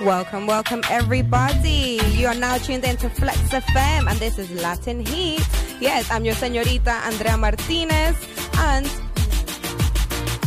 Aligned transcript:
Welcome, 0.00 0.46
welcome 0.46 0.80
everybody. 0.88 2.00
You 2.12 2.28
are 2.28 2.34
now 2.34 2.56
tuned 2.56 2.84
into 2.84 3.10
Flex 3.10 3.36
FM 3.52 4.08
and 4.08 4.18
this 4.18 4.38
is 4.38 4.50
Latin 4.62 5.04
Heat. 5.04 5.46
Yes, 5.78 6.10
I'm 6.10 6.24
your 6.24 6.34
señorita 6.34 7.04
Andrea 7.04 7.36
Martinez 7.36 8.16
and 8.56 8.88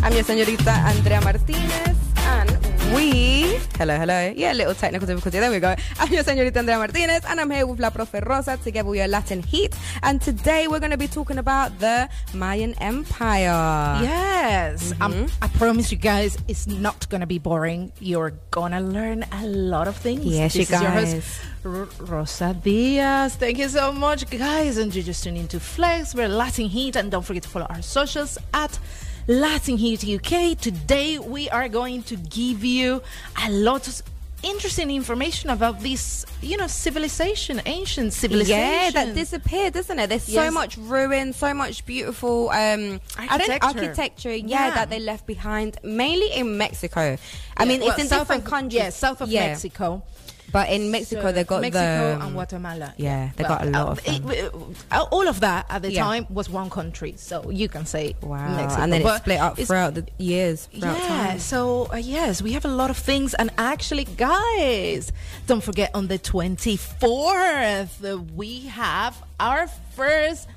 I'm 0.02 0.14
your 0.14 0.24
señorita 0.24 0.74
Andrea 0.90 1.22
Martinez 1.22 2.03
we 2.94 3.60
hello 3.78 3.98
hello 3.98 4.34
yeah 4.36 4.52
little 4.54 4.74
technical 4.76 5.08
difficulty 5.08 5.40
there 5.40 5.50
we 5.52 5.60
go 5.60 5.76
I'm 6.00 6.12
your 6.14 6.24
señorita 6.24 6.58
Andrea 6.58 6.78
Martinez 6.78 7.24
and 7.26 7.40
I'm 7.40 7.50
here 7.50 7.66
with 7.66 7.80
La 7.80 7.90
Profe 7.90 8.24
Rosa 8.26 8.58
together 8.58 8.90
we 8.90 9.02
are 9.02 9.08
Latin 9.08 9.42
Heat 9.42 9.76
and 10.04 10.22
today 10.22 10.68
we're 10.68 10.80
going 10.80 10.92
to 10.92 10.98
be 10.98 11.08
talking 11.08 11.38
about 11.38 11.80
the 11.80 12.08
Mayan 12.34 12.74
Empire 12.80 14.00
Yes. 14.04 14.94
Um, 15.02 15.28
I 15.42 15.48
promise 15.48 15.92
you 15.92 15.98
guys, 15.98 16.38
it's 16.48 16.68
not 16.68 17.08
going 17.10 17.22
to 17.22 17.28
be 17.28 17.40
boring. 17.40 17.92
You're 18.00 18.34
going 18.52 18.72
to 18.74 18.80
learn 18.80 19.24
a 19.32 19.46
lot 19.48 19.88
of 19.88 19.96
things. 19.96 20.26
Yes, 20.26 20.54
this 20.54 20.70
you 20.70 20.76
is 20.76 20.82
your 20.82 20.92
host, 20.92 21.14
guys. 21.14 21.40
R- 21.66 22.06
Rosa 22.06 22.54
Diaz. 22.62 23.36
Thank 23.36 23.60
you 23.60 23.70
so 23.70 23.92
much, 23.94 24.30
guys. 24.30 24.78
And 24.78 24.94
you 24.94 25.02
just 25.02 25.24
tuned 25.24 25.38
into 25.38 25.60
Flex. 25.60 26.14
We're 26.14 26.28
Latin 26.28 26.68
Heat. 26.68 26.96
And 26.98 27.10
don't 27.10 27.24
forget 27.26 27.44
to 27.44 27.50
follow 27.50 27.68
our 27.70 27.82
socials 27.82 28.38
at 28.54 28.78
Latin 29.28 29.78
Heat 29.78 30.04
UK. 30.04 30.58
Today, 30.60 31.18
we 31.20 31.50
are 31.50 31.70
going 31.70 32.04
to 32.04 32.16
give 32.18 32.64
you 32.64 33.02
a 33.46 33.50
lot 33.52 33.88
of 33.88 34.02
interesting 34.44 34.92
information 34.92 35.50
about 35.50 35.80
this, 35.80 36.26
you 36.42 36.58
know, 36.58 36.68
civilization, 36.68 37.62
ancient 37.66 38.12
civilization. 38.12 38.60
Yeah, 38.60 38.92
that 38.92 39.16
disappeared, 39.16 39.74
doesn't 39.74 39.98
it? 39.98 40.08
There's 40.10 40.24
so 40.24 40.52
much 40.52 40.76
ruin, 40.78 41.32
so 41.32 41.54
much 41.54 41.86
beautiful 41.86 42.50
um, 42.50 43.00
Architecture. 43.18 43.66
architecture. 43.66 44.36
Yeah, 44.36 44.68
Yeah. 44.68 44.76
that 44.76 44.90
they 44.90 45.00
left 45.00 45.26
behind, 45.26 45.78
mainly 45.84 46.30
in 46.34 46.58
Mexico. 46.58 47.18
I 47.56 47.64
mean, 47.66 47.80
Well, 47.80 47.92
it's 47.92 48.00
in 48.02 48.08
south 48.08 48.20
different 48.28 48.44
of, 48.44 48.50
countries. 48.50 48.74
Yeah, 48.74 48.90
south 48.90 49.22
of 49.22 49.30
Yeah. 49.30 49.48
Mexico. 49.48 50.04
But 50.54 50.70
in 50.70 50.92
Mexico, 50.92 51.24
So, 51.24 51.32
they 51.32 51.44
got 51.44 51.62
Mexico 51.62 52.16
the 52.20 52.24
and 52.24 52.34
Guatemala. 52.34 52.94
yeah, 52.98 53.32
they 53.36 53.44
got 53.44 53.64
a 53.66 53.70
lot 53.72 53.88
of 53.90 54.04
them. 54.04 54.30
it- 54.30 54.54
uh, 54.92 55.02
all 55.12 55.28
of 55.28 55.40
that 55.40 55.66
at 55.70 55.82
the 55.82 55.92
Yeah. 55.92 56.04
time 56.04 56.28
was 56.30 56.48
one 56.48 56.70
country, 56.70 57.16
so 57.18 57.50
you 57.50 57.68
can 57.68 57.86
say 57.88 58.16
Wow, 58.22 58.56
Mexico. 58.56 58.84
and 58.84 58.94
then 58.94 59.02
it 59.02 59.16
split 59.18 59.40
up 59.40 59.58
throughout 59.58 59.96
the 59.96 60.06
years. 60.20 60.70
Throughout 60.72 61.00
Yeah, 61.00 61.08
time. 61.08 61.40
so 61.40 61.90
uh, 61.92 61.98
yes, 61.98 62.42
we 62.44 62.52
have 62.54 62.66
a 62.66 62.76
lot 62.82 62.92
of 62.92 62.98
things, 62.98 63.34
and 63.34 63.50
actually, 63.58 64.06
guys, 64.06 65.12
don't 65.48 65.64
forget 65.64 65.90
on 65.96 66.08
the 66.08 66.20
twenty 66.20 66.78
fourth 66.78 68.04
uh, 68.06 68.18
we 68.36 68.68
have 68.68 69.16
our 69.40 69.68
first 69.96 70.48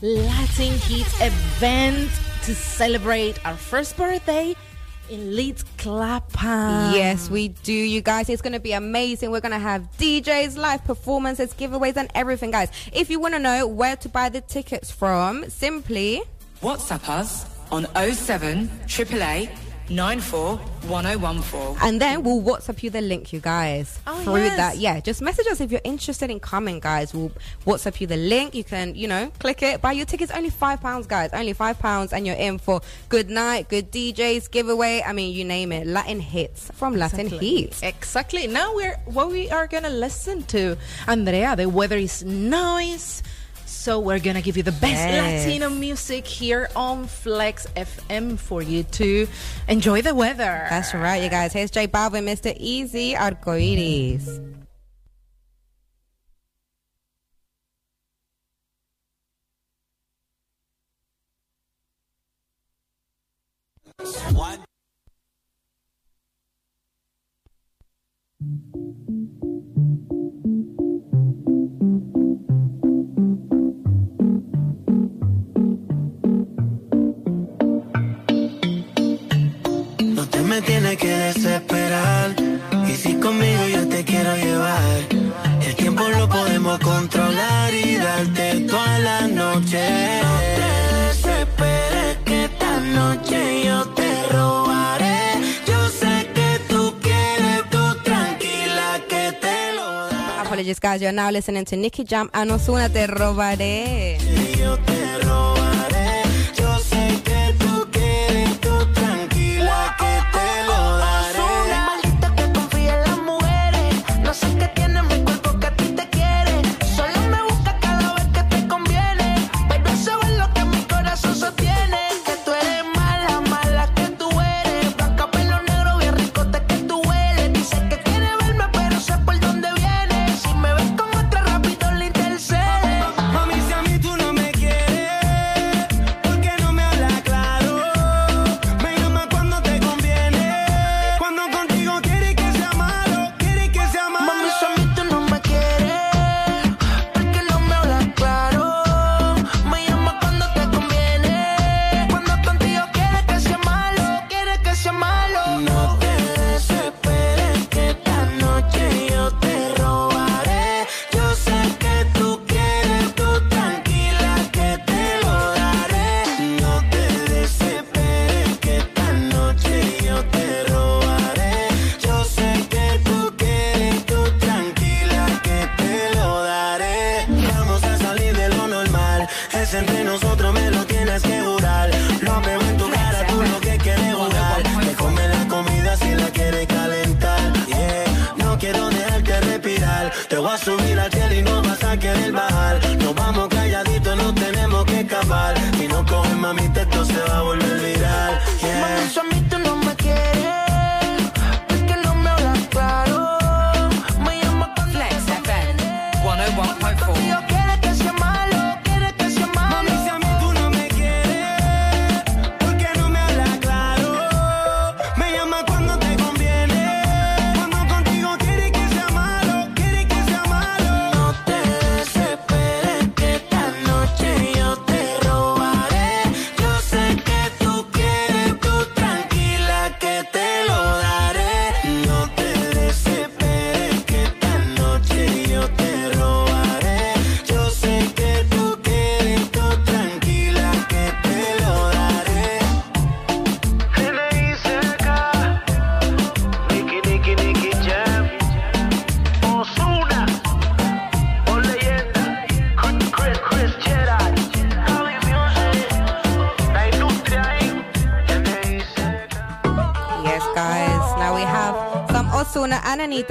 Latin 0.00 0.74
Heat 0.86 1.08
event 1.20 2.10
to 2.44 2.54
celebrate 2.54 3.36
our 3.44 3.56
first 3.56 3.96
birthday 3.96 4.54
in 5.10 5.34
Leeds 5.34 5.64
Clapham. 5.76 6.94
Yes, 6.94 7.28
we 7.28 7.48
do, 7.48 7.72
you 7.72 8.00
guys. 8.00 8.28
It's 8.28 8.40
going 8.40 8.52
to 8.52 8.60
be 8.60 8.72
amazing. 8.72 9.30
We're 9.30 9.40
going 9.40 9.52
to 9.52 9.58
have 9.58 9.82
DJs, 9.98 10.56
live 10.56 10.84
performances, 10.84 11.52
giveaways, 11.52 11.96
and 11.96 12.10
everything, 12.14 12.52
guys. 12.52 12.70
If 12.92 13.10
you 13.10 13.18
want 13.20 13.34
to 13.34 13.40
know 13.40 13.66
where 13.66 13.96
to 13.96 14.08
buy 14.08 14.28
the 14.28 14.40
tickets 14.40 14.90
from, 14.90 15.50
simply 15.50 16.22
WhatsApp 16.62 17.08
us 17.08 17.46
on 17.70 17.86
07 17.94 18.70
888 18.86 19.50
94 19.90 20.56
1014. 20.56 21.76
And 21.82 22.00
then 22.00 22.22
we'll 22.22 22.40
WhatsApp 22.40 22.82
you 22.82 22.90
the 22.90 23.00
link, 23.00 23.32
you 23.32 23.40
guys. 23.40 23.98
Oh, 24.06 24.18
through 24.20 24.44
yes. 24.44 24.56
that. 24.56 24.76
Yeah, 24.78 25.00
just 25.00 25.20
message 25.20 25.46
us 25.48 25.60
if 25.60 25.72
you're 25.72 25.80
interested 25.84 26.30
in 26.30 26.40
coming, 26.40 26.80
guys. 26.80 27.12
We'll 27.12 27.32
WhatsApp 27.66 28.00
you 28.00 28.06
the 28.06 28.16
link. 28.16 28.54
You 28.54 28.64
can, 28.64 28.94
you 28.94 29.08
know, 29.08 29.30
click 29.38 29.62
it. 29.62 29.80
Buy 29.82 29.92
your 29.92 30.06
tickets. 30.06 30.30
Only 30.30 30.50
five 30.50 30.80
pounds, 30.80 31.06
guys. 31.06 31.30
Only 31.32 31.52
five 31.52 31.78
pounds, 31.78 32.12
and 32.12 32.26
you're 32.26 32.36
in 32.36 32.58
for 32.58 32.80
good 33.08 33.28
night, 33.30 33.68
good 33.68 33.90
DJs, 33.90 34.50
giveaway. 34.50 35.02
I 35.04 35.12
mean, 35.12 35.34
you 35.34 35.44
name 35.44 35.72
it. 35.72 35.86
Latin 35.86 36.20
hits 36.20 36.70
from 36.74 36.96
Latin 36.96 37.20
Exactly. 37.20 37.48
Heat. 37.48 37.80
Exactly. 37.82 38.46
Now 38.46 38.74
we're 38.74 38.96
what 39.06 39.30
we 39.30 39.50
are 39.50 39.66
gonna 39.66 39.90
listen 39.90 40.44
to. 40.44 40.76
Andrea, 41.08 41.56
the 41.56 41.68
weather 41.68 41.96
is 41.96 42.22
nice. 42.22 43.22
So 43.70 44.00
we're 44.00 44.18
gonna 44.18 44.42
give 44.42 44.56
you 44.56 44.62
the 44.62 44.72
best 44.72 45.00
Yes. 45.00 45.46
Latino 45.46 45.70
music 45.70 46.26
here 46.26 46.68
on 46.74 47.06
Flex 47.06 47.66
FM 47.76 48.38
for 48.38 48.62
you 48.62 48.82
to 48.82 49.28
enjoy 49.68 50.02
the 50.02 50.14
weather. 50.14 50.66
That's 50.68 50.92
right, 50.92 51.22
you 51.22 51.30
guys. 51.30 51.52
Here's 51.52 51.70
J 51.70 51.86
Balvin, 51.86 52.24
Mr. 52.24 52.52
Eazi, 52.60 53.14
Arcoiris. 53.14 54.40
No 68.42 68.99
me 80.44 80.62
tienes 80.62 80.96
que 80.96 81.08
desesperar. 81.08 82.34
Y 82.88 82.94
si 82.94 83.14
conmigo 83.14 83.66
yo 83.68 83.88
te 83.88 84.04
quiero 84.04 84.34
llevar, 84.36 85.00
el 85.66 85.74
tiempo 85.76 86.08
lo 86.08 86.28
podemos 86.28 86.78
controlar 86.80 87.72
y 87.74 87.96
darte 87.96 88.60
toda 88.60 88.98
la 88.98 89.20
noche. 89.28 90.20
No 90.22 90.38
te 90.56 90.96
desesperes 91.06 92.16
que 92.24 92.44
esta 92.44 92.80
noche 92.80 93.64
yo 93.64 93.84
te 93.90 94.10
robaré. 94.32 95.34
Yo 95.66 95.88
sé 95.88 96.28
que 96.34 96.60
tú 96.68 96.94
quieres, 97.00 97.70
tú 97.70 97.94
tranquila 98.02 99.00
que 99.08 99.32
te 99.40 99.72
lo 99.76 100.06
daré. 100.08 100.40
Apologies, 100.46 100.80
guys. 100.80 101.00
You're 101.00 101.12
now 101.12 101.30
listening 101.30 101.64
to 101.66 101.76
Nicky 101.76 102.04
Jam 102.04 102.30
and 102.32 102.50
Osuna 102.50 102.88
Te 102.88 103.06
Robaré. 103.06 104.18
Yo 104.58 104.76
te 104.78 105.18
robaré. 105.24 105.59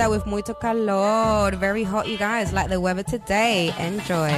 With 0.09 0.25
Muito 0.25 0.55
Calor. 0.59 1.55
Very 1.55 1.83
hot, 1.83 2.07
you 2.07 2.17
guys. 2.17 2.51
Like 2.51 2.69
the 2.69 2.79
weather 2.79 3.03
today. 3.03 3.73
Enjoy. 3.77 4.29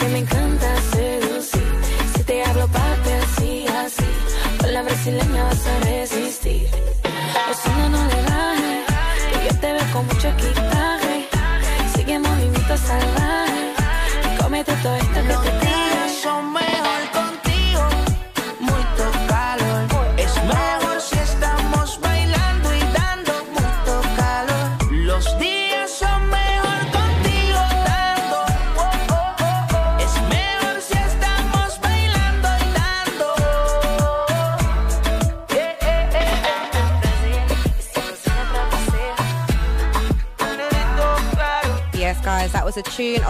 Que 0.00 0.08
me 0.08 0.18
encanta 0.20 0.89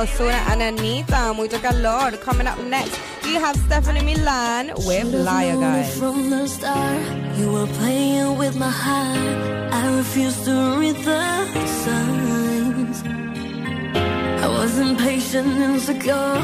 Ozuna 0.00 0.40
and 0.50 0.62
Anitta, 0.62 1.34
Muito 1.36 1.58
Calor. 1.60 2.16
Coming 2.24 2.46
up 2.46 2.58
next, 2.64 2.98
you 3.26 3.38
have 3.38 3.54
Stephanie 3.66 4.02
Milan 4.02 4.72
with 4.86 5.12
Liar, 5.12 5.56
guys. 5.56 5.98
From 5.98 6.30
the 6.30 6.46
start, 6.48 7.02
you 7.36 7.52
were 7.52 7.66
playing 7.66 8.38
with 8.38 8.56
my 8.56 8.70
heart. 8.70 9.74
I 9.74 9.96
refused 9.98 10.46
to 10.46 10.54
read 10.80 10.96
the 11.04 11.22
signs. 11.84 13.02
I 14.42 14.48
was 14.48 14.78
impatient 14.78 15.48
and 15.48 15.74
insecure. 15.74 16.40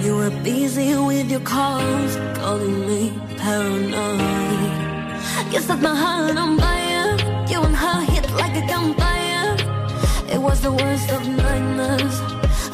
You 0.00 0.16
were 0.16 0.30
busy 0.42 0.96
with 0.96 1.30
your 1.30 1.40
calls, 1.40 2.16
calling 2.38 2.86
me 2.88 3.12
paranoid. 3.36 4.20
You 5.52 5.60
set 5.60 5.78
my 5.82 5.94
heart 5.94 6.38
on 6.38 6.58
fire. 6.58 7.18
You 7.50 7.60
and 7.68 7.76
her 7.76 8.00
hit 8.12 8.30
like 8.30 8.56
a 8.62 8.66
gunfire. 8.66 9.56
It 10.32 10.40
was 10.40 10.62
the 10.62 10.72
worst 10.72 11.10
of 11.10 11.28
nightmares, 11.28 12.16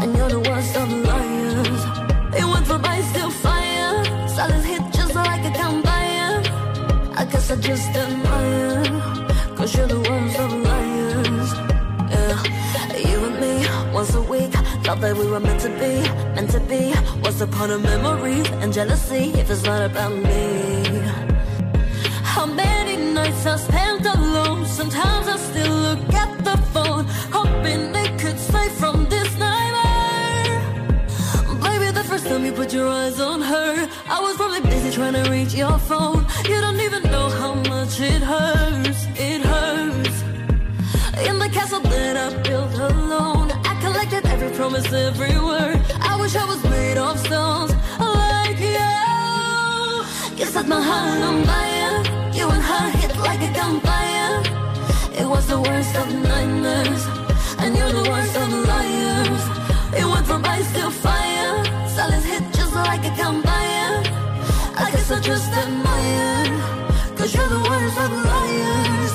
and 0.00 0.16
you're 0.16 0.28
the 0.28 0.40
worst 0.40 0.76
of 0.76 0.88
liars. 1.09 1.83
It 2.38 2.45
went 2.45 2.66
from 2.66 2.85
ice 2.85 3.12
to 3.12 3.30
fire, 3.30 4.04
silence 4.28 4.64
hit 4.64 4.83
just 4.92 5.14
like 5.14 5.45
a 5.45 5.52
campfire. 5.61 6.42
I 7.21 7.25
guess 7.30 7.50
I 7.50 7.57
just 7.57 7.90
admire, 8.02 8.85
cause 9.57 9.76
you're 9.76 9.87
the 9.87 10.00
worst 10.09 10.38
of 10.38 10.50
liars. 10.69 11.50
Yeah, 12.14 13.09
you 13.11 13.19
and 13.28 13.37
me, 13.42 13.54
once 13.92 14.14
a 14.14 14.23
week, 14.23 14.52
thought 14.85 15.00
that 15.00 15.16
we 15.16 15.26
were 15.26 15.40
meant 15.40 15.61
to 15.61 15.71
be, 15.83 15.92
meant 16.35 16.50
to 16.52 16.61
be. 16.61 16.92
What's 17.23 17.45
point 17.57 17.73
of 17.73 17.83
memories 17.83 18.49
and 18.62 18.73
jealousy 18.73 19.33
if 19.40 19.50
it's 19.50 19.64
not 19.64 19.83
about 19.83 20.12
me? 20.12 20.85
How 22.23 22.47
many 22.47 22.97
nights 23.12 23.45
I 23.45 23.57
spent 23.57 24.07
alone? 24.07 24.64
Sometimes 24.64 25.28
I 25.28 25.37
still 25.37 25.75
look 25.87 26.14
at 26.14 26.45
the 26.45 26.57
phone, 26.73 27.04
hoping 27.30 28.00
put 32.61 32.75
your 32.75 32.88
eyes 32.88 33.19
on 33.21 33.40
her, 33.40 33.88
I 34.07 34.21
was 34.21 34.37
probably 34.37 34.61
busy 34.61 34.90
trying 34.90 35.14
to 35.14 35.25
reach 35.31 35.55
your 35.55 35.79
phone. 35.79 36.26
You 36.45 36.61
don't 36.61 36.79
even 36.81 37.02
know 37.05 37.29
how 37.40 37.55
much 37.73 37.99
it 38.00 38.23
hurts. 38.33 39.00
It 39.17 39.40
hurts. 39.40 40.17
In 41.29 41.38
the 41.38 41.49
castle 41.57 41.81
that 41.81 42.17
I 42.26 42.29
built 42.43 42.75
alone, 42.75 43.50
I 43.71 43.73
collected 43.81 44.26
every 44.26 44.50
promise, 44.59 44.93
every 44.93 45.37
word. 45.50 45.81
I 46.11 46.21
wish 46.21 46.37
I 46.37 46.45
was 46.45 46.62
made 46.64 46.99
of 46.99 47.19
stones 47.26 47.73
I 48.05 48.07
like 48.26 48.61
you. 48.76 50.38
You 50.38 50.45
set 50.45 50.69
my 50.69 50.83
heart 50.90 51.23
on 51.29 51.37
fire. 51.50 51.97
You 52.38 52.47
and 52.55 52.62
her 52.71 52.87
hit 53.00 53.17
like 53.29 53.40
a 53.49 53.52
gunfire. 53.59 54.37
It 55.21 55.26
was 55.35 55.47
the 55.47 55.61
worst 55.67 55.93
of 55.97 56.07
nightmares, 56.31 57.02
and 57.61 57.71
you're 57.76 57.95
the 58.00 58.07
worst 58.12 58.37
of 58.43 58.49
liars. 58.71 59.43
It 60.00 60.05
went 60.12 60.26
from 60.26 60.45
ice 60.45 60.71
to 60.75 60.90
fire. 60.90 61.64
Silence 61.97 62.25
hit 62.25 62.50
just 62.71 62.89
like 62.89 63.05
a 63.05 63.15
campfire. 63.17 64.03
I 64.77 64.91
guess 64.93 65.11
I 65.11 65.21
just 65.21 65.50
admire, 65.53 67.17
cause 67.17 67.35
you're 67.35 67.49
the 67.49 67.62
worst 67.69 67.99
of 68.05 68.11
liars. 68.31 69.12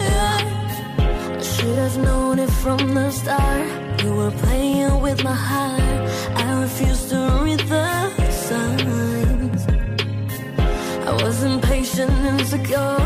Yeah. 0.00 1.38
I 1.38 1.42
should 1.42 1.78
have 1.84 1.98
known 1.98 2.38
it 2.38 2.50
from 2.50 2.94
the 2.94 3.10
start. 3.10 4.02
You 4.02 4.14
were 4.14 4.30
playing 4.42 5.00
with 5.00 5.22
my 5.22 5.34
heart. 5.34 6.02
I 6.36 6.62
refused 6.62 7.10
to 7.10 7.20
read 7.44 7.60
the 7.60 8.10
signs. 8.30 9.66
I 11.08 11.12
was 11.22 11.42
impatient 11.42 12.10
and 12.10 12.40
insecure. 12.40 12.98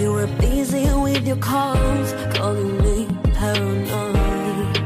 You 0.00 0.12
were 0.12 0.30
busy 0.38 0.86
with 0.94 1.26
your 1.26 1.40
calls, 1.50 2.12
calling 2.34 2.76
me 2.84 3.06
paranoid. 3.34 4.76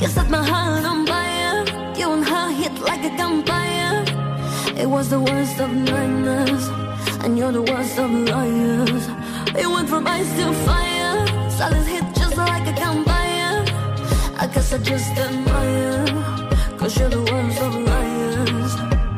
You 0.00 0.08
set 0.08 0.28
my 0.30 0.44
heart 0.44 0.84
on 0.84 1.06
fire. 1.06 1.64
You 1.98 2.12
and 2.12 2.24
her 2.24 2.50
hit 2.50 2.74
like 2.80 3.04
a 3.04 3.16
gunfire. 3.16 3.81
It 4.82 4.90
was 4.90 5.08
the 5.10 5.20
worst 5.20 5.60
of 5.60 5.70
nightmares, 5.72 6.66
and 7.22 7.38
you're 7.38 7.52
the 7.52 7.62
worst 7.62 7.96
of 8.00 8.10
liars. 8.10 9.04
It 9.54 9.68
went 9.74 9.88
from 9.88 10.04
ice 10.08 10.30
to 10.38 10.52
fire. 10.66 11.50
Silence 11.50 11.86
hit 11.86 12.04
just 12.16 12.36
like 12.36 12.66
a 12.66 12.72
campfire. 12.72 13.64
I 14.42 14.48
guess 14.52 14.72
I 14.72 14.78
just 14.78 15.16
admire, 15.16 16.04
cause 16.78 16.98
you're 16.98 17.08
the 17.10 17.22
worst 17.30 17.60
of 17.62 17.72
liars. 17.90 18.72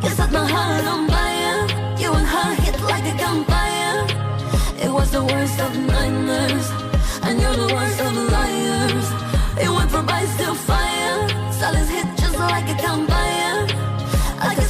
You 0.05 0.11
set 0.11 0.31
my 0.31 0.47
heart 0.55 0.85
on 0.85 1.09
fire. 1.09 1.61
You 1.99 2.13
and 2.13 2.27
her 2.35 2.55
hit 2.65 2.79
like 2.83 3.07
a 3.13 3.17
gunfire. 3.17 3.97
It 4.85 4.93
was 4.93 5.13
the 5.13 5.25
worst 5.25 5.59
of 5.61 5.73
nightmares, 5.79 6.67
and 7.23 7.41
you're 7.41 7.59
the 7.65 7.71
worst 7.75 8.01
of 8.07 8.13
liars. 8.37 9.07
It 9.65 9.71
went 9.77 9.91
from 9.91 10.07
ice 10.11 10.37
to 10.41 10.55
fire, 10.69 11.17
silence 11.59 11.89
hit 11.89 12.09
just 12.19 12.39
like 12.39 12.69
a 12.69 12.75
campfire. 12.75 13.34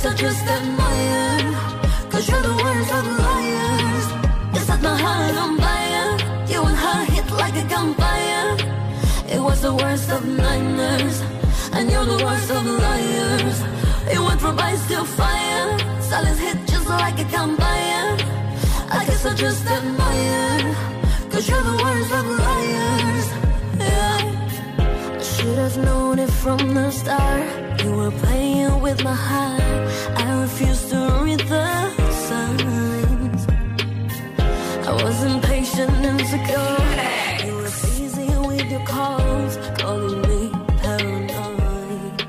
Guess 0.05 0.13
I 0.13 0.17
just 0.17 0.47
admire, 0.47 2.11
cause 2.11 2.29
you're 2.29 2.43
the 2.43 2.57
worst 2.63 2.93
of 2.93 3.05
liars. 3.25 4.07
You 4.53 4.61
set 4.61 4.83
my 4.83 4.99
heart 4.99 5.35
on 5.45 5.57
fire, 5.57 6.09
you 6.47 6.63
and 6.63 6.77
her 6.77 7.05
hit 7.15 7.31
like 7.31 7.57
a 7.57 7.65
campfire. 7.67 8.57
It 9.35 9.41
was 9.41 9.63
the 9.63 9.75
worst 9.75 10.11
of 10.11 10.29
nightmares, 10.29 11.23
and 11.73 11.91
you're 11.91 12.05
the 12.05 12.23
worst 12.23 12.51
of 12.51 12.67
liars. 12.67 13.59
It 14.13 14.19
went 14.19 14.41
from 14.43 14.59
ice 14.59 14.87
to 14.89 15.05
fire, 15.07 15.79
silence 16.03 16.39
hit 16.39 16.59
just 16.67 16.87
like 16.87 17.19
a 17.19 17.25
campfire. 17.25 18.19
I 18.91 19.07
guess 19.07 19.25
I 19.25 19.33
just 19.35 19.65
admire, 19.67 20.77
cause 21.31 21.49
you're 21.49 21.63
the 21.63 21.79
worst 21.83 22.04
have 25.65 25.79
known 25.79 26.19
it 26.19 26.31
from 26.31 26.59
the 26.75 26.91
start. 26.91 27.81
You 27.83 27.97
were 27.97 28.11
playing 28.11 28.83
with 28.83 29.03
my 29.03 29.15
heart. 29.15 29.63
I 30.21 30.43
refused 30.43 30.91
to 30.91 31.01
read 31.25 31.41
the 31.41 31.89
signs. 32.29 33.47
I 34.87 34.93
wasn't 34.93 35.43
patient 35.45 36.05
and 36.05 36.21
secure. 36.21 36.77
You 37.47 37.55
were 37.57 37.73
easy 37.97 38.29
with 38.47 38.69
your 38.71 38.85
calls, 38.85 39.57
calling 39.79 40.21
me 40.29 40.53
paranoid. 40.83 42.27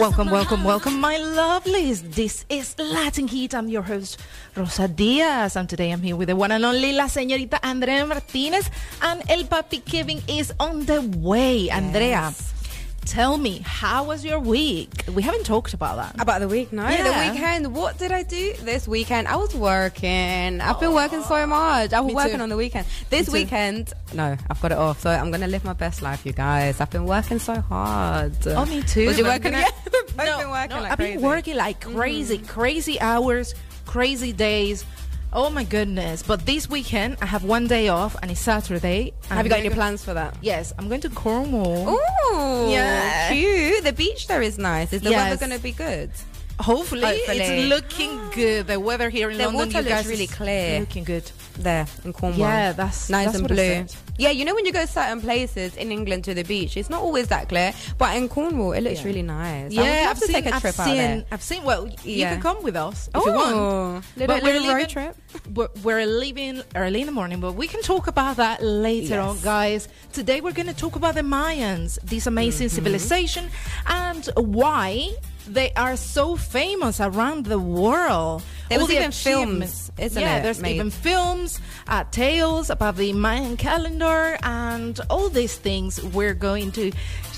Welcome, 0.00 0.30
welcome, 0.30 0.64
welcome, 0.64 0.98
my 1.00 1.14
lovelies. 1.18 2.02
This 2.16 2.44
is 2.48 2.74
Latin 2.80 3.28
Heat. 3.28 3.54
I'm 3.54 3.68
your 3.68 3.82
host, 3.82 4.18
Rosa 4.56 4.88
Diaz, 4.88 5.54
and 5.54 5.68
today 5.68 5.92
I'm 5.92 6.02
here 6.02 6.16
with 6.16 6.26
the 6.26 6.34
one 6.34 6.50
and 6.50 6.64
only 6.64 6.92
La 6.92 7.04
Señorita 7.04 7.60
Andrea 7.62 8.04
Martinez, 8.04 8.68
and 9.02 9.22
El 9.30 9.44
Papi 9.44 9.84
Kevin 9.84 10.20
is 10.26 10.52
on 10.58 10.84
the 10.86 11.00
way. 11.22 11.70
Andrea, 11.70 12.34
tell 13.06 13.38
me, 13.38 13.60
how 13.64 14.04
was 14.04 14.24
your 14.24 14.38
week? 14.40 15.04
We 15.14 15.22
haven't 15.22 15.44
talked 15.46 15.72
about 15.74 15.96
that. 15.96 16.20
About 16.20 16.40
the 16.40 16.48
week, 16.48 16.72
no. 16.72 16.86
Yeah. 16.88 17.04
The 17.26 17.32
weekend. 17.32 17.74
What 17.74 17.98
did 17.98 18.12
I 18.12 18.22
do 18.22 18.52
this 18.62 18.86
weekend? 18.86 19.28
I 19.28 19.36
was 19.36 19.54
working. 19.54 20.60
I've 20.60 20.80
been 20.80 20.92
working 20.92 21.22
so 21.22 21.46
much. 21.46 21.92
I 21.92 22.00
was 22.00 22.08
Me 22.08 22.14
working 22.14 22.36
too. 22.36 22.42
on 22.42 22.48
the 22.48 22.56
weekend. 22.56 22.86
This 23.08 23.28
weekend, 23.28 23.92
no, 24.12 24.36
I've 24.50 24.60
got 24.60 24.72
it 24.72 24.78
off. 24.78 25.00
So 25.00 25.10
I'm 25.10 25.30
gonna 25.30 25.46
live 25.46 25.64
my 25.64 25.72
best 25.72 26.02
life, 26.02 26.26
you 26.26 26.32
guys. 26.32 26.80
I've 26.80 26.90
been 26.90 27.06
working 27.06 27.38
so 27.38 27.60
hard. 27.60 28.34
Oh, 28.46 28.66
me 28.66 28.82
too. 28.82 29.06
Was 29.06 29.18
you 29.18 29.24
working? 29.24 29.52
gonna- 29.52 29.64
no, 30.16 30.38
been 30.38 30.50
working 30.50 30.76
no, 30.76 30.82
like 30.82 30.92
I've 30.92 30.96
crazy. 30.98 31.12
been 31.14 31.22
working 31.22 31.56
like 31.56 31.80
crazy, 31.80 32.38
mm-hmm. 32.38 32.46
crazy 32.46 33.00
hours, 33.00 33.54
crazy 33.86 34.32
days. 34.32 34.84
Oh 35.38 35.50
my 35.50 35.64
goodness! 35.64 36.22
But 36.22 36.46
this 36.46 36.66
weekend 36.70 37.18
I 37.20 37.26
have 37.26 37.44
one 37.44 37.66
day 37.66 37.88
off, 37.88 38.16
and 38.22 38.30
it's 38.30 38.40
Saturday. 38.40 39.12
and 39.28 39.36
Have 39.36 39.44
you 39.44 39.50
got 39.50 39.58
any 39.58 39.68
go- 39.68 39.74
plans 39.74 40.02
for 40.02 40.14
that? 40.14 40.34
Yes, 40.40 40.72
I'm 40.78 40.88
going 40.88 41.02
to 41.02 41.10
Cornwall. 41.10 41.90
Ooh, 41.90 42.70
Yeah. 42.70 43.30
cute. 43.30 43.84
The 43.84 43.92
beach 43.92 44.28
there 44.28 44.40
is 44.40 44.56
nice. 44.56 44.94
Is 44.94 45.02
the 45.02 45.10
Yes. 45.10 45.28
weather 45.28 45.36
gonna 45.46 45.58
be 45.60 45.72
good? 45.72 46.08
Hopefully, 46.58 47.02
Hopefully. 47.02 47.38
it's 47.38 47.68
looking 47.68 48.18
good. 48.34 48.66
The 48.66 48.80
weather 48.80 49.10
here 49.10 49.30
in 49.30 49.36
The 49.36 49.44
London, 49.44 49.58
water 49.58 49.70
you 49.72 49.76
looks 49.78 49.88
guys, 49.88 50.06
really 50.06 50.26
clear. 50.26 50.80
Looking 50.80 51.04
good. 51.04 51.30
There 51.58 51.86
in 52.04 52.12
Cornwall. 52.12 52.40
Yeah, 52.48 52.72
that's- 52.72 53.08
nice 53.10 53.26
that's 53.26 53.38
and 53.38 53.48
blue. 53.48 53.86
Yeah, 54.18 54.30
you 54.30 54.44
know 54.46 54.54
when 54.54 54.64
you 54.64 54.72
go 54.72 54.84
certain 54.86 55.20
places 55.20 55.76
in 55.76 55.92
England 55.92 56.24
to 56.24 56.34
the 56.34 56.42
beach, 56.44 56.76
it's 56.78 56.88
not 56.88 57.02
always 57.02 57.28
that 57.28 57.48
clear. 57.50 57.72
But 57.98 58.16
in 58.16 58.28
Cornwall, 58.28 58.72
it 58.72 58.80
looks 58.82 59.00
Yeah. 59.00 59.04
really 59.06 59.22
nice. 59.22 59.72
Yeah, 59.72 59.82
I 59.82 59.84
would 59.84 59.96
love 60.00 60.08
I've 60.10 60.18
to 60.20 60.26
seen. 60.26 60.34
take 60.34 60.46
a 60.46 60.54
I've 60.54 60.60
trip 60.62 60.74
seen. 60.74 60.84
out 60.84 60.94
there. 60.94 61.24
I've 61.30 61.42
seen. 61.42 61.62
Well, 61.64 61.86
you 61.88 61.94
Yeah. 62.04 62.32
can 62.32 62.40
come 62.42 62.62
with 62.62 62.76
us 62.76 63.08
if 63.08 63.16
Oh, 63.16 63.26
you 63.26 63.32
want. 63.32 64.04
little- 64.16 64.26
But 64.26 64.42
we're 64.42 64.54
road 64.54 64.62
leaving- 64.62 64.86
trip. 64.86 65.16
We're, 65.54 65.68
we're 65.82 66.06
leaving 66.06 66.62
early 66.74 67.00
in 67.00 67.06
the 67.06 67.12
morning, 67.12 67.40
but 67.40 67.52
we 67.52 67.66
can 67.68 67.82
talk 67.82 68.06
about 68.06 68.36
that 68.38 68.62
later 68.62 69.14
Yes. 69.16 69.28
on, 69.28 69.40
guys. 69.40 69.88
Today 70.14 70.40
we're 70.40 70.52
going 70.52 70.68
to 70.68 70.74
talk 70.74 70.96
about 70.96 71.14
the 71.14 71.20
Mayans, 71.22 71.98
this 72.02 72.26
amazing 72.26 72.68
Mm-hmm. 72.68 72.74
civilization, 72.74 73.50
and 73.86 74.28
why 74.36 75.10
they 75.46 75.72
are 75.74 75.96
so 75.96 76.36
famous 76.36 77.00
around 77.00 77.46
the 77.46 77.58
world. 77.58 78.42
There 78.68 78.78
was 78.78 78.88
the 78.88 78.96
even 78.96 79.12
films, 79.12 79.92
isn't 79.98 80.20
yeah, 80.20 80.38
it, 80.38 80.42
there's 80.42 80.60
made? 80.60 80.74
even 80.74 80.90
films, 80.90 81.60
uh, 81.86 82.04
tales 82.10 82.68
about 82.68 82.96
the 82.96 83.12
Mayan 83.12 83.56
calendar, 83.56 84.36
and 84.42 84.98
all 85.08 85.28
these 85.28 85.56
things 85.56 86.02
we're 86.02 86.34
going 86.34 86.72
to 86.72 86.92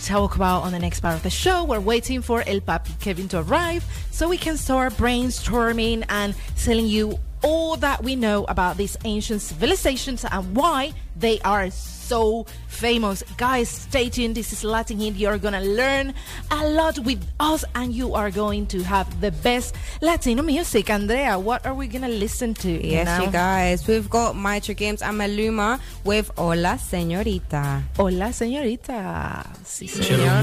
talk 0.05 0.37
about 0.37 0.63
on 0.63 0.73
the 0.73 0.79
next 0.79 1.01
part 1.01 1.15
of 1.15 1.23
the 1.23 1.31
show. 1.31 1.65
We're 1.65 1.81
waiting 1.81 2.23
for 2.23 2.43
El 2.47 2.61
Papi 2.61 2.99
Kevin 3.01 3.29
to 3.29 3.41
arrive 3.41 3.85
so 4.11 4.29
we 4.29 4.39
can 4.39 4.57
start 4.57 4.95
brainstorming 4.95 6.05
and 6.09 6.35
telling 6.57 6.87
you 6.87 7.19
all 7.43 7.77
that 7.77 8.03
we 8.03 8.17
know 8.17 8.45
about 8.49 8.77
these 8.77 8.97
ancient 9.05 9.43
civilizations 9.43 10.25
and 10.25 10.57
why 10.57 10.93
they 11.17 11.41
are 11.41 11.71
so 12.09 12.47
famous. 12.69 13.23
Guys, 13.37 13.69
stay 13.69 14.09
tuned. 14.09 14.35
This 14.35 14.53
is 14.53 14.65
Latin 14.65 14.99
Hit. 14.99 15.15
You're 15.17 15.39
gonna 15.39 15.61
learn 15.61 16.15
a 16.51 16.69
lot 16.69 16.99
with 17.01 17.23
us 17.39 17.65
and 17.75 17.93
you 17.93 18.15
are 18.15 18.31
going 18.31 18.67
to 18.69 18.83
have 18.83 19.21
the 19.21 19.31
best 19.31 19.75
Latino 20.01 20.43
music. 20.43 20.89
Andrea, 20.91 21.39
what 21.39 21.67
are 21.67 21.75
we 21.75 21.87
gonna 21.87 22.09
listen 22.09 22.55
to? 22.55 22.71
Yes, 22.71 23.07
now? 23.07 23.25
you 23.25 23.31
guys. 23.31 23.87
We've 23.87 24.09
got 24.09 24.37
Maestro 24.37 24.75
Gims 24.75 25.03
and 25.03 25.21
Maluma 25.21 25.81
with 26.05 26.31
Hola 26.37 26.79
Señorita. 26.79 27.83
Hola, 27.99 28.33
señorita. 28.33 29.45
Sí, 29.65 29.89
señor. 29.89 30.43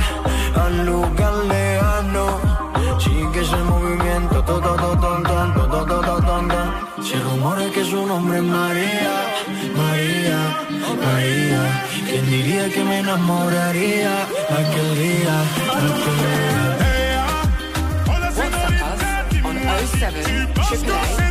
¿Quién 12.61 12.69
diría 12.69 12.75
que 12.75 12.83
me 12.83 12.99
enamoraría 12.99 14.23
aquel 14.49 14.95
día, 14.95 15.41
aquel 15.71 16.15
día? 16.19 16.77
Hey, 16.79 17.15
ah, 17.17 17.43
hola 18.07 18.29
WhatsApp 18.29 18.53
señorita, 18.53 18.93
us 18.93 19.01
on 19.01 19.29
dis-moi 19.29 19.55
si 19.87 19.97
07 19.97 20.51
tu 20.53 21.30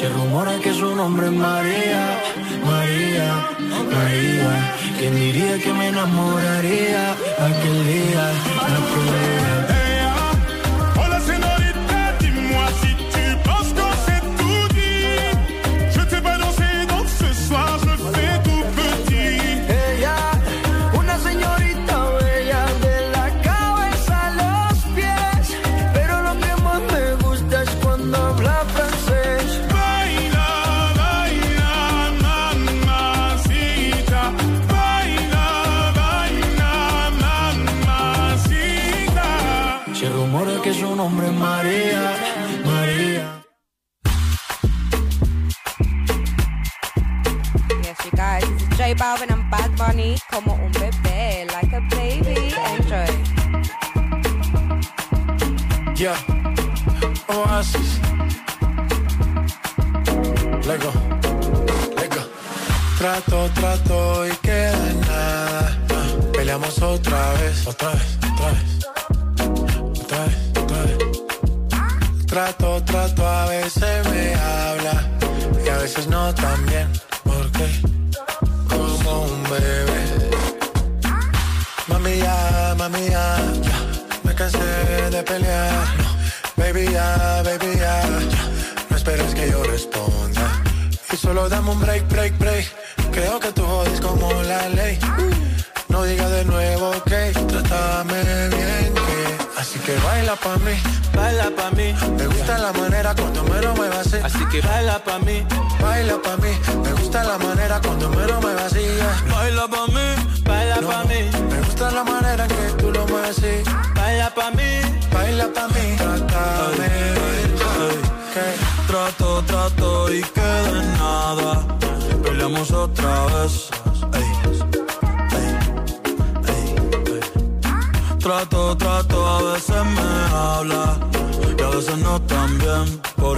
Se 0.00 0.08
rumora 0.08 0.58
que 0.60 0.72
su 0.72 0.96
nombre 0.96 1.26
es 1.26 1.32
María, 1.32 2.18
María, 2.64 3.28
María. 3.68 4.74
¿Quién 4.98 5.14
diría 5.14 5.58
que 5.58 5.74
me 5.74 5.88
enamoraría 5.88 7.12
aquel 7.12 7.86
día, 7.86 8.32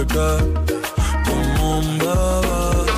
Porque 0.03 0.37
como 1.25 1.79
un 1.79 1.97
bebé. 1.97 2.91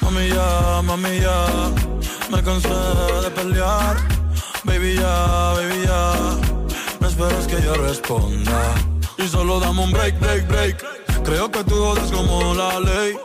Mami 0.00 0.28
ya, 0.28 0.82
mami 0.82 1.20
ya, 1.20 1.46
me 2.30 2.42
cansé 2.42 2.68
de 3.22 3.30
pelear. 3.30 3.96
Baby 4.62 4.94
ya, 4.94 5.52
baby 5.56 5.84
ya, 5.84 6.14
no 7.00 7.08
esperes 7.08 7.46
que 7.48 7.60
yo 7.60 7.74
responda. 7.74 8.74
Y 9.16 9.26
solo 9.26 9.58
dame 9.58 9.82
un 9.82 9.90
break, 9.90 10.20
break, 10.20 10.46
break. 10.46 10.84
Creo 11.24 11.50
que 11.50 11.64
tú 11.64 11.74
jodes 11.74 12.12
como 12.12 12.54
la 12.54 12.78
ley. 12.78 13.18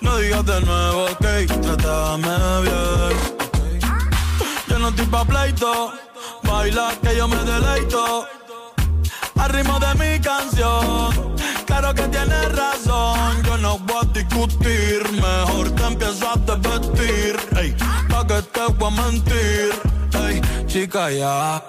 No 0.00 0.16
digas 0.16 0.44
de 0.44 0.60
nuevo, 0.62 1.04
ok, 1.04 1.26
trátame 1.62 2.62
bien. 2.62 3.16
Yo 4.66 4.78
no 4.80 4.88
estoy 4.88 5.06
pa' 5.06 5.24
pleito, 5.24 5.92
baila 6.42 6.92
que 7.02 7.16
yo 7.16 7.28
me 7.28 7.36
deleito. 7.36 8.26
Al 9.42 9.50
ritmo 9.50 9.76
de 9.80 9.92
mi 9.96 10.20
canción, 10.20 11.34
claro 11.66 11.92
que 11.92 12.02
tienes 12.02 12.52
razón. 12.54 13.42
Yo 13.44 13.58
no 13.58 13.76
voy 13.76 13.96
a 14.00 14.04
discutir, 14.12 15.02
mejor 15.10 15.68
te 15.72 15.84
empiezo 15.84 16.30
a 16.30 16.36
desvestir. 16.36 17.36
Ey, 17.56 17.74
pa' 18.08 18.24
que 18.24 18.40
te 18.40 18.60
voy 18.78 18.86
a 18.86 19.02
mentir. 19.02 19.72
Ey, 20.28 20.40
chica, 20.68 21.10
ya. 21.10 21.60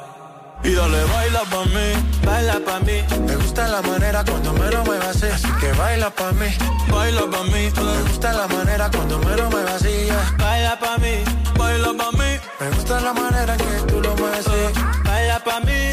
Y 0.63 0.75
dale, 0.75 1.03
baila 1.05 1.41
pa' 1.49 1.65
mí. 1.65 1.88
baila 2.23 2.59
pa 2.63 2.79
mí. 2.81 3.01
Me 3.25 3.36
gusta 3.38 3.67
la 3.67 3.81
manera 3.81 4.23
cuando 4.23 4.53
me 4.53 4.69
lo 4.69 4.86
muevas 4.86 5.07
así, 5.15 5.25
así 5.25 5.47
que 5.59 5.71
baila 5.71 6.12
pa 6.12 6.31
mí. 6.33 6.49
Baila 6.91 7.21
pa' 7.21 7.43
mí, 7.45 7.71
Me 7.75 8.01
gusta 8.03 8.33
la 8.33 8.47
manera 8.49 8.91
cuando 8.91 9.17
me 9.17 9.36
lo 9.36 9.49
muevas 9.49 9.81
así, 9.81 10.09
baila 10.38 10.77
pa 10.79 10.99
mí. 10.99 11.23
baila 11.57 11.91
pa' 11.97 12.12
mí, 12.12 12.39
Me 12.59 12.69
gusta 12.69 13.01
la 13.01 13.13
manera 13.13 13.55
en 13.55 13.59
que 13.59 13.91
tú 13.91 13.99
lo 13.99 14.15
mueves 14.15 14.47
así, 14.47 14.79
baila 15.03 15.43
pa 15.43 15.59
mí. 15.62 15.92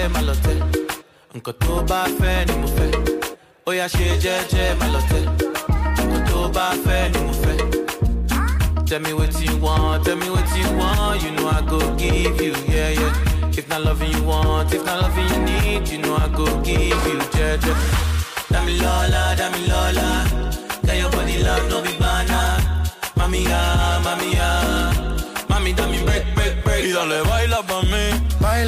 Jẹ́jẹ́ 0.00 0.12
má 0.14 0.20
lọ 0.28 0.34
tẹ́, 0.44 0.58
nǹkan 1.34 1.54
tó 1.62 1.74
bá 1.90 2.00
fẹ́ 2.18 2.46
ni 2.48 2.54
mo 2.62 2.68
fẹ́. 2.76 2.90
Oya 3.68 3.86
ṣe 3.94 4.06
jẹ́jẹ́ 4.24 4.76
má 4.80 4.86
lọ 4.94 5.00
tẹ́, 5.10 5.24
bá 6.56 6.66
fẹ́ 6.84 7.02
ni 7.12 7.18
mo 7.26 7.32
fẹ́. 7.42 7.58
Tell 8.88 9.00
me 9.04 9.12
what 9.18 9.34
you 9.44 9.54
want, 9.64 10.04
tell 10.04 10.16
me 10.16 10.28
what 10.34 10.48
you 10.58 10.66
want, 10.80 11.22
you 11.24 11.30
know 11.36 11.48
I 11.58 11.60
go 11.70 11.78
give 12.00 12.40
you, 12.44 12.54
yeah, 12.74 12.90
yeah. 13.00 13.58
If 13.58 13.68
not 13.68 13.82
loving 13.86 14.10
you 14.16 14.22
want, 14.24 14.72
if 14.74 14.82
not 14.84 14.98
loving 15.02 15.28
you 15.32 15.40
need, 15.48 15.88
you 15.92 15.98
know 15.98 16.16
I 16.24 16.28
go 16.38 16.44
give 16.66 17.02
you, 17.10 17.18
jẹ́jẹ́. 17.36 17.74
Dami 18.52 18.74
Lola, 18.82 19.22
Dami 19.40 19.60
Lola, 19.70 20.08
get 20.86 20.96
your 21.00 21.10
body 21.14 21.36
love, 21.46 21.64
no 21.70 21.78
be 21.84 21.92
banana. 22.00 22.40
Mami 23.18 23.40
ya, 23.50 23.60
mami 24.06 24.28
ya, 24.38 24.48
mami 25.50 25.70
dami 25.78 25.98
break, 26.06 26.24
break, 26.36 26.54
break. 26.64 26.84
Y 26.88 26.92
dale, 26.96 27.18
baila. 27.28 27.49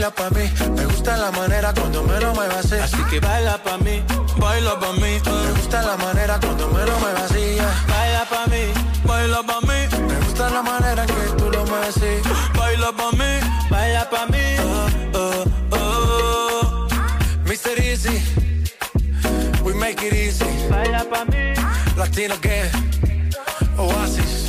Baila 0.03 0.17
pa 0.17 0.31
mí. 0.31 0.51
Me 0.75 0.85
gusta 0.87 1.17
la 1.17 1.31
manera 1.31 1.73
cuando 1.73 2.03
me 2.03 2.19
lo 2.19 2.35
muevas 2.35 2.65
así, 2.65 2.75
Así 2.75 2.97
que 3.09 3.21
baila 3.21 3.57
pa' 3.63 3.79
mí, 3.79 4.03
Baila 4.37 4.77
pa' 4.81 4.93
mí, 4.95 5.21
Me 5.25 5.53
gusta 5.53 5.81
la 5.83 5.97
manera 5.97 6.41
cuando 6.41 6.67
me 6.71 6.85
lo 6.85 6.99
muevas 6.99 7.31
así, 7.31 7.55
yeah. 7.55 7.85
baila 7.87 8.25
pa' 8.29 8.47
mí, 8.49 8.73
baila 9.05 9.43
pa' 9.45 9.61
mí, 9.61 10.03
Me 10.09 10.19
gusta 10.27 10.51
la 10.51 10.61
manera 10.63 11.03
en 11.05 11.07
que 11.07 11.37
tú 11.39 11.51
lo 11.53 11.65
mueves 11.67 11.97
así. 11.97 12.21
baila 12.59 12.91
pa' 12.91 13.13
mí. 13.13 13.31
baila 13.71 14.11
pa' 14.11 14.27
mí. 14.27 14.57
Oh, 15.15 15.45
oh. 15.71 16.89
Mr. 17.45 17.79
Easy, 17.79 18.21
we 19.63 19.73
make 19.75 20.03
it 20.03 20.13
easy. 20.15 20.45
Baila 20.69 21.05
pa' 21.05 21.25
mí, 21.27 21.55
Latino 21.97 22.41
que 22.41 22.69
Oasis, 23.79 24.42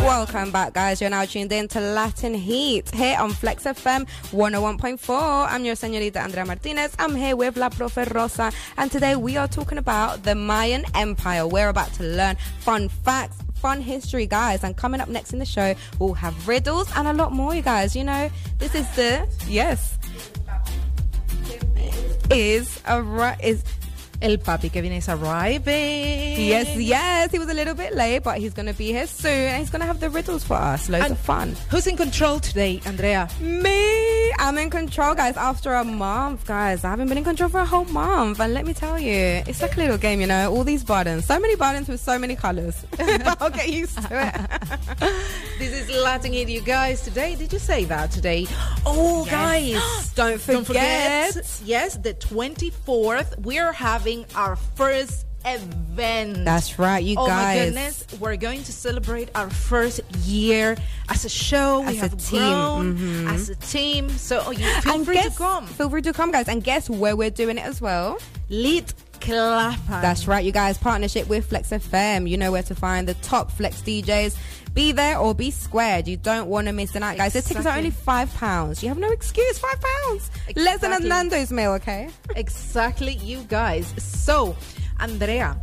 Welcome 0.00 0.50
back, 0.50 0.72
guys. 0.72 1.00
You're 1.00 1.10
now 1.10 1.24
tuned 1.24 1.52
in 1.52 1.68
to 1.68 1.80
Latin 1.80 2.34
Heat 2.34 2.90
here 2.92 3.16
on 3.16 3.30
Flex 3.30 3.62
FM 3.62 4.08
101.4. 4.32 5.46
I'm 5.48 5.64
your 5.64 5.76
señorita 5.76 6.16
Andrea 6.16 6.44
Martinez. 6.44 6.96
I'm 6.98 7.14
here 7.14 7.36
with 7.36 7.56
La 7.56 7.68
Profe 7.68 8.12
Rosa, 8.12 8.50
and 8.76 8.90
today 8.90 9.14
we 9.14 9.36
are 9.36 9.46
talking 9.46 9.78
about 9.78 10.24
the 10.24 10.34
Mayan 10.34 10.84
Empire. 10.96 11.46
We're 11.46 11.68
about 11.68 11.92
to 11.94 12.02
learn 12.02 12.36
fun 12.58 12.88
facts, 12.88 13.36
fun 13.54 13.80
history, 13.80 14.26
guys. 14.26 14.64
And 14.64 14.76
coming 14.76 15.00
up 15.00 15.08
next 15.08 15.32
in 15.32 15.38
the 15.38 15.46
show, 15.46 15.76
we'll 16.00 16.14
have 16.14 16.48
riddles 16.48 16.90
and 16.96 17.06
a 17.06 17.12
lot 17.12 17.32
more, 17.32 17.54
you 17.54 17.62
guys. 17.62 17.94
You 17.94 18.02
know, 18.02 18.30
this 18.58 18.74
is 18.74 18.90
the 18.96 19.28
yes 19.46 19.96
is 22.30 22.80
a 22.86 23.36
is 23.42 23.64
El 24.20 24.36
papi 24.38 24.68
Kevin 24.72 24.90
is 24.92 25.08
arriving. 25.08 26.40
Yes, 26.40 26.74
yes. 26.76 27.30
He 27.30 27.38
was 27.38 27.48
a 27.48 27.54
little 27.54 27.74
bit 27.74 27.94
late, 27.94 28.24
but 28.24 28.38
he's 28.38 28.52
going 28.52 28.66
to 28.66 28.74
be 28.74 28.88
here 28.88 29.06
soon. 29.06 29.30
And 29.30 29.58
he's 29.60 29.70
going 29.70 29.80
to 29.80 29.86
have 29.86 30.00
the 30.00 30.10
riddles 30.10 30.42
for 30.42 30.54
us. 30.54 30.88
Loads 30.88 31.04
And 31.04 31.12
of 31.12 31.18
fun. 31.20 31.54
Who's 31.70 31.86
in 31.86 31.96
control 31.96 32.40
today, 32.40 32.80
Andrea? 32.84 33.28
Me, 33.40 34.32
I'm 34.40 34.58
in 34.58 34.70
control, 34.70 35.14
guys. 35.14 35.36
After 35.36 35.72
a 35.72 35.84
month, 35.84 36.46
guys, 36.46 36.82
I 36.82 36.90
haven't 36.90 37.08
been 37.08 37.18
in 37.18 37.22
control 37.22 37.48
for 37.48 37.60
a 37.60 37.64
whole 37.64 37.84
month, 37.84 38.40
and 38.40 38.52
let 38.54 38.66
me 38.66 38.74
tell 38.74 38.98
you, 38.98 39.12
it's 39.46 39.62
like 39.62 39.76
a 39.76 39.80
little 39.80 39.98
game, 39.98 40.20
you 40.20 40.26
know. 40.26 40.52
All 40.52 40.64
these 40.64 40.82
buttons, 40.82 41.24
so 41.24 41.38
many 41.38 41.54
buttons 41.54 41.86
with 41.88 42.00
so 42.00 42.18
many 42.18 42.34
colors. 42.34 42.84
I'll 42.98 43.50
get 43.50 43.68
used 43.68 43.98
to 44.02 44.08
it. 44.10 45.14
This 45.58 45.72
is 45.88 45.90
Latin 46.04 46.32
Hit, 46.32 46.48
you 46.48 46.60
guys. 46.60 47.02
Today, 47.02 47.34
did 47.34 47.52
you 47.52 47.58
say 47.58 47.84
that 47.86 48.12
today? 48.12 48.46
Oh, 48.86 49.26
guys. 49.28 49.74
Don't 50.14 50.40
Don't 50.46 50.64
forget. 50.64 51.32
forget, 51.34 51.60
yes, 51.64 51.96
the 51.96 52.14
24th, 52.14 53.38
we're 53.40 53.72
having 53.72 54.07
our 54.34 54.56
first 54.56 55.24
event. 55.44 56.44
That's 56.44 56.78
right, 56.78 57.02
you 57.02 57.16
oh 57.18 57.26
guys. 57.26 57.56
Oh 57.56 57.60
my 57.60 57.64
goodness, 57.66 58.06
we're 58.20 58.36
going 58.36 58.62
to 58.64 58.72
celebrate 58.72 59.28
our 59.34 59.48
first 59.50 60.00
year 60.26 60.76
as 61.08 61.24
a 61.24 61.28
show. 61.28 61.80
we 61.80 61.86
As 61.88 61.96
a 61.96 62.00
have 62.00 62.16
team, 62.18 62.40
Mm-hmm. 62.40 63.28
as 63.28 63.48
a 63.50 63.54
team. 63.56 64.08
So 64.10 64.42
oh, 64.46 64.50
you 64.50 64.64
feel 64.82 64.94
and 64.94 65.04
free 65.06 65.14
guess, 65.14 65.32
to 65.34 65.38
come. 65.38 65.66
Feel 65.66 65.90
free 65.90 66.02
to 66.02 66.12
come, 66.12 66.32
guys. 66.32 66.48
And 66.48 66.62
guess 66.62 66.90
where 66.90 67.16
we're 67.16 67.30
doing 67.30 67.58
it 67.58 67.64
as 67.64 67.80
well? 67.80 68.18
Lit 68.50 68.92
Clapham. 69.20 70.00
That's 70.02 70.26
right, 70.28 70.44
you 70.44 70.52
guys. 70.52 70.78
Partnership 70.78 71.28
with 71.28 71.46
Flex 71.46 71.70
FM. 71.70 72.28
You 72.28 72.36
know 72.36 72.52
where 72.52 72.62
to 72.64 72.74
find 72.74 73.06
the 73.08 73.14
top 73.14 73.50
Flex 73.50 73.80
DJs. 73.82 74.36
Be 74.78 74.92
there 74.92 75.18
or 75.18 75.34
be 75.34 75.50
squared. 75.50 76.06
You 76.06 76.16
don't 76.16 76.46
want 76.46 76.68
to 76.68 76.72
miss 76.72 76.92
the 76.92 77.00
night, 77.00 77.18
guys. 77.18 77.32
The 77.32 77.42
tickets 77.42 77.66
are 77.66 77.76
only 77.76 77.90
five 77.90 78.32
pounds. 78.34 78.80
You 78.80 78.88
have 78.90 78.98
no 78.98 79.10
excuse. 79.10 79.58
Five 79.58 79.80
pounds. 79.80 80.30
Less 80.54 80.78
than 80.78 80.92
a 80.92 81.00
Nando's 81.00 81.50
meal, 81.50 81.72
okay? 81.72 82.10
Exactly, 82.36 83.14
you 83.14 83.38
guys. 83.48 83.92
So, 83.98 84.54
Andrea, 85.00 85.60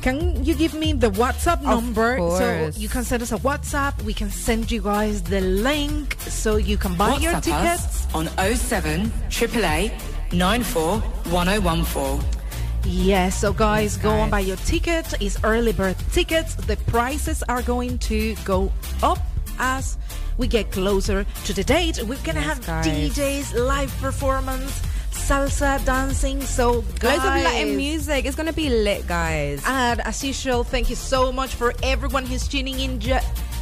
can 0.00 0.42
you 0.42 0.54
give 0.54 0.72
me 0.72 0.94
the 0.94 1.10
WhatsApp 1.10 1.60
number 1.60 2.16
so 2.16 2.70
you 2.74 2.88
can 2.88 3.04
send 3.04 3.22
us 3.22 3.32
a 3.32 3.38
WhatsApp? 3.38 4.02
We 4.02 4.14
can 4.14 4.30
send 4.30 4.70
you 4.70 4.80
guys 4.80 5.20
the 5.20 5.42
link 5.42 6.16
so 6.20 6.56
you 6.56 6.78
can 6.78 6.94
buy 6.94 7.16
your 7.16 7.38
tickets. 7.42 7.84
us 7.84 8.14
on 8.14 8.28
07 8.56 9.12
888 9.28 9.92
94 10.32 11.00
1014. 11.00 12.41
Yes, 12.84 13.38
so 13.40 13.52
guys, 13.52 13.96
go 13.96 14.10
and 14.10 14.30
buy 14.30 14.40
your 14.40 14.56
ticket. 14.58 15.14
It's 15.20 15.38
early 15.44 15.72
bird 15.72 15.96
tickets. 16.12 16.54
The 16.54 16.76
prices 16.88 17.42
are 17.48 17.62
going 17.62 17.98
to 18.10 18.34
go 18.44 18.72
up 19.02 19.18
as 19.58 19.96
we 20.36 20.46
get 20.48 20.72
closer 20.72 21.24
to 21.44 21.52
the 21.52 21.62
date. 21.62 22.02
We're 22.02 22.18
gonna 22.24 22.40
have 22.40 22.64
guys. 22.66 22.86
DJs, 22.86 23.54
live 23.66 23.94
performance, 23.98 24.80
salsa, 25.10 25.84
dancing. 25.84 26.40
So 26.42 26.82
guys, 26.98 27.18
Loads 27.18 27.24
of 27.24 27.44
Latin 27.52 27.76
music. 27.76 28.24
It's 28.24 28.34
going 28.36 28.48
to 28.48 28.52
be 28.52 28.68
lit, 28.68 29.06
guys. 29.06 29.62
And 29.66 30.00
as 30.00 30.24
usual, 30.24 30.64
thank 30.64 30.90
you 30.90 30.96
so 30.96 31.32
much 31.32 31.54
for 31.54 31.72
everyone 31.82 32.26
who's 32.26 32.48
tuning 32.48 32.80
in 32.80 32.98
ju- 32.98 33.18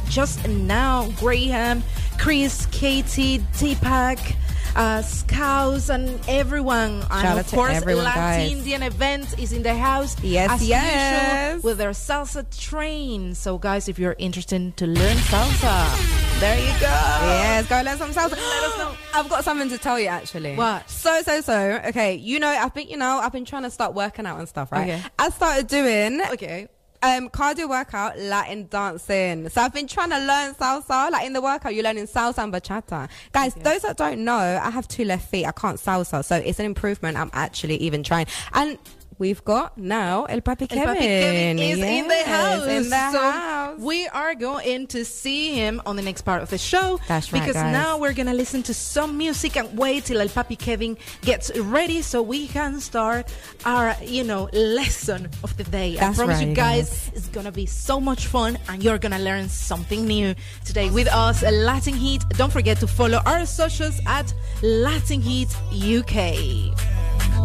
just 0.09 0.47
now. 0.47 1.09
Graham, 1.19 1.83
Chris, 2.17 2.65
Katie, 2.71 3.39
Deepak, 3.53 4.35
uh, 4.75 5.01
Scouts, 5.01 5.89
and 5.89 6.19
everyone. 6.27 7.01
and 7.11 7.21
Shout 7.21 7.37
of 7.39 7.47
to 7.47 7.55
course, 7.55 7.73
everyone, 7.73 8.05
Latin 8.05 8.21
guys. 8.21 8.51
Indian 8.51 8.83
event 8.83 9.39
is 9.39 9.51
in 9.53 9.63
the 9.63 9.73
house. 9.73 10.15
Yes, 10.23 10.63
yes. 10.63 11.55
usual, 11.55 11.69
with 11.69 11.77
their 11.77 11.91
salsa 11.91 12.45
train. 12.57 13.35
So, 13.35 13.57
guys, 13.57 13.87
if 13.89 13.99
you're 13.99 14.15
interested 14.17 14.75
to 14.77 14.87
learn 14.87 15.17
salsa, 15.17 16.39
there 16.39 16.57
you 16.59 16.71
go. 16.79 16.87
Yes, 16.87 17.67
go 17.67 17.81
let 17.83 17.97
some 17.97 18.11
salsa. 18.11 18.31
Let 18.31 18.63
us 18.63 18.77
know. 18.77 18.95
I've 19.13 19.29
got 19.29 19.43
something 19.43 19.69
to 19.69 19.77
tell 19.77 19.99
you 19.99 20.07
actually. 20.07 20.55
What? 20.55 20.89
So 20.89 21.21
so 21.23 21.41
so. 21.41 21.81
Okay, 21.87 22.15
you 22.15 22.39
know, 22.39 22.49
I 22.49 22.69
think 22.69 22.89
you 22.89 22.97
know, 22.97 23.19
I've 23.19 23.31
been 23.33 23.45
trying 23.45 23.63
to 23.63 23.69
start 23.71 23.93
working 23.93 24.25
out 24.25 24.39
and 24.39 24.47
stuff, 24.47 24.71
right? 24.71 24.89
Okay. 24.89 25.03
I 25.19 25.29
started 25.29 25.67
doing 25.67 26.21
Okay. 26.33 26.67
Um 27.03 27.29
cardio 27.29 27.69
workout, 27.69 28.17
Latin 28.19 28.67
dancing. 28.69 29.49
So 29.49 29.61
I've 29.61 29.73
been 29.73 29.87
trying 29.87 30.11
to 30.11 30.19
learn 30.19 30.53
salsa. 30.53 31.11
Like 31.11 31.25
in 31.25 31.33
the 31.33 31.41
workout, 31.41 31.73
you're 31.73 31.83
learning 31.83 32.07
salsa 32.07 32.43
and 32.43 32.53
bachata. 32.53 33.09
Guys, 33.31 33.53
those 33.55 33.81
that 33.81 33.97
don't 33.97 34.23
know, 34.23 34.59
I 34.61 34.69
have 34.69 34.87
two 34.87 35.05
left 35.05 35.29
feet. 35.29 35.45
I 35.45 35.51
can't 35.51 35.77
salsa, 35.77 36.23
so 36.23 36.35
it's 36.35 36.59
an 36.59 36.65
improvement. 36.65 37.17
I'm 37.17 37.31
actually 37.33 37.77
even 37.77 38.03
trying. 38.03 38.27
And 38.53 38.77
we've 39.21 39.43
got 39.45 39.77
now 39.77 40.25
El 40.25 40.41
Papi 40.41 40.63
El 40.63 40.67
Kevin. 40.67 40.95
Papi 40.95 40.99
Kevin 40.99 41.59
is 41.59 41.77
in 41.77 42.07
the 42.07 42.13
Yes, 42.15 42.27
house. 42.27 42.67
In 42.67 42.89
the 42.89 43.11
so 43.11 43.19
house. 43.31 43.79
We 43.79 44.07
are 44.07 44.33
going 44.35 44.87
to 44.87 45.05
see 45.05 45.53
him 45.53 45.81
on 45.85 45.95
the 45.95 46.01
next 46.01 46.23
part 46.23 46.41
of 46.41 46.49
the 46.49 46.57
show. 46.57 46.99
That's 47.07 47.31
right, 47.31 47.39
Because 47.39 47.55
guys. 47.55 47.71
now 47.71 47.99
we're 47.99 48.13
going 48.13 48.27
to 48.27 48.33
listen 48.33 48.63
to 48.63 48.73
some 48.73 49.17
music 49.17 49.55
and 49.57 49.77
wait 49.77 50.05
till 50.05 50.19
El 50.19 50.27
Papi 50.37 50.57
Kevin 50.57 50.97
gets 51.21 51.55
ready 51.59 52.01
so 52.01 52.21
we 52.23 52.47
can 52.47 52.79
start 52.79 53.31
our, 53.65 53.95
you 54.03 54.23
know, 54.23 54.49
lesson 54.53 55.29
of 55.43 55.55
the 55.55 55.63
day. 55.65 55.95
That's 55.95 56.17
I 56.17 56.23
promise 56.23 56.39
right, 56.39 56.47
you 56.49 56.55
guys, 56.55 57.11
it's 57.15 57.27
going 57.27 57.45
to 57.45 57.51
be 57.51 57.65
so 57.67 57.99
much 58.01 58.25
fun 58.27 58.57
and 58.69 58.83
you're 58.83 58.97
going 58.97 59.13
to 59.13 59.19
learn 59.29 59.47
something 59.49 60.05
new 60.05 60.33
today 60.65 60.89
with 60.89 61.07
us, 61.07 61.43
Latin 61.43 61.93
Heat. 61.93 62.23
Don't 62.41 62.51
forget 62.51 62.77
to 62.79 62.87
follow 62.87 63.19
our 63.27 63.45
socials 63.45 63.99
at 64.07 64.33
Latin 64.63 65.21
Heat 65.21 65.49
UK. 65.71 66.73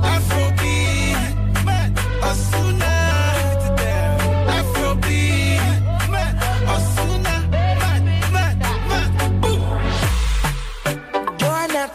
Afrobeat, 0.02 1.65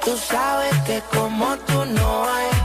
Tú 0.03 0.17
sabes 0.17 0.75
que 0.87 0.99
como 1.15 1.55
tú 1.67 1.85
no 1.85 2.25
hay 2.25 2.60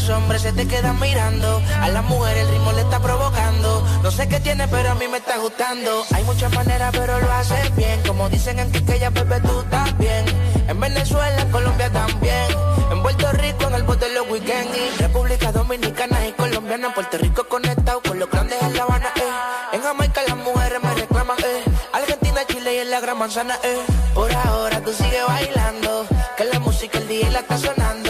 los 0.00 0.08
hombres 0.10 0.42
se 0.42 0.52
te 0.52 0.66
quedan 0.66 0.98
mirando. 0.98 1.60
A 1.80 1.88
la 1.88 2.02
mujer 2.02 2.36
el 2.36 2.48
ritmo 2.48 2.72
le 2.72 2.82
está 2.82 3.00
provocando. 3.00 3.86
No 4.02 4.10
sé 4.10 4.28
qué 4.28 4.40
tiene, 4.40 4.66
pero 4.68 4.90
a 4.90 4.94
mí 4.94 5.06
me 5.08 5.18
está 5.18 5.36
gustando. 5.38 6.04
Hay 6.14 6.24
muchas 6.24 6.52
maneras, 6.54 6.90
pero 6.92 7.20
lo 7.20 7.32
haces 7.32 7.74
bien. 7.76 8.00
Como 8.06 8.28
dicen 8.28 8.58
en 8.58 8.70
Quiqueya, 8.72 9.10
bebé, 9.10 9.40
tú 9.40 9.64
bien. 9.98 10.24
En 10.68 10.80
Venezuela, 10.80 11.42
en 11.42 11.50
Colombia 11.50 11.90
también. 11.90 12.46
En 12.90 13.02
Puerto 13.02 13.30
Rico, 13.32 13.66
en 13.66 13.74
el 13.74 13.82
bote 13.82 14.08
los 14.14 14.28
weekends. 14.30 14.76
Y 14.76 15.02
República 15.02 15.52
Dominicana 15.52 16.26
y 16.26 16.32
Colombiana. 16.32 16.94
Puerto 16.94 17.18
Rico 17.18 17.44
conectado 17.48 18.00
con 18.02 18.18
los 18.18 18.30
grandes 18.30 18.60
en 18.62 18.76
La 18.76 18.82
Habana, 18.84 19.08
eh. 19.16 19.76
En 19.76 19.82
Jamaica 19.82 20.22
las 20.26 20.36
mujeres 20.36 20.82
me 20.82 20.94
reclaman, 20.94 21.38
eh. 21.40 21.64
Argentina, 21.92 22.40
Chile 22.46 22.76
y 22.76 22.78
en 22.78 22.90
la 22.90 23.00
Gran 23.00 23.18
Manzana, 23.18 23.58
eh. 23.62 23.80
Por 24.14 24.32
ahora 24.32 24.80
tú 24.82 24.92
sigues 24.92 25.26
bailando. 25.26 26.06
Que 26.36 26.44
la 26.44 26.58
música 26.58 26.98
el 26.98 27.08
día 27.08 27.30
la 27.30 27.40
está 27.40 27.58
sonando. 27.58 28.09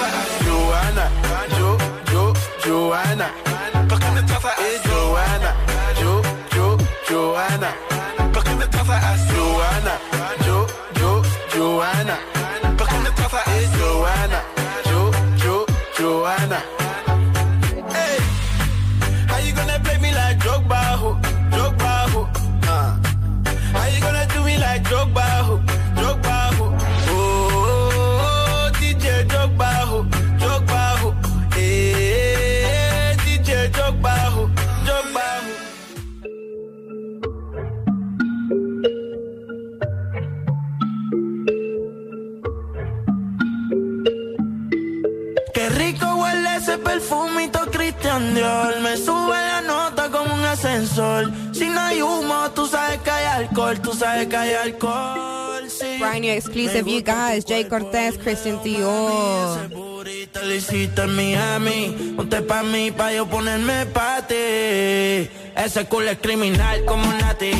Hey 0.00 0.39
Brand 55.98 56.20
new 56.20 56.32
exclusive, 56.32 56.86
you 56.86 57.00
guys. 57.00 57.44
Jay 57.44 57.64
Cortez, 57.64 58.18
Christian 58.18 58.62
Dior. 58.62 59.70
Lo 59.70 60.54
hiciste 60.54 61.02
en 61.02 61.16
Miami. 61.16 62.14
Ponte 62.16 62.42
pa' 62.42 62.62
mí, 62.62 62.90
pa' 62.90 63.12
yo 63.12 63.26
ponerme 63.26 63.86
pa' 63.86 64.26
ti. 64.26 64.34
Ese 65.56 65.86
culo 65.88 66.10
es 66.10 66.18
criminal 66.18 66.84
como 66.84 67.10
Nati. 67.12 67.52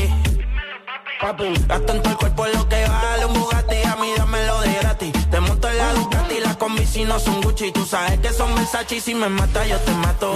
Papi, 1.20 1.52
gasto 1.66 1.92
en 1.94 2.06
el 2.06 2.16
cuerpo 2.16 2.46
lo 2.46 2.68
que 2.68 2.84
vale 2.86 3.26
un 3.26 3.34
Bugatti. 3.34 3.76
A 3.84 3.96
mí 3.96 4.12
dámelo 4.16 4.60
de 4.60 4.72
gratis. 4.80 5.12
Te 5.30 5.40
monto 5.40 5.68
en 5.68 5.76
la 5.78 5.92
Ducati, 5.94 6.40
las 6.40 6.56
combi 6.56 6.86
si 6.86 7.04
no 7.04 7.18
son 7.18 7.40
Gucci. 7.40 7.72
Tú 7.72 7.84
sabes 7.84 8.18
que 8.20 8.32
son 8.32 8.54
Versace 8.54 8.96
y 8.96 9.00
si 9.00 9.14
me 9.14 9.28
mata 9.28 9.66
yo 9.66 9.78
te 9.78 9.92
mato. 9.92 10.34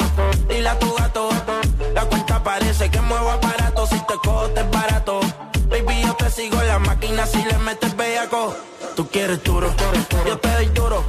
Dile 0.48 0.68
a 0.68 0.78
tu 0.78 0.92
gato, 0.94 1.28
la 1.94 2.04
cuenta 2.06 2.42
parece 2.42 2.90
que 2.90 3.00
muevo 3.00 3.30
aparato. 3.30 3.86
Si 3.86 3.98
te 4.06 4.14
cojo 4.22 4.48
te 4.50 4.60
es 4.60 4.70
barato. 4.70 5.20
Baby, 5.68 6.02
yo 6.02 6.14
te 6.14 6.30
sigo 6.30 6.62
la 6.62 6.78
máquina 6.78 7.26
si 7.26 7.42
le 7.44 7.58
metes 7.58 7.96
bellaco. 7.96 8.54
Tú 8.96 9.08
quieres 9.08 9.42
duro, 9.42 9.74
yo 10.26 10.38
te 10.38 10.48
doy 10.48 10.66
duro. 10.66 11.04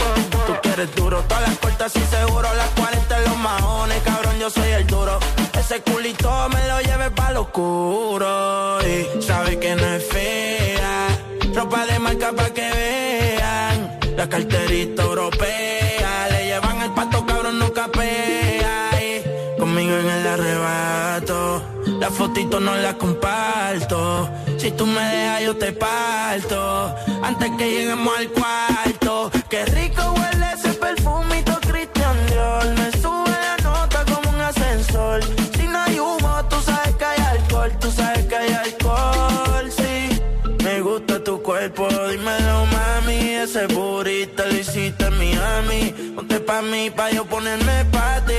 Tú 0.48 0.54
quieres 0.64 0.96
duro, 0.96 1.22
todas 1.28 1.44
las 1.44 1.58
puertas 1.58 1.96
y 1.96 2.02
seguro. 2.02 2.48
Las 2.56 2.70
40 2.70 3.18
en 3.18 3.24
los 3.26 3.38
mahones, 3.38 4.02
cabrón, 4.04 4.40
yo 4.40 4.50
soy 4.50 4.70
el 4.72 4.88
duro. 4.88 5.20
Ese 5.60 5.82
culito 5.82 6.32
me 6.50 6.68
lo 6.68 6.80
lleve 6.82 7.12
pa' 7.12 7.32
lo 7.32 7.42
oscuro. 7.42 8.80
Y 8.82 9.22
sabe 9.22 9.60
que 9.60 9.76
no 9.76 9.86
es 9.86 10.04
fea. 10.08 11.08
Ropa 11.54 11.86
de 11.86 12.00
marca 12.00 12.32
pa' 12.32 12.50
que 12.50 12.70
vean. 12.72 14.00
La 14.16 14.28
carterita 14.30 15.04
europea. 15.04 16.28
Le 16.32 16.46
llevan 16.46 16.82
el 16.82 16.92
pato, 16.92 17.26
cabrón, 17.26 17.60
no 17.60 17.72
capea. 17.74 18.90
Y 19.02 19.60
conmigo 19.60 19.96
en 19.96 20.10
el 20.10 20.28
arrebato. 20.28 21.75
La 22.06 22.12
fotito 22.12 22.60
no 22.60 22.76
la 22.76 22.94
comparto. 22.96 24.30
Si 24.60 24.70
tú 24.70 24.86
me 24.86 25.02
dejas, 25.02 25.42
yo 25.42 25.58
te 25.58 25.72
parto. 25.72 26.96
Antes 27.24 27.50
que 27.58 27.68
lleguemos 27.68 28.16
al 28.16 28.30
cuarto. 28.30 29.32
Qué 29.50 29.66
rico 29.66 30.14
huele 30.16 30.46
ese 30.54 30.70
perfumito 30.76 31.60
Christian 31.62 32.16
Dior. 32.28 32.66
Me 32.78 32.92
sube 33.02 33.32
la 33.32 33.58
nota 33.64 34.06
como 34.06 34.30
un 34.30 34.40
ascensor. 34.40 35.24
Si 35.58 35.64
no 35.68 35.80
hay 35.80 36.00
humo, 36.00 36.46
tú 36.48 36.58
sabes 36.62 36.96
que 36.96 37.06
hay 37.06 37.22
alcohol. 37.22 37.72
Tú 37.80 37.92
sabes 37.92 38.24
que 38.28 38.36
hay 38.36 38.54
alcohol, 38.54 39.72
sí. 39.76 40.22
Me 40.64 40.82
gusta 40.82 41.24
tu 41.24 41.42
cuerpo, 41.42 41.88
dímelo, 42.12 42.68
mami. 42.68 43.34
Ese 43.34 43.66
burrito 43.66 44.46
lo 44.46 44.56
hiciste 44.56 45.06
en 45.06 45.18
Miami. 45.18 46.14
Ponte 46.16 46.40
pa' 46.40 46.62
mí, 46.62 46.92
pa' 46.92 47.10
yo 47.10 47.26
ponerme 47.26 47.84
pa' 47.86 48.22
ti. 48.28 48.35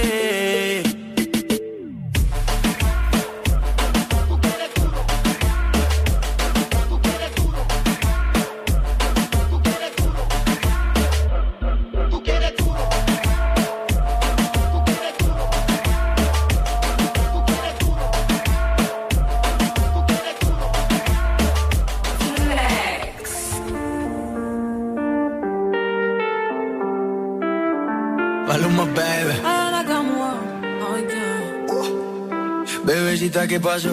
Bebecita, 33.26 33.48
¿qué 33.48 33.58
pasó? 33.58 33.90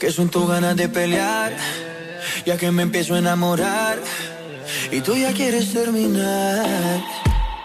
Que 0.00 0.10
son 0.10 0.28
tus 0.28 0.48
ganas 0.48 0.74
de 0.74 0.88
pelear, 0.88 1.52
ya 2.44 2.56
que 2.56 2.70
me 2.72 2.82
empiezo 2.82 3.14
a 3.14 3.18
enamorar 3.18 3.98
y 4.90 5.00
tú 5.00 5.14
ya 5.14 5.32
quieres 5.32 5.72
terminar. 5.72 6.66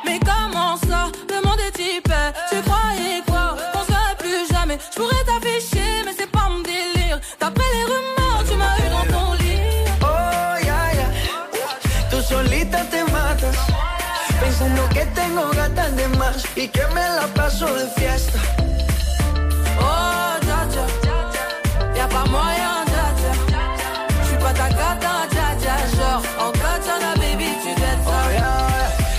Mais 0.03 0.19
comment 0.19 0.77
ça, 0.87 1.09
le 1.29 1.41
monde 1.41 1.59
est 1.61 1.79
hyper 1.79 2.31
Tu 2.49 2.57
croyais 2.61 3.23
quoi, 3.25 3.57
qu'on 3.73 3.83
serait 3.85 4.17
plus 4.19 4.47
jamais 4.53 4.77
Je 4.91 4.95
pourrais 4.99 5.23
t'afficher, 5.25 6.03
mais 6.05 6.13
c'est 6.15 6.29
pas 6.29 6.47
mon 6.47 6.59
délire 6.61 7.19
D'après 7.39 7.65
les 7.73 7.83
rumeurs, 7.83 8.43
tu 8.47 8.55
m'as 8.55 8.77
eu 8.77 8.89
dans 8.91 9.17
ton 9.17 9.33
lit 9.33 9.59
Oh, 10.01 10.65
ya, 10.69 10.93
ya. 10.99 11.09
Tú 12.11 12.21
solita 12.21 12.83
te 12.91 13.03
matas. 13.11 13.57
Pensando 14.39 14.83
que 14.89 15.05
tengo 15.15 15.49
gatas 15.55 15.95
de 15.95 16.07
más 16.19 16.45
y 16.55 16.67
que 16.67 16.85
me 16.93 17.01
la 17.17 17.27
paso 17.33 17.65
de 17.65 17.87
fiesta. 17.99 18.64
Pas 22.15 22.27
moyen, 22.35 22.77
dja 22.91 23.05
dja 23.19 23.33
J'suis 24.23 24.39
pas 24.43 24.53
ta 24.59 24.69
gata, 24.79 25.13
dja 25.33 25.47
dja 25.61 25.75
Genre, 25.95 26.23
en 26.43 26.51
katana, 26.61 27.11
baby, 27.21 27.49
tu 27.61 27.71
t'aides 27.81 28.03
Oh. 28.07 28.65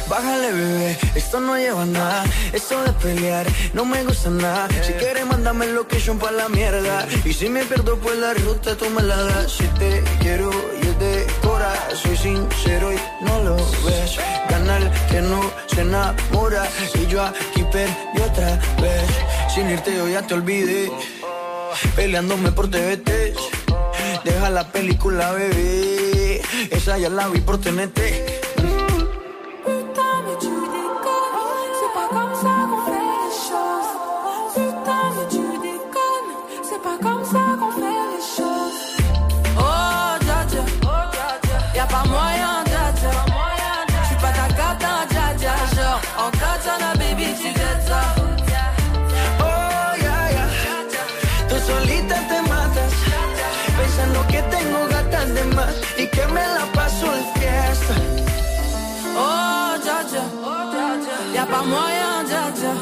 Bájale, 0.08 0.52
bebé, 0.52 0.96
esto 1.16 1.40
no 1.40 1.56
lleva 1.56 1.84
nada. 1.84 2.22
Esto 2.52 2.74
de 2.84 2.92
pelear 3.02 3.44
no 3.74 3.84
me 3.84 4.04
gusta 4.04 4.30
nada. 4.30 4.68
Si 4.86 4.92
quieres, 4.92 5.26
mándame 5.26 5.66
location 5.66 6.16
pa' 6.18 6.30
la 6.30 6.48
mierda. 6.48 7.06
Y 7.24 7.32
si 7.32 7.48
me 7.48 7.64
pierdo 7.64 7.98
por 7.98 8.14
la 8.14 8.32
ruta, 8.34 8.76
tú 8.76 8.86
me 8.90 9.02
la 9.02 9.16
das. 9.24 9.50
Si 9.56 9.66
te 9.80 9.90
quiero, 10.20 10.48
yo 10.82 10.92
te 11.02 11.26
cora. 11.42 11.72
Soy 12.00 12.16
sincero 12.16 12.92
y 12.92 12.98
no 13.26 13.34
lo 13.46 13.56
ves. 13.84 14.12
Ganar 14.48 14.82
que 15.10 15.20
no 15.22 15.40
se 15.66 15.80
enamora. 15.80 16.62
Y 16.94 17.06
yo 17.08 17.24
aquí 17.24 17.62
perdí 17.72 18.20
otra 18.30 18.50
vez. 18.80 19.08
Sin 19.52 19.68
irte, 19.68 19.92
yo 19.96 20.08
ya 20.08 20.22
te 20.22 20.34
olvidé. 20.34 20.88
Peleándome 21.94 22.52
por 22.52 22.68
TVT. 22.68 23.34
Deja 24.24 24.50
la 24.50 24.70
película, 24.72 25.32
bebé. 25.32 26.40
Esa 26.70 26.98
ya 26.98 27.08
la 27.08 27.28
vi 27.28 27.40
por 27.40 27.58
TNT. 27.60 28.45
Y 55.98 56.06
que 56.06 56.26
me 56.28 56.40
la 56.56 56.64
paso 56.72 57.06
de 57.06 57.22
fiesta. 57.40 57.94
Oh, 59.18 59.76
dja 59.84 59.98
dja 60.10 60.24
Y'a 61.34 61.46
pas 61.46 61.64
moyen, 61.64 62.24
dja 62.28 62.44
dja 62.58 62.74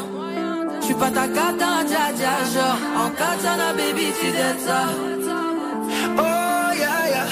J'suis 0.81 0.95
pas 0.95 1.11
ta 1.11 1.27
gata, 1.27 1.83
dja 1.89 2.11
dja 2.19 2.33
Genre, 2.53 2.77
en 3.01 3.09
katana, 3.19 3.73
baby, 3.73 4.07
tu 4.19 4.31
t'aides 4.31 4.59
ça 4.65 4.81
Oh, 6.17 6.73
ya, 6.73 6.95
ya. 7.13 7.25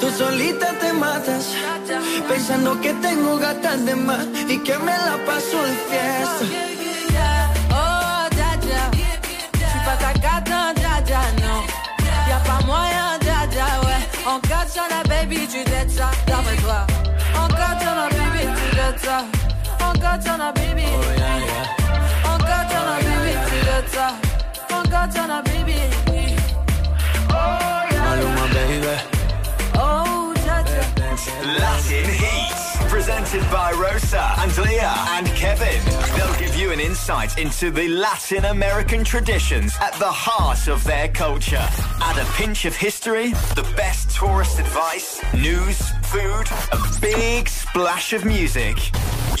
Tú 0.00 0.08
solita 0.10 0.68
te 0.80 0.92
matas. 0.92 1.54
Pensando 2.28 2.80
que 2.80 2.92
tengo 2.94 3.36
gatas 3.38 3.84
de 3.84 3.94
más 3.94 4.26
y 4.48 4.58
que 4.58 4.78
me 4.78 4.92
la 5.06 5.16
paso 5.26 5.58
de 5.62 5.74
fiesta. 5.88 6.67
Ouais 14.28 14.34
En 14.34 14.40
katana, 14.40 15.02
baby, 15.08 15.46
tu 15.48 15.64
t'aides 15.64 15.90
ça 15.90 16.10
D'après 16.26 16.56
toi. 16.56 16.86
En 17.34 17.48
katana, 17.48 18.08
baby, 18.10 18.46
tu 18.56 18.76
t'aides 18.76 18.98
ça. 18.98 19.24
En 19.80 19.92
katana, 19.98 20.52
baby. 20.52 20.84
Oh, 20.86 22.28
en 22.28 22.38
katana, 22.38 22.96
baby, 23.00 23.32
tu 23.46 23.66
t'aides 23.66 23.88
ça. 23.88 24.08
En 24.74 24.82
katana, 24.82 25.42
baby. 25.42 25.78
Maluma, 28.04 28.46
baby. 28.52 28.86
Oh, 29.74 30.27
Latin 31.26 32.08
Heat, 32.08 32.88
presented 32.88 33.42
by 33.50 33.72
Rosa 33.72 34.34
and 34.38 34.56
Leah 34.58 34.94
and 35.08 35.26
Kevin. 35.28 35.82
They'll 36.16 36.38
give 36.38 36.54
you 36.54 36.70
an 36.70 36.78
insight 36.78 37.38
into 37.38 37.70
the 37.70 37.88
Latin 37.88 38.44
American 38.44 39.02
traditions 39.02 39.74
at 39.80 39.94
the 39.94 40.10
heart 40.10 40.68
of 40.68 40.84
their 40.84 41.08
culture. 41.08 41.66
Add 42.00 42.18
a 42.18 42.24
pinch 42.32 42.64
of 42.66 42.76
history, 42.76 43.30
the 43.56 43.68
best 43.76 44.10
tourist 44.16 44.60
advice, 44.60 45.20
news, 45.34 45.90
food, 46.04 46.46
a 46.72 47.00
big 47.00 47.48
splash 47.48 48.12
of 48.12 48.24
music. 48.24 48.76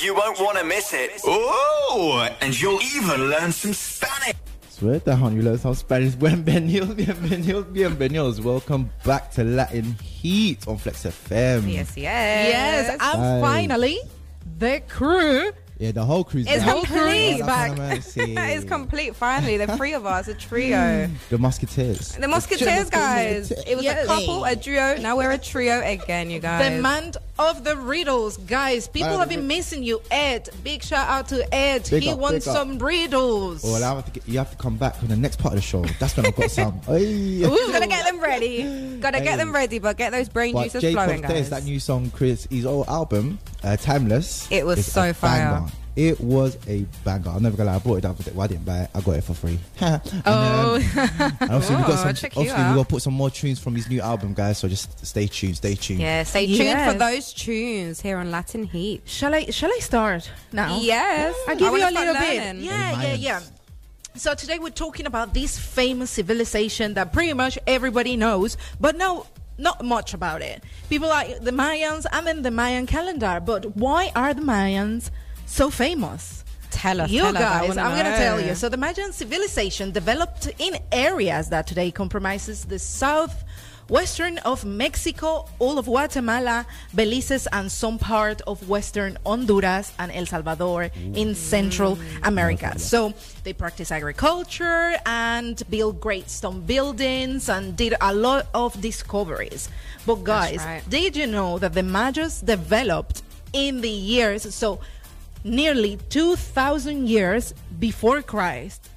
You 0.02 0.14
won't 0.14 0.40
want 0.40 0.58
to 0.58 0.64
miss 0.64 0.92
it. 0.92 1.20
Oh, 1.24 2.28
and 2.40 2.60
you'll 2.60 2.82
even 2.82 3.30
learn 3.30 3.52
some 3.52 3.72
Spanish. 3.72 4.34
Suelta, 4.78 5.16
honey, 5.18 5.36
you 5.36 5.42
learn 5.42 5.58
some 5.58 5.74
Spanish. 5.74 6.14
Bienvenidos, 6.18 6.94
bienvenidos, 6.94 7.64
bienvenidos. 7.72 8.40
Welcome 8.40 8.90
back 9.04 9.32
to 9.32 9.42
Latin 9.42 9.96
Heat 10.00 10.68
on 10.68 10.78
Flex 10.78 11.04
FM. 11.04 11.66
Yes, 11.66 11.96
yes. 11.96 11.96
Yes, 11.96 12.90
and 12.90 13.00
Aye. 13.02 13.40
finally, 13.40 13.98
the 14.58 14.80
crew 14.88 15.50
Yeah, 15.78 15.92
the 15.92 16.04
whole 16.04 16.24
crew's 16.24 16.46
It's 16.48 16.64
back. 16.64 16.74
complete. 16.74 17.38
Lord 17.38 17.48
have 17.50 17.78
mercy. 17.78 18.34
it's 18.36 18.64
complete. 18.64 19.14
Finally, 19.14 19.58
the 19.58 19.76
three 19.76 19.92
of 19.94 20.06
us, 20.06 20.26
a 20.26 20.34
trio. 20.34 21.08
The 21.30 21.38
Musketeers. 21.38 22.12
The 22.16 22.26
Musketeers, 22.26 22.90
guys. 22.90 23.52
It 23.52 23.76
was 23.76 23.84
Yes. 23.84 24.04
a 24.04 24.08
couple, 24.08 24.44
a 24.44 24.56
duo. 24.56 24.96
Now 25.00 25.16
we're 25.16 25.30
a 25.30 25.38
trio 25.38 25.80
again, 25.84 26.30
you 26.30 26.40
guys. 26.40 26.74
The 26.74 26.82
man 26.82 27.12
of 27.38 27.62
the 27.62 27.76
riddles, 27.76 28.38
guys. 28.38 28.88
People 28.88 29.10
Man 29.10 29.18
have 29.20 29.28
been 29.28 29.46
missing 29.46 29.84
you, 29.84 30.02
Ed. 30.10 30.48
Big 30.64 30.82
shout 30.82 31.08
out 31.08 31.28
to 31.28 31.54
Ed. 31.54 31.86
Big 31.88 32.02
he 32.02 32.10
up, 32.10 32.18
wants 32.18 32.46
big 32.46 32.50
up. 32.56 32.56
some 32.56 32.78
riddles. 32.80 33.64
Oh, 33.64 33.74
well, 33.74 33.84
I 33.84 33.94
have 33.94 34.04
to 34.06 34.10
get, 34.10 34.26
you 34.28 34.38
have 34.38 34.50
to 34.50 34.56
come 34.56 34.76
back 34.76 34.96
for 34.96 35.06
the 35.06 35.16
next 35.16 35.38
part 35.38 35.54
of 35.54 35.58
the 35.60 35.62
show. 35.62 35.84
That's 36.00 36.16
when 36.16 36.26
I've 36.26 36.34
got 36.34 36.50
some. 36.50 36.80
Hey. 36.88 37.44
Ooh, 37.44 37.70
gotta 37.72 37.86
get 37.86 38.04
them 38.04 38.18
ready. 38.18 38.98
Gotta 38.98 39.20
get 39.20 39.36
them 39.36 39.54
ready, 39.54 39.78
but 39.78 39.96
get 39.96 40.10
those 40.10 40.28
brain 40.28 40.54
But 40.54 40.64
juices 40.64 40.82
Jhay 40.82 40.92
flowing, 40.94 41.20
Cortez, 41.22 41.48
guys. 41.48 41.50
that 41.50 41.64
new 41.64 41.78
song, 41.78 42.10
Chris, 42.10 42.48
his 42.50 42.66
old 42.66 42.88
album, 42.88 43.38
uh, 43.64 43.76
Timelezz. 43.76 44.48
It 44.50 44.64
was 44.66 44.84
so 44.86 45.10
a 45.10 45.14
fire. 45.14 45.50
banger. 45.60 45.72
It 45.96 46.20
was 46.20 46.56
a 46.68 46.86
banger. 47.04 47.30
I'm 47.30 47.42
never 47.42 47.56
gonna 47.56 47.70
lie. 47.70 47.76
I 47.76 47.80
bought 47.80 47.96
it 47.96 48.00
the 48.02 48.10
other 48.10 48.22
day. 48.22 48.30
Well, 48.32 48.44
I 48.44 48.46
didn't 48.46 48.64
buy 48.64 48.78
it. 48.82 48.90
I 48.94 49.00
got 49.00 49.16
it 49.16 49.24
for 49.24 49.34
free. 49.34 49.58
and, 49.80 50.00
Oh. 50.26 50.76
and 50.76 51.32
obviously 51.50 51.74
we 51.74 51.82
got 51.82 51.98
some. 51.98 52.14
check 52.14 52.36
you 52.36 52.40
Obviously 52.42 52.62
we 52.62 52.68
out. 52.68 52.74
got 52.76 52.82
to 52.84 52.88
put 52.88 53.02
some 53.02 53.14
more 53.14 53.30
tunes 53.30 53.58
from 53.58 53.74
his 53.74 53.88
new 53.88 54.00
album, 54.00 54.32
guys. 54.32 54.58
So 54.58 54.68
just 54.68 55.04
stay 55.04 55.26
tuned. 55.26 55.56
Stay 55.56 55.74
tuned. 55.74 55.98
yeah, 56.00 56.22
stay 56.22 56.46
tuned 56.46 56.58
Yes. 56.58 56.92
for 56.92 56.98
those 56.98 57.32
tunes 57.32 58.00
here 58.00 58.18
on 58.18 58.30
Latin 58.30 58.62
Heat. 58.64 59.02
Shall 59.06 59.34
I 59.34 59.46
shall 59.46 59.70
I 59.72 59.78
start 59.80 60.30
now? 60.52 60.78
Yes. 60.80 61.34
I'll 61.48 61.56
give 61.56 61.66
I 61.72 61.76
you 61.76 61.76
a 61.76 61.90
little 61.90 62.14
start 62.14 62.18
bit. 62.28 62.44
learning. 62.44 62.62
Yeah, 62.64 63.02
yeah, 63.02 63.14
yeah. 63.14 63.40
So 64.14 64.34
today 64.34 64.58
we're 64.60 64.70
talking 64.70 65.06
about 65.06 65.34
this 65.34 65.58
famous 65.58 66.10
civilization 66.10 66.94
that 66.94 67.12
pretty 67.12 67.32
much 67.34 67.58
everybody 67.66 68.16
knows, 68.16 68.56
but 68.80 68.96
no 68.96 69.26
not 69.58 69.84
much 69.84 70.14
about 70.14 70.40
it. 70.42 70.62
People 70.88 71.08
like 71.08 71.40
the 71.40 71.50
Mayans 71.50 72.06
and 72.12 72.26
then 72.26 72.42
the 72.42 72.50
Mayan 72.50 72.86
calendar, 72.86 73.40
but 73.44 73.76
why 73.76 74.12
are 74.14 74.32
the 74.32 74.42
Mayans 74.42 75.10
so 75.46 75.70
famous? 75.70 76.44
Tell 76.70 77.00
us, 77.00 77.10
You 77.10 77.22
tell 77.22 77.36
us, 77.36 77.42
guys, 77.42 77.68
wanna 77.68 77.82
I'm 77.82 77.96
gonna 77.96 78.16
tell 78.16 78.40
you. 78.40 78.54
So 78.54 78.68
the 78.68 78.76
Mayan 78.76 79.12
civilization 79.12 79.90
developed 79.90 80.48
in 80.58 80.78
areas 80.92 81.48
that 81.48 81.66
today 81.66 81.90
compromises 81.90 82.66
the 82.66 82.78
south 82.78 83.42
western 83.88 84.38
of 84.38 84.64
Mexico, 84.64 85.46
all 85.58 85.78
of 85.78 85.86
Guatemala, 85.86 86.66
Belize, 86.94 87.46
and 87.52 87.70
some 87.70 87.98
part 87.98 88.40
of 88.42 88.68
western 88.68 89.18
Honduras 89.24 89.92
and 89.98 90.12
El 90.12 90.26
Salvador 90.26 90.90
in 91.14 91.34
Central 91.34 91.98
America. 92.22 92.78
So 92.78 93.14
they 93.44 93.52
practice 93.52 93.90
agriculture 93.90 94.96
and 95.06 95.62
built 95.70 96.00
great 96.00 96.28
stone 96.30 96.60
buildings 96.60 97.48
and 97.48 97.76
did 97.76 97.94
a 98.00 98.14
lot 98.14 98.46
of 98.54 98.80
discoveries. 98.80 99.68
But 100.06 100.24
guys, 100.24 100.58
right. 100.58 100.82
did 100.88 101.16
you 101.16 101.26
know 101.26 101.58
that 101.58 101.74
the 101.74 101.82
Mayas 101.82 102.40
developed 102.40 103.22
in 103.52 103.80
the 103.80 103.88
years 103.88 104.54
so 104.54 104.80
nearly 105.44 105.98
2000 106.08 107.06
years 107.06 107.54
before 107.78 108.22
Christ. 108.22 108.88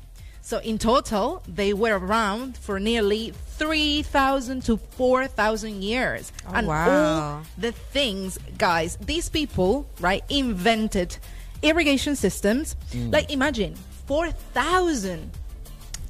So 0.51 0.57
in 0.57 0.77
total, 0.77 1.41
they 1.47 1.71
were 1.71 1.97
around 1.97 2.57
for 2.57 2.77
nearly 2.77 3.31
3000 3.31 4.61
to 4.65 4.75
4000 4.75 5.81
years. 5.81 6.33
Oh, 6.45 6.51
and 6.53 6.67
wow. 6.67 6.89
all 6.89 7.43
the 7.57 7.71
things, 7.71 8.37
guys, 8.57 8.97
these 8.97 9.29
people, 9.29 9.87
right, 10.01 10.21
invented 10.27 11.15
irrigation 11.61 12.17
systems. 12.17 12.75
Mm. 12.91 13.13
Like 13.13 13.31
imagine 13.31 13.75
4000 14.07 15.31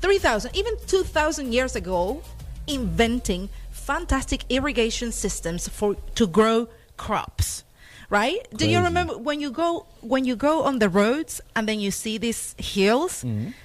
3,000, 0.01 0.55
even 0.55 0.73
2,000 0.87 1.53
years 1.53 1.75
ago, 1.75 2.23
inventing 2.65 3.47
fantastic 3.69 4.43
irrigation 4.49 5.11
systems 5.11 5.67
for 5.67 5.93
to 6.15 6.25
grow 6.25 6.67
crops. 6.97 7.63
Right? 8.11 8.43
Do 8.51 8.67
you 8.67 8.79
remember 8.83 9.15
when 9.17 9.39
you 9.39 9.51
go 9.55 9.87
when 10.01 10.25
you 10.27 10.35
go 10.35 10.63
on 10.67 10.79
the 10.83 10.89
roads 10.89 11.39
and 11.55 11.63
then 11.63 11.79
you 11.79 11.91
see 11.91 12.17
these 12.19 12.55
hills 12.59 13.23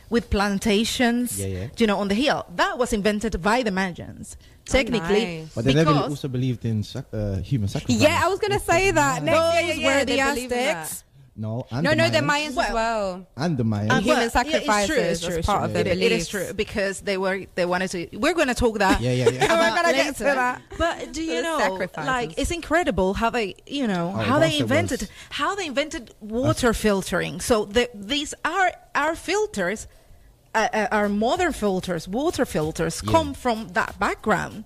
with 0.08 0.30
plantations? 0.30 1.32
Mm-hmm. 1.34 1.50
Yeah, 1.50 1.58
yeah. 1.66 1.68
You 1.76 1.86
know, 1.90 1.98
on 1.98 2.06
the 2.06 2.14
hill 2.14 2.46
that 2.54 2.78
was 2.78 2.92
invented 2.92 3.42
by 3.42 3.62
the 3.66 3.72
Mayans. 3.74 4.36
Technically, 4.64 5.42
nice. 5.42 5.54
But 5.54 5.64
they 5.64 5.74
never 5.74 5.90
also 5.90 6.28
believed 6.28 6.64
in 6.64 6.82
sac- 6.82 7.10
uh, 7.12 7.36
human 7.42 7.68
sacrifice. 7.68 8.00
Yeah, 8.00 8.22
I 8.22 8.28
was 8.28 8.38
gonna 8.38 8.58
say 8.62 8.90
that. 8.92 9.22
Next, 9.22 9.34
yeah, 9.34 9.60
yeah, 9.60 9.66
those 9.66 9.78
yeah, 9.78 9.86
were 9.98 10.04
they 10.04 10.16
the 10.16 10.22
believe 10.30 10.52
in 10.52 10.58
that. 10.58 10.76
Aztecs. 10.86 11.04
No, 11.38 11.66
and 11.70 11.84
No, 11.84 11.90
the 11.90 11.96
no, 11.96 12.08
the 12.08 12.18
Mayans. 12.18 12.26
Mayans 12.30 12.46
as 12.48 12.54
Well, 12.56 12.74
well. 12.74 13.26
And 13.36 13.58
the 13.58 13.62
Mayans. 13.64 13.90
And 13.92 14.04
human 14.04 14.06
Well, 14.06 14.18
yeah, 14.18 14.24
it's 14.24 14.32
true, 14.32 14.42
sacrifices 14.52 14.96
it's 14.96 15.22
as 15.22 15.28
true, 15.34 15.42
part 15.42 15.62
it's 15.64 15.66
of 15.68 15.72
their 15.84 15.92
It- 15.92 16.02
it 16.02 16.12
is 16.12 16.28
true 16.28 16.52
because 16.54 17.00
they 17.00 17.18
were 17.18 17.44
they 17.54 17.66
wanted 17.66 17.90
to. 17.90 18.08
We're 18.16 18.32
going 18.32 18.48
to 18.48 18.54
talk 18.54 18.78
that. 18.78 19.00
Yeah, 19.02 19.12
yeah, 19.12 19.28
yeah. 19.28 19.40
We're 19.70 19.76
gonna 19.82 19.92
get 19.92 20.16
to 20.16 20.24
that. 20.24 20.62
But 20.78 21.12
do 21.12 21.22
you 21.22 21.42
know, 21.42 21.58
sacrifices. 21.58 22.06
like, 22.06 22.38
it's 22.38 22.50
incredible 22.50 23.12
how 23.14 23.28
they, 23.30 23.54
you 23.66 23.86
know, 23.86 24.12
How 24.12 24.22
how 24.22 24.38
they 24.38 24.58
invented, 24.58 25.00
was. 25.02 25.10
how 25.30 25.54
they 25.54 25.66
invented 25.66 26.14
water 26.20 26.72
filtering. 26.72 27.40
So 27.40 27.66
the, 27.66 27.90
these 27.94 28.32
are 28.44 28.72
our 28.94 29.14
filters, 29.14 29.86
uh, 30.54 30.68
uh, 30.72 30.88
our 30.90 31.08
modern 31.10 31.52
filters, 31.52 32.08
water 32.08 32.46
filters, 32.46 33.02
Yeah. 33.04 33.12
come 33.12 33.34
from 33.34 33.68
that 33.74 33.98
background 33.98 34.64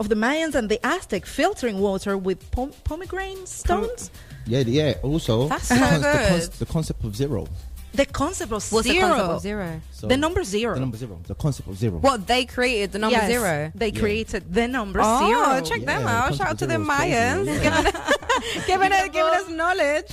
of 0.00 0.08
the 0.08 0.16
Mayans 0.16 0.54
and 0.56 0.68
the 0.68 0.80
Aztec 0.84 1.24
filtering 1.26 1.78
water 1.78 2.18
with 2.18 2.50
pom- 2.50 2.72
pomegranate 2.82 3.46
stones. 3.46 4.10
Yeah, 4.50 4.64
yeah. 4.66 4.94
Also, 5.02 5.48
That's 5.48 5.68
the, 5.70 5.76
so 5.76 5.80
con- 5.80 6.00
the, 6.00 6.28
con- 6.28 6.50
the 6.58 6.66
concept 6.66 7.04
of 7.04 7.12
zero. 7.16 7.46
the 7.94 8.06
concept 8.06 8.52
of 8.52 8.62
What's 8.72 8.86
the 8.86 8.92
zero. 8.94 9.08
concept 9.08 9.30
of 9.36 9.40
zero? 9.42 9.68
So 9.98 10.06
The 10.12 10.16
number 10.16 10.42
zero. 10.44 10.74
The 10.74 10.80
number 10.86 10.96
zero. 11.04 11.18
The 11.26 11.34
concept 11.34 11.68
of 11.68 11.76
zero. 11.76 11.96
What 11.98 12.26
they 12.26 12.44
created 12.46 12.92
the 12.92 12.98
number 13.00 13.16
Yes, 13.18 13.30
zero. 13.34 13.72
They 13.74 13.88
Yeah. 13.90 14.00
created 14.02 14.42
the 14.58 14.66
number 14.68 15.00
Oh, 15.02 15.18
zero. 15.26 15.60
check 15.70 15.80
Yeah, 15.80 15.86
them 15.98 16.06
out! 16.06 16.28
concept 16.28 16.38
Shout 16.38 16.48
out 16.50 16.58
to 16.62 16.66
the 16.66 16.78
zero 16.78 16.86
was 16.86 16.96
crazy, 16.98 17.12
Mayans, 17.14 17.46
yeah. 17.46 17.62
giving, 17.62 17.86
us, 17.86 18.66
giving, 18.66 18.92
us, 18.92 19.08
giving 19.16 19.34
us 19.40 19.48
knowledge. 19.60 20.08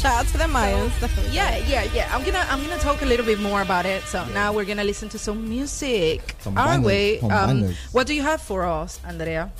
Shout 0.00 0.14
out 0.20 0.26
to 0.32 0.38
the 0.38 0.44
Mayans. 0.56 0.92
Yeah, 1.32 1.56
yeah, 1.72 1.84
yeah. 1.94 2.08
I'm 2.14 2.24
gonna 2.24 2.44
I'm 2.50 2.60
gonna 2.64 2.78
talk 2.88 3.02
a 3.02 3.06
little 3.12 3.26
bit 3.26 3.40
more 3.40 3.60
about 3.62 3.84
it. 3.86 4.02
So 4.04 4.24
now 4.32 4.52
we're 4.54 4.64
gonna 4.64 4.84
listen 4.92 5.08
to 5.10 5.18
some 5.18 5.48
music. 5.48 6.34
Some 6.40 6.56
Are 6.58 6.66
bangers, 6.80 7.22
we? 7.22 7.28
Um, 7.30 7.74
what 7.92 8.06
do 8.06 8.14
you 8.14 8.22
have 8.22 8.40
for 8.40 8.64
us, 8.64 9.00
Andrea? 9.04 9.50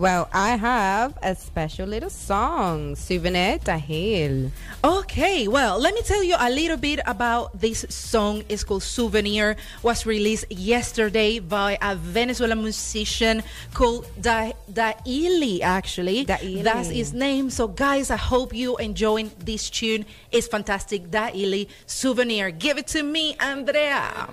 Well, 0.00 0.30
I 0.32 0.56
have 0.56 1.18
a 1.22 1.34
special 1.34 1.84
little 1.86 2.08
song, 2.08 2.96
Souvenir 2.96 3.58
Tahil. 3.60 4.48
Okay, 4.82 5.46
well, 5.46 5.78
let 5.78 5.92
me 5.92 6.00
tell 6.00 6.24
you 6.24 6.36
a 6.40 6.48
little 6.48 6.78
bit 6.78 7.00
about 7.04 7.60
this 7.60 7.84
song. 7.90 8.42
It's 8.48 8.64
called 8.64 8.82
Souvenir. 8.82 9.56
Was 9.82 10.06
released 10.06 10.48
yesterday 10.48 11.38
by 11.38 11.76
a 11.82 11.96
Venezuelan 11.96 12.62
musician 12.62 13.42
called 13.74 14.08
da- 14.18 14.56
Daili. 14.72 15.60
Actually, 15.60 16.24
Daili. 16.24 16.62
that's 16.64 16.88
his 16.88 17.12
name. 17.12 17.50
So, 17.50 17.68
guys, 17.68 18.10
I 18.10 18.16
hope 18.16 18.54
you 18.56 18.78
enjoying 18.78 19.30
this 19.44 19.68
tune. 19.68 20.06
It's 20.32 20.48
fantastic. 20.48 21.10
Daili 21.10 21.68
Souvenir. 21.84 22.50
Give 22.52 22.78
it 22.78 22.86
to 22.96 23.02
me, 23.02 23.36
Andrea. 23.38 24.32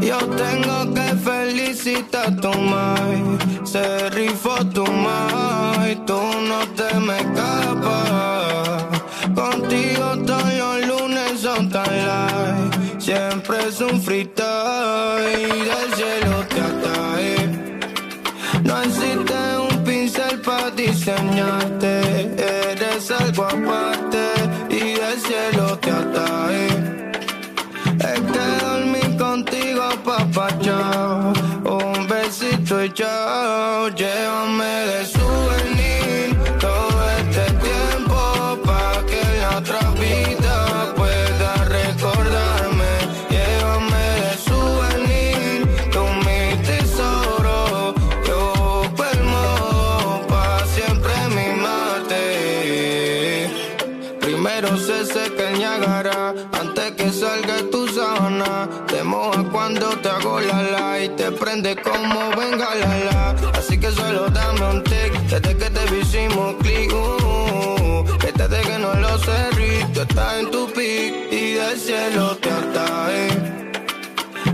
Yo 0.00 0.18
tengo 0.18 0.94
que 0.94 1.16
felicitar 1.16 2.28
a 2.28 2.36
tu 2.36 2.52
mai. 2.52 3.22
Se 3.64 4.10
rifó 4.10 4.54
tu 4.66 4.84
mai, 4.84 5.96
tú 6.06 6.20
no 6.48 6.60
te 6.76 6.98
me 7.00 7.18
escapas. 7.18 8.84
Contigo 9.34 10.16
todos 10.26 10.54
los 10.54 10.86
lunes 10.86 11.40
son 11.40 11.68
tan 11.70 11.92
light. 12.06 13.00
Siempre 13.00 13.56
es 13.68 13.80
un 13.80 14.00
freestyle. 14.00 14.44
Del 15.70 15.88
cielo 15.96 16.44
te 16.48 16.60
atae. 16.70 17.36
No 18.64 18.80
existe 18.82 19.34
un 19.70 19.84
pincel 19.84 20.40
para 20.40 20.70
diseñarte. 20.70 21.92
Eres 22.36 23.10
algo 23.10 23.44
aparte 23.44 24.24
y 24.68 24.94
del 25.00 25.18
cielo 25.20 25.78
te 25.78 25.90
atrae. 25.90 26.41
llévame 33.88 34.64
de 34.64 35.06
souvenir 35.06 36.36
todo 36.60 37.10
este 37.18 37.44
tiempo 37.66 38.58
pa' 38.64 39.02
que 39.06 39.22
la 39.40 39.58
otra 39.58 39.80
vida 39.98 40.92
pueda 40.94 41.54
recordarme. 41.64 42.92
Llévame 43.30 44.04
de 44.24 44.32
souvenir 44.48 45.66
tu 45.90 46.04
mi 46.24 46.42
tesoro. 46.62 47.94
Yo 48.26 48.40
permo 48.96 49.46
pa' 50.28 50.64
siempre 50.74 51.12
mi 51.36 51.48
mate. 51.60 52.24
Primero 54.20 54.76
se 54.76 55.04
seca 55.06 55.50
el 55.50 55.58
Niagara 55.58 56.34
antes 56.60 56.92
que 56.92 57.10
salga 57.10 57.56
tu 57.70 57.88
sábana. 57.88 58.68
Te 58.86 59.02
moja 59.02 59.42
cuando 59.50 59.88
te 60.02 60.08
hago 60.08 60.40
la 60.40 60.62
la 60.62 61.00
y 61.02 61.08
te 61.10 61.32
prende 61.32 61.74
como 61.76 62.31
ahí. 72.02 73.28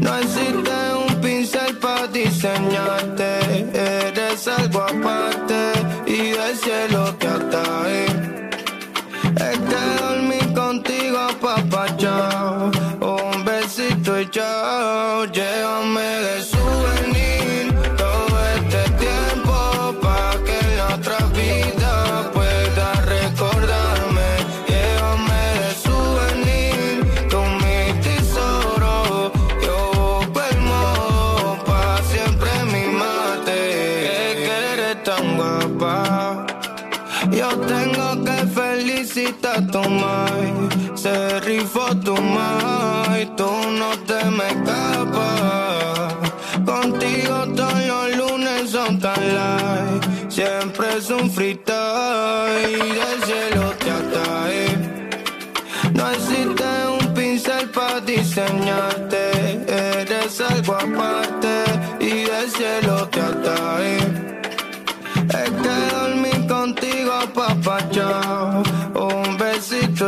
No 0.00 0.16
existe 0.16 0.70
un 1.06 1.20
pincel 1.20 1.76
para 1.78 2.06
diseñarte, 2.08 3.66
eres 3.72 4.48
algo 4.48 4.82
aparte 4.82 5.72
y 6.06 6.30
del 6.32 6.56
cielo 6.56 7.14
te 7.14 7.26
atrae. 7.26 8.04
Es 8.04 9.34
que 9.36 9.52
este 9.52 9.80
dormí 10.00 10.54
contigo, 10.54 11.28
papá, 11.40 11.86
chao. 11.96 12.70
Un 13.00 13.44
besito 13.44 14.20
y 14.20 14.28
chao, 14.30 15.24
llévame 15.26 16.07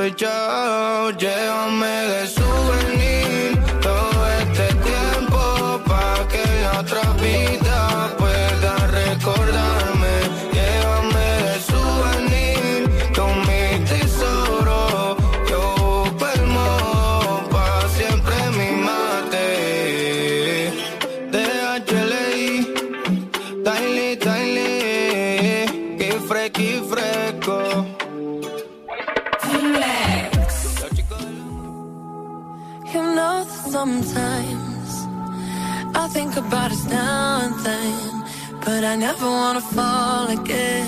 soy 0.00 0.14
yo, 0.16 1.10
llévame 1.18 1.89
something, 37.62 38.22
but 38.64 38.84
I 38.84 38.96
never 38.96 39.26
wanna 39.26 39.60
fall 39.60 40.28
again. 40.28 40.86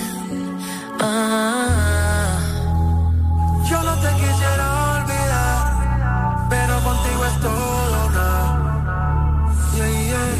Uh-huh. 1.00 2.38
Yo 3.70 3.82
no 3.82 3.94
te 4.02 4.10
quisiera 4.20 4.66
olvidar, 4.92 5.62
pero 6.50 6.74
contigo 6.86 7.24
es 7.30 7.36
todo 7.40 8.06
nada. 8.14 8.28
Yeah, 9.76 9.92
yeah. 10.10 10.32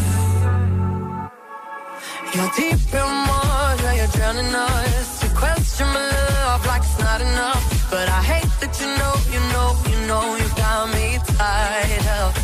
You're 2.35 2.51
deep 2.57 2.95
in 3.01 3.13
water, 3.29 3.93
you're 3.99 4.13
drowning 4.17 4.55
us. 4.55 5.23
You 5.23 5.31
question 5.37 5.87
my 5.87 6.05
love 6.19 6.67
like 6.67 6.83
it's 6.83 6.99
not 6.99 7.21
enough, 7.21 7.65
but 7.91 8.09
I 8.09 8.23
hate 8.23 8.53
that 8.61 8.75
you 8.81 8.89
know, 8.99 9.15
you 9.35 9.41
know, 9.53 9.69
you 9.91 9.99
know, 10.09 10.25
you 10.37 10.49
got 10.57 10.89
me 10.95 11.19
tied 11.37 12.07
up. 12.21 12.35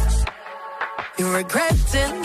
You're 1.19 1.35
regretting 1.35 2.18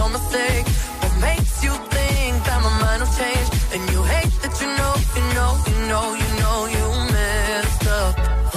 no 0.00 0.08
mistake. 0.08 0.66
What 1.00 1.14
makes 1.28 1.62
you 1.62 1.72
think 1.94 2.32
that 2.46 2.58
my 2.66 2.72
mind 2.84 3.00
will 3.02 3.14
change? 3.20 3.48
And 3.74 3.82
you 3.92 4.00
hate 4.14 4.34
that 4.42 4.54
you 4.62 4.68
know, 4.78 4.92
you 5.16 5.24
know, 5.36 5.50
you 5.68 5.76
know, 5.90 6.06
you 6.20 6.28
know 6.40 6.58
you 6.76 6.86
messed 7.16 7.86
up. 8.00 8.12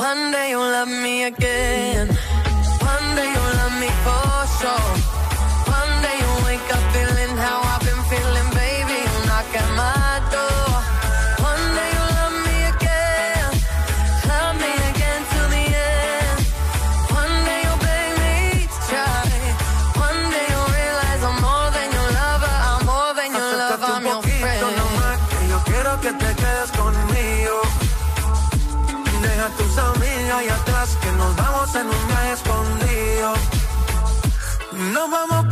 One 0.10 0.32
day 0.32 0.48
you'll 0.52 0.72
love 0.78 0.94
me 1.06 1.16
again. 1.32 2.08
One 2.94 3.08
day 3.18 3.30
you'll 3.34 3.56
love 3.62 3.76
me 3.84 3.90
for 4.06 4.30
sure. 4.58 5.13
Now 35.04 35.26
I'm 35.30 35.43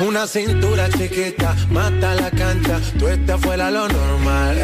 Una 0.00 0.26
cintura 0.26 0.88
chiquita, 0.90 1.54
mata 1.70 2.16
la 2.16 2.28
cancha, 2.30 2.80
tú 2.98 3.06
estás 3.06 3.40
fuera 3.40 3.70
lo 3.70 3.86
normal. 3.86 4.56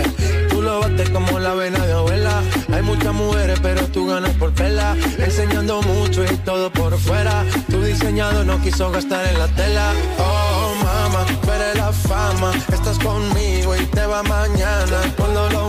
Tú 0.48 0.60
lo 0.60 0.80
bates 0.80 1.08
como 1.10 1.38
la 1.38 1.54
vena 1.54 1.86
de 1.86 1.92
abuela. 1.92 2.42
Hay 2.72 2.82
muchas 2.82 3.14
mujeres, 3.14 3.60
pero 3.62 3.86
tú 3.86 4.08
ganas 4.08 4.32
por 4.32 4.52
vela. 4.54 4.96
Enseñando 5.18 5.82
mucho 5.82 6.24
y 6.24 6.36
todo 6.38 6.70
por 6.72 6.98
fuera. 6.98 7.44
Tu 7.70 7.80
diseñado 7.80 8.44
no 8.44 8.60
quiso 8.60 8.90
gastar 8.90 9.24
en 9.26 9.38
la 9.38 9.46
tela. 9.48 9.92
Oh, 10.18 10.74
mama, 10.82 11.24
eres 11.54 11.76
la 11.76 11.92
fama. 11.92 12.52
Estás 12.72 12.98
conmigo 12.98 13.76
y 13.76 13.86
te 13.86 14.04
va 14.06 14.24
mañana. 14.24 15.00
Cuando 15.16 15.48
lo 15.50 15.68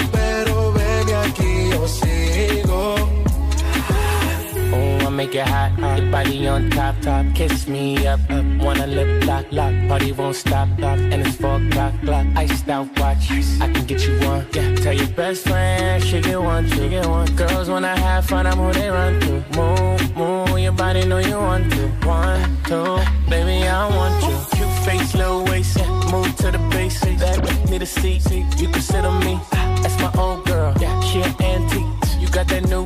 I 5.41 5.47
hot, 5.47 5.71
hot. 5.79 6.11
Body 6.11 6.47
on 6.47 6.69
top, 6.69 6.95
top. 7.01 7.25
Kiss 7.33 7.67
me 7.67 8.05
up, 8.05 8.19
up. 8.29 8.45
Wanna 8.61 8.85
lip 8.87 9.25
lock, 9.25 9.45
lock. 9.51 9.73
Party 9.87 10.11
won't 10.11 10.35
stop, 10.35 10.67
stop. 10.77 10.99
And 10.99 11.25
it's 11.25 11.35
four 11.35 11.55
o'clock, 11.55 11.93
clock. 12.03 12.27
Iced 12.35 12.69
out 12.69 12.87
watch. 12.99 13.31
I 13.59 13.67
can 13.73 13.85
get 13.85 14.05
you 14.05 14.19
one. 14.19 14.45
Yeah, 14.53 14.75
tell 14.75 14.93
your 14.93 15.07
best 15.09 15.47
friend 15.47 16.03
she 16.03 16.21
get 16.21 16.39
one, 16.39 16.69
she 16.69 16.89
get 16.89 17.07
one. 17.07 17.27
Girls 17.35 17.69
wanna 17.69 17.95
have 17.95 18.25
fun, 18.25 18.45
I'm 18.45 18.57
who 18.57 18.71
they 18.73 18.89
run 18.89 19.19
to. 19.21 19.33
Move, 19.57 20.15
move. 20.15 20.59
Your 20.59 20.73
body 20.73 21.05
know 21.05 21.19
you 21.19 21.37
want 21.37 21.71
to. 21.71 21.87
One, 22.05 22.57
two, 22.65 22.97
baby 23.29 23.67
I 23.67 23.87
want 23.97 24.23
you. 24.23 24.37
Cute 24.57 24.75
face, 24.85 25.15
low 25.15 25.43
waist. 25.45 25.77
Move 26.11 26.35
to 26.37 26.51
the 26.51 26.61
basics. 26.69 27.19
That 27.21 27.69
need 27.69 27.81
a 27.81 27.85
seat, 27.85 28.29
you 28.61 28.67
can 28.67 28.81
sit 28.81 29.03
on 29.05 29.19
me. 29.25 29.39
Ah, 29.53 29.79
that's 29.81 29.97
my 29.99 30.11
old 30.21 30.45
girl. 30.45 30.73
Yeah, 30.79 30.99
she 31.01 31.21
an 31.21 31.33
antique. 31.41 32.19
You 32.19 32.27
got 32.27 32.47
that 32.49 32.69
new 32.69 32.85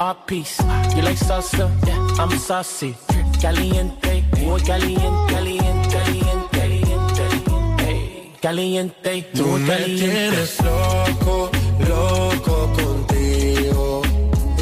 art 0.00 0.26
piece. 0.26 0.58
You 0.96 1.02
like 1.02 1.16
salsa, 1.18 1.68
yeah. 1.86 2.22
I'm 2.22 2.30
saucy. 2.38 2.94
Caliente, 3.40 4.24
muy 4.38 4.60
caliente, 4.62 5.32
caliente, 5.32 5.98
caliente, 6.52 7.28
caliente, 7.30 8.38
caliente, 8.40 9.26
Tú 9.34 9.46
muy 9.46 9.60
me 9.60 9.66
caliente. 9.68 10.04
tienes 10.06 10.60
loco, 10.64 11.50
loco 11.88 12.72
contigo. 12.74 14.02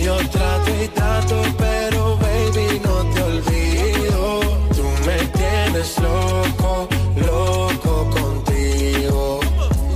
Yo 0.03 0.17
trato 0.29 0.71
y 0.85 0.89
trato, 0.89 1.43
pero 1.59 2.17
baby 2.19 2.81
no 2.85 3.05
te 3.15 3.23
olvido. 3.23 4.41
Tú 4.77 4.85
me 5.07 5.17
tienes 5.39 5.99
loco, 6.01 6.89
loco 7.17 8.11
contigo. 8.11 9.41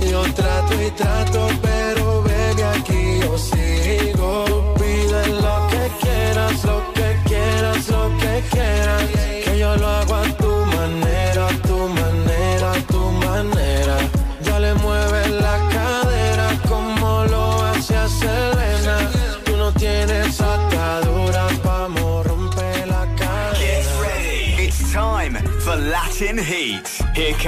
Yo 0.09 0.23
trato 0.33 0.73
y 0.81 0.89
trato, 0.91 1.40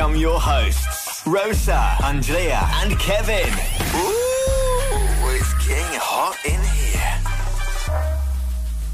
Here 0.04 0.10
come 0.10 0.20
your 0.20 0.38
hosts, 0.38 1.26
Rosa, 1.26 1.96
Andrea, 2.04 2.60
and 2.84 3.00
Kevin. 3.00 3.48
Ooh, 3.96 5.32
it's 5.32 5.54
getting 5.66 5.98
hot 5.98 6.36
in 6.44 6.60
here. 6.76 7.16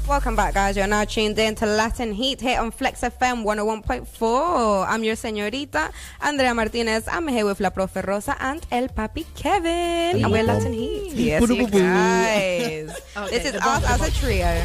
Welcome 0.06 0.36
back, 0.36 0.54
guys. 0.54 0.76
You're 0.76 0.86
now 0.86 1.04
tuned 1.04 1.36
in 1.36 1.56
to 1.56 1.66
Latin 1.66 2.12
Heat 2.12 2.40
here 2.40 2.60
on 2.60 2.70
Flex 2.70 3.00
FM 3.00 3.42
101.4. 3.42 4.86
I'm 4.86 5.02
your 5.02 5.16
señorita, 5.16 5.90
Andrea 6.20 6.54
Martinez. 6.54 7.08
I'm 7.08 7.26
here 7.26 7.44
with 7.44 7.58
La 7.58 7.70
Profe 7.70 8.06
Rosa 8.06 8.36
and 8.38 8.64
El 8.70 8.86
Papi 8.86 9.26
Kevin. 9.34 10.22
And 10.22 10.30
we're 10.30 10.44
Latin 10.44 10.72
Heat. 10.72 11.12
Yes, 11.14 11.50
you 11.50 11.66
guys. 11.66 12.96
Okay, 13.16 13.30
this 13.30 13.46
is 13.46 13.52
the 13.54 13.66
us 13.66 13.82
as 13.84 14.00
a 14.00 14.12
trio. 14.12 14.62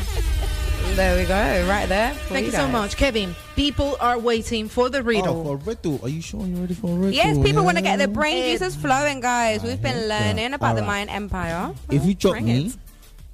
There 0.93 1.17
we 1.17 1.25
go, 1.25 1.67
right 1.67 1.89
there. 1.89 2.13
Thank 2.29 2.45
you 2.45 2.51
so 2.53 2.67
much, 2.69 2.95
Kevin. 2.95 3.35
People 3.57 3.97
are 3.99 4.17
waiting 4.17 4.69
for 4.69 4.89
the 4.89 5.03
riddle. 5.03 5.41
Oh, 5.41 5.43
for 5.43 5.53
a 5.55 5.57
riddle. 5.57 5.99
Are 6.03 6.09
you 6.09 6.21
sure 6.21 6.45
you're 6.45 6.61
ready 6.61 6.73
for 6.73 6.87
a 6.87 6.93
riddle? 6.93 7.11
Yes, 7.11 7.37
people 7.39 7.65
want 7.65 7.77
to 7.77 7.83
get 7.83 7.97
their 7.97 8.07
Yeah. 8.07 8.13
brain 8.13 8.51
juices 8.51 8.77
flowing, 8.77 9.19
guys. 9.19 9.61
We've 9.61 9.81
been 9.81 10.07
learning 10.07 10.53
about 10.53 10.75
the 10.75 10.81
Alright. 10.83 11.07
Mayan 11.07 11.09
Empire. 11.09 11.73
If 11.89 12.05
you 12.05 12.13
drop 12.13 12.41
me, 12.41 12.67
it. 12.67 12.77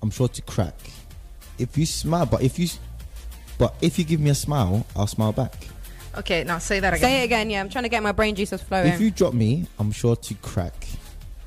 I'm 0.01 0.09
sure 0.09 0.27
to 0.27 0.41
crack. 0.41 0.73
If 1.59 1.77
you 1.77 1.85
smile, 1.85 2.25
but 2.25 2.41
if 2.41 2.57
you, 2.57 2.67
but 3.59 3.75
if 3.81 3.99
you 3.99 4.05
give 4.05 4.19
me 4.19 4.31
a 4.31 4.35
smile, 4.35 4.83
I'll 4.95 5.05
smile 5.05 5.31
back. 5.31 5.53
Okay, 6.17 6.43
now 6.43 6.57
say 6.57 6.79
that 6.79 6.93
again. 6.93 7.01
Say 7.01 7.21
it 7.21 7.25
again, 7.25 7.49
yeah. 7.51 7.61
I'm 7.61 7.69
trying 7.69 7.83
to 7.83 7.89
get 7.89 8.01
my 8.01 8.11
brain 8.11 8.33
juices 8.33 8.61
flowing. 8.63 8.87
If 8.91 8.99
you 8.99 9.11
drop 9.11 9.35
me, 9.35 9.67
I'm 9.77 9.91
sure 9.91 10.15
to 10.15 10.33
crack. 10.35 10.87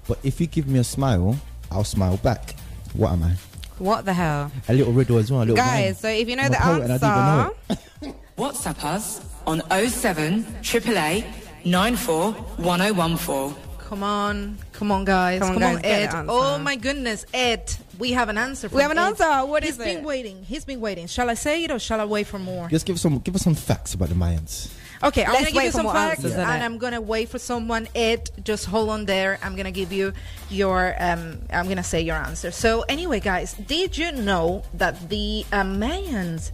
But 0.06 0.18
if 0.22 0.40
you 0.40 0.46
give 0.46 0.68
me 0.68 0.78
a 0.78 0.84
smile, 0.84 1.36
I'll 1.72 1.82
smile 1.82 2.18
back. 2.18 2.54
What 2.92 3.10
am 3.12 3.24
I? 3.24 3.32
What 3.78 4.04
the 4.04 4.12
hell? 4.12 4.50
A 4.68 4.74
little 4.74 4.92
riddle 4.92 5.18
as 5.18 5.30
well. 5.30 5.40
A 5.40 5.42
little 5.42 5.56
Guys, 5.56 5.86
rhyme. 5.86 5.94
so 5.94 6.08
if 6.08 6.28
you 6.28 6.36
know 6.36 6.42
I'm 6.44 6.50
the 6.52 6.58
a 6.58 6.60
poet 6.60 6.82
and 6.82 6.92
I 6.92 6.94
answer, 6.94 7.54
didn't 7.68 7.80
even 8.08 8.16
know. 8.36 8.42
WhatsApp 8.44 8.84
us 8.84 9.20
on 9.46 9.60
07 9.88 10.46
888 10.60 11.24
94 11.64 12.32
1014. 12.32 13.56
Come 13.78 14.02
on, 14.02 14.58
come 14.72 14.90
on, 14.90 15.04
guys, 15.04 15.40
Come 15.40 15.54
come 15.54 15.62
on, 15.62 15.76
on, 15.76 15.82
guys, 15.82 16.14
Ed. 16.14 16.24
Oh 16.28 16.58
my 16.58 16.74
goodness, 16.74 17.26
Ed, 17.34 17.72
we 17.98 18.12
have 18.12 18.28
an 18.28 18.38
answer. 18.38 18.68
For 18.68 18.74
you. 18.74 18.76
We 18.78 18.82
have 18.82 18.90
an 18.90 18.98
Ed. 18.98 19.06
answer. 19.08 19.46
What 19.46 19.62
He's 19.62 19.74
is 19.74 19.80
it? 19.80 19.86
He's 19.86 19.94
been 19.96 20.04
waiting. 20.04 20.42
He's 20.42 20.64
been 20.64 20.80
waiting. 20.80 21.06
Shall 21.06 21.28
I 21.30 21.34
say 21.34 21.62
it 21.64 21.70
or 21.70 21.78
shall 21.78 22.00
I 22.00 22.04
wait 22.04 22.26
for 22.26 22.38
more? 22.38 22.68
Just 22.70 22.86
give 22.86 22.96
us 22.96 23.02
some, 23.02 23.18
give 23.18 23.34
us 23.36 23.42
some 23.42 23.54
facts 23.54 23.94
about 23.94 24.08
the 24.08 24.14
Mayans. 24.14 24.72
Okay, 25.02 25.24
I'm 25.24 25.32
Let's 25.32 25.44
gonna 25.44 25.50
give 25.50 25.56
wait 25.56 25.64
you 25.64 25.70
for 25.70 25.76
some 25.78 25.86
facts, 25.92 26.24
answers, 26.24 26.38
and? 26.38 26.62
I'm 26.62 26.78
gonna 26.78 27.00
wait 27.00 27.28
for 27.28 27.38
someone. 27.38 27.88
It 27.94 28.30
just 28.42 28.66
hold 28.66 28.90
on 28.90 29.06
there. 29.06 29.38
I'm 29.42 29.56
gonna 29.56 29.70
give 29.72 29.92
you 29.92 30.12
your. 30.50 30.94
Um, 30.98 31.40
I'm 31.50 31.68
gonna 31.68 31.82
say 31.82 32.00
your 32.00 32.16
answer. 32.16 32.50
So 32.50 32.82
anyway, 32.88 33.20
guys, 33.20 33.54
did 33.54 33.98
you 33.98 34.12
know 34.12 34.62
that 34.74 35.08
the 35.08 35.44
uh, 35.52 35.62
Mayans 35.62 36.52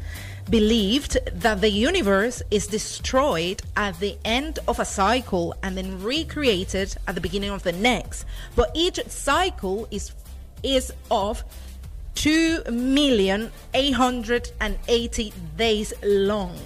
believed 0.49 1.17
that 1.33 1.61
the 1.61 1.71
universe 1.71 2.43
is 2.51 2.67
destroyed 2.67 3.63
at 3.77 4.01
the 4.01 4.19
end 4.25 4.59
of 4.67 4.81
a 4.81 4.85
cycle 4.85 5.55
and 5.63 5.77
then 5.77 6.03
recreated 6.03 6.97
at 7.07 7.15
the 7.15 7.21
beginning 7.21 7.51
of 7.51 7.63
the 7.63 7.73
next, 7.73 8.25
but 8.57 8.71
each 8.75 8.99
cycle 9.09 9.87
is 9.91 10.13
is 10.63 10.93
of 11.11 11.45
two 12.15 12.63
million 12.71 13.53
eight 13.75 13.93
hundred 13.95 14.51
and 14.61 14.79
eighty 14.89 15.33
days 15.57 15.93
long. 16.03 16.59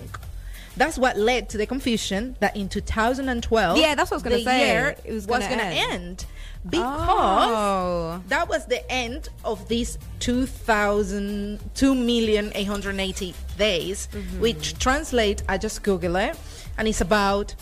That's 0.76 0.98
what 0.98 1.16
led 1.16 1.48
to 1.50 1.58
the 1.58 1.66
confusion 1.66 2.36
that 2.40 2.56
in 2.56 2.68
2012, 2.68 3.78
Yeah, 3.78 3.94
that's 3.94 4.10
what 4.10 4.14
I 4.14 4.16
was 4.16 4.22
gonna 4.24 4.36
the 4.38 4.44
say. 4.44 4.66
year 4.66 4.96
It 5.04 5.12
was 5.12 5.26
was 5.26 5.44
gonna 5.46 5.62
end. 5.62 5.92
end 5.92 6.26
because 6.68 7.48
Oh. 7.50 8.20
that 8.28 8.48
was 8.48 8.66
the 8.66 8.88
end 8.90 9.28
of 9.44 9.68
these 9.68 9.98
2,000, 10.20 11.60
2,880 11.74 13.34
days, 13.58 14.08
Mm-hmm. 14.12 14.40
which 14.40 14.78
translate, 14.78 15.42
I 15.48 15.58
just 15.58 15.82
Google 15.82 16.16
it, 16.16 16.36
and 16.78 16.88
it's 16.88 17.00
about 17.00 17.54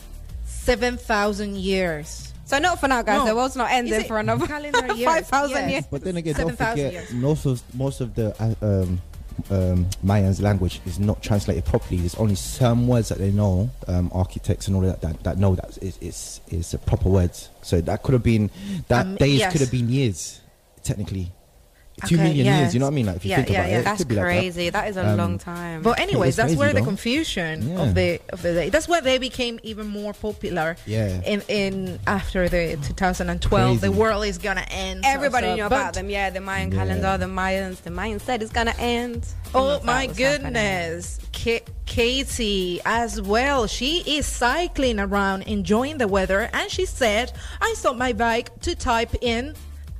7,000 0.46 1.56
years. 1.56 2.32
So 2.44 2.58
not 2.58 2.80
for 2.80 2.88
now, 2.88 3.02
guys. 3.02 3.18
No. 3.20 3.26
The 3.26 3.34
world's 3.34 3.56
not 3.56 3.70
ending 3.72 4.04
for 4.04 4.18
another 4.18 4.46
calendar 4.46 4.86
years? 4.94 5.04
5,000 5.30 5.56
Yes. 5.56 5.70
years. 5.70 5.84
But 5.90 6.04
then 6.04 6.16
again, 6.16 6.34
don't 6.34 6.50
forget 6.56 6.92
years. 6.92 7.10
most 7.12 7.46
of 7.46 7.62
most 7.74 8.00
of 8.00 8.14
the 8.14 8.34
uh, 8.42 8.54
um, 8.82 9.00
um, 9.50 9.88
Mayan's 10.02 10.40
language 10.40 10.80
is 10.86 10.98
not 10.98 11.22
translated 11.22 11.64
properly. 11.64 11.98
There's 11.98 12.14
only 12.16 12.34
some 12.34 12.86
words 12.88 13.08
that 13.08 13.18
they 13.18 13.30
know, 13.30 13.70
um, 13.88 14.10
architects 14.14 14.66
and 14.68 14.76
all 14.76 14.82
that, 14.82 15.00
that, 15.02 15.22
that 15.24 15.38
know 15.38 15.54
that 15.54 15.78
it's, 15.82 15.98
it's, 16.00 16.40
it's 16.48 16.74
a 16.74 16.78
proper 16.78 17.08
words. 17.08 17.48
So 17.62 17.80
that 17.80 18.02
could 18.02 18.12
have 18.12 18.22
been, 18.22 18.50
that 18.88 19.06
Um, 19.06 19.16
days 19.16 19.40
yes. 19.40 19.52
could 19.52 19.60
have 19.60 19.70
been 19.70 19.88
years, 19.88 20.40
technically. 20.82 21.32
Two 22.06 22.14
Okay, 22.16 22.24
million 22.24 22.46
yes. 22.46 22.58
years, 22.60 22.74
you 22.74 22.80
know 22.80 22.86
what 22.86 22.92
I 22.92 22.94
mean? 22.94 23.06
Like 23.06 23.16
if 23.16 23.24
you 23.24 23.30
Yeah, 23.30 23.36
think 23.36 23.50
yeah, 23.50 23.58
about 23.60 23.70
yeah. 23.70 23.76
it, 23.76 23.80
it 23.80 23.84
That's 23.84 23.98
could 23.98 24.08
be 24.08 24.14
like 24.16 24.24
crazy. 24.24 24.70
that. 24.70 24.82
that 24.82 24.90
is 24.90 24.96
a 24.96 25.06
Um, 25.08 25.16
long 25.18 25.38
time. 25.38 25.82
But 25.82 26.00
anyways, 26.00 26.34
that's 26.36 26.46
crazy, 26.48 26.58
where 26.58 26.72
the 26.72 26.80
confusion 26.82 27.68
Yeah. 27.68 27.82
of 27.82 27.94
the 27.94 28.20
of 28.32 28.42
the 28.42 28.52
day. 28.54 28.68
That's 28.70 28.88
where 28.88 29.00
they 29.02 29.18
became 29.18 29.60
even 29.62 29.86
more 29.88 30.12
popular. 30.12 30.76
Yeah. 30.86 31.20
In 31.24 31.42
in 31.48 31.98
after 32.06 32.48
the 32.48 32.78
2012, 32.82 33.80
the 33.82 33.92
world 33.92 34.24
is 34.24 34.38
gonna 34.38 34.64
end. 34.70 35.04
Everybody 35.04 35.46
So- 35.48 35.54
knew 35.54 35.62
but- 35.68 35.76
about 35.76 35.94
them. 35.94 36.08
Yeah, 36.10 36.30
the 36.30 36.40
Mayan 36.40 36.72
Yeah. 36.72 36.78
calendar, 36.78 37.18
the 37.18 37.30
Mayans. 37.30 37.82
The 37.82 37.90
Mayans 37.90 38.22
said 38.22 38.42
it's 38.42 38.52
gonna 38.52 38.74
end. 38.78 39.26
Oh 39.54 39.80
my 39.84 40.06
goodness. 40.06 41.18
Ka- 41.32 41.60
Katie 41.86 42.80
as 42.86 43.20
well. 43.20 43.66
She 43.66 43.98
is 44.06 44.24
cycling 44.26 44.98
around 44.98 45.42
enjoying 45.42 45.98
the 45.98 46.08
weather 46.08 46.48
and 46.52 46.70
she 46.70 46.86
said, 46.86 47.32
I 47.60 47.74
stopped 47.76 47.98
my 47.98 48.12
bike 48.12 48.50
to 48.62 48.74
type 48.74 49.14
in 49.20 49.54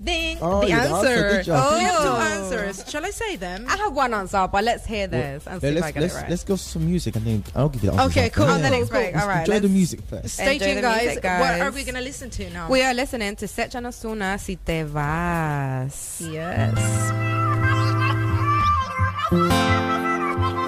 ding 0.04 0.38
Oh, 0.40 0.60
the 0.60 0.68
you 0.68 0.74
answered, 0.74 0.94
answer. 1.08 1.28
good 1.36 1.44
job. 1.44 1.72
We 1.78 1.80
have 1.84 2.02
two 2.02 2.08
Oh. 2.08 2.20
answers. 2.42 2.90
Shall 2.90 3.04
I 3.06 3.10
say 3.10 3.36
them? 3.36 3.66
I 3.68 3.76
have 3.76 3.92
one 3.94 4.12
answer, 4.14 4.48
but 4.50 4.64
let's 4.64 4.84
hear 4.86 5.06
this 5.06 5.46
and 5.46 5.60
see 5.60 5.68
if 5.68 5.76
I 5.76 5.80
let's, 5.80 5.92
get 5.92 6.00
let's, 6.02 6.14
it 6.14 6.16
right. 6.18 6.30
let's 6.30 6.44
go 6.44 6.56
some 6.56 6.86
music 6.86 7.16
and 7.16 7.24
then 7.24 7.44
I'll 7.54 7.68
give 7.68 7.84
you 7.84 7.90
the 7.90 7.96
answers 7.96 8.10
Okay, 8.16 8.26
after. 8.26 8.40
cool. 8.40 8.50
On 8.50 8.62
the 8.62 8.68
cool, 8.68 8.78
next 8.78 8.90
cool. 8.90 9.00
break. 9.00 9.16
All 9.16 9.28
right. 9.28 9.40
Enjoy 9.40 9.52
the 9.54 9.60
let's- 9.62 9.72
music 9.74 10.00
first. 10.08 10.34
Stay 10.34 10.58
tuned, 10.58 10.78
the 10.78 10.82
guys. 10.82 11.04
music, 11.06 11.24
What 11.24 11.60
are 11.60 11.70
we 11.70 11.84
gonna 11.84 12.00
listen 12.00 12.30
to 12.30 12.50
now? 12.50 12.68
We 12.68 12.82
are 12.82 12.94
listening 12.94 13.36
to 13.36 13.46
Sech 13.48 13.74
and 13.74 13.86
Ozuna 13.86 14.38
Si 14.40 14.56
Te 14.56 14.82
Vas. 14.82 16.20
yes. 16.20 16.78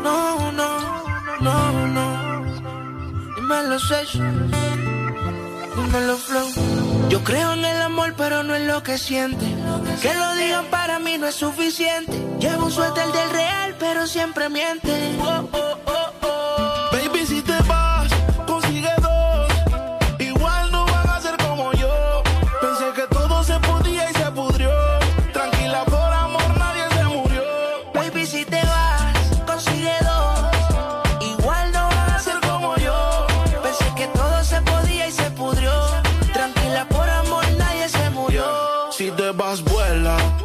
No, 0.05 0.51
no, 0.51 0.71
no, 1.41 1.87
no. 1.87 2.07
Dímelo, 3.37 3.79
Sech. 3.79 4.09
Dímelo, 5.75 6.17
Flow. 6.17 6.49
Yo 7.15 7.23
creo 7.23 7.53
en 7.53 7.65
el 7.65 7.81
amor, 7.81 8.15
pero 8.17 8.43
no 8.43 8.57
en 8.57 8.67
lo 8.67 8.83
que 8.83 8.99
siente. 8.99 9.47
Que 10.03 10.13
lo 10.15 10.35
digan 10.35 10.65
para 10.65 10.99
mí 10.99 11.17
no 11.17 11.29
es 11.29 11.37
suficiente. 11.37 12.13
Llevo 12.41 12.65
un 12.65 12.73
suéter 12.73 13.07
del 13.07 13.31
real, 13.31 13.77
pero 13.79 14.09
siempre 14.09 14.49
miente. 14.49 15.17
Oh, 15.21 15.49
oh. 15.53 15.64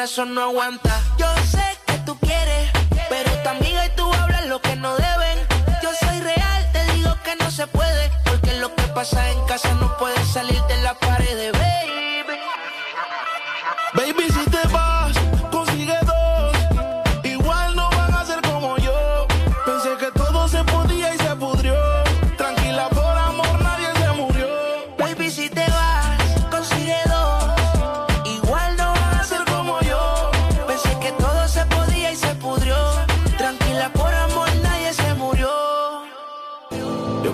Corazón 0.00 0.34
no 0.34 0.40
aguanta. 0.44 0.98
Yo 1.18 1.26
sé 1.52 1.62
que 1.86 1.92
tú 2.06 2.18
quieres, 2.20 2.70
pero 3.10 3.30
tu 3.42 3.48
amiga 3.50 3.84
y 3.84 3.90
tú 3.96 4.10
hablan 4.14 4.48
lo 4.48 4.58
que 4.62 4.74
no 4.76 4.96
deben. 4.96 5.38
Yo 5.82 5.90
soy 6.00 6.20
real, 6.20 6.72
te 6.72 6.82
digo 6.94 7.14
que 7.22 7.36
no 7.36 7.50
se 7.50 7.66
puede, 7.66 8.10
porque 8.24 8.54
lo 8.60 8.74
que 8.74 8.82
pasa 8.94 9.30
en 9.30 9.44
casa 9.44 9.74
no 9.74 9.94
puede 9.98 10.24
salir 10.24 10.58
de 10.62 10.80
la 10.80 10.94
pared, 10.94 11.09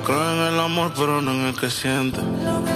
creo 0.06 0.32
en 0.34 0.54
el 0.54 0.60
amor, 0.60 0.92
pero 0.96 1.20
no 1.20 1.32
en 1.32 1.46
el 1.46 1.56
que 1.58 1.68
siente. 1.68 2.20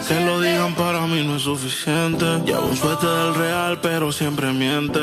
Que 0.08 0.20
lo 0.24 0.40
digan 0.40 0.74
para 0.74 1.06
mí 1.06 1.22
no 1.22 1.36
es 1.36 1.42
suficiente. 1.42 2.24
Llevo 2.44 2.66
un 2.66 2.76
suerte 2.76 3.06
del 3.06 3.34
real, 3.36 3.78
pero 3.80 4.10
siempre 4.10 4.52
miente. 4.52 4.98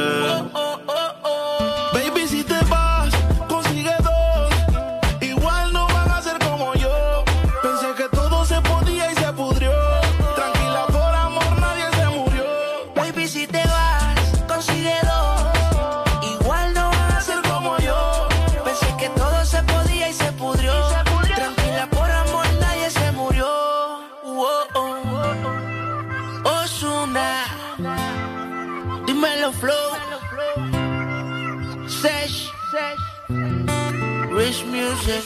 Rich 34.48 34.64
Music. 34.64 35.24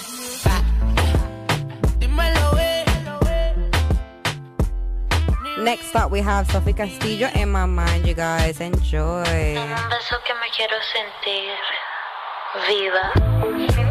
Dímelo, 2.00 2.58
eh. 2.58 2.84
Next 5.60 5.96
up, 5.96 6.10
we 6.10 6.22
have 6.22 6.50
Sophie 6.50 6.74
Castillo 6.74 7.30
in 7.36 7.52
my 7.52 7.68
mind. 7.68 8.08
You 8.08 8.16
guys 8.16 8.60
enjoy. 8.60 9.58
Un 9.58 9.90
beso 9.92 10.18
que 10.26 10.34
me 10.42 10.50
quiero 10.58 10.76
sentir 10.90 11.54
viva. 12.68 13.91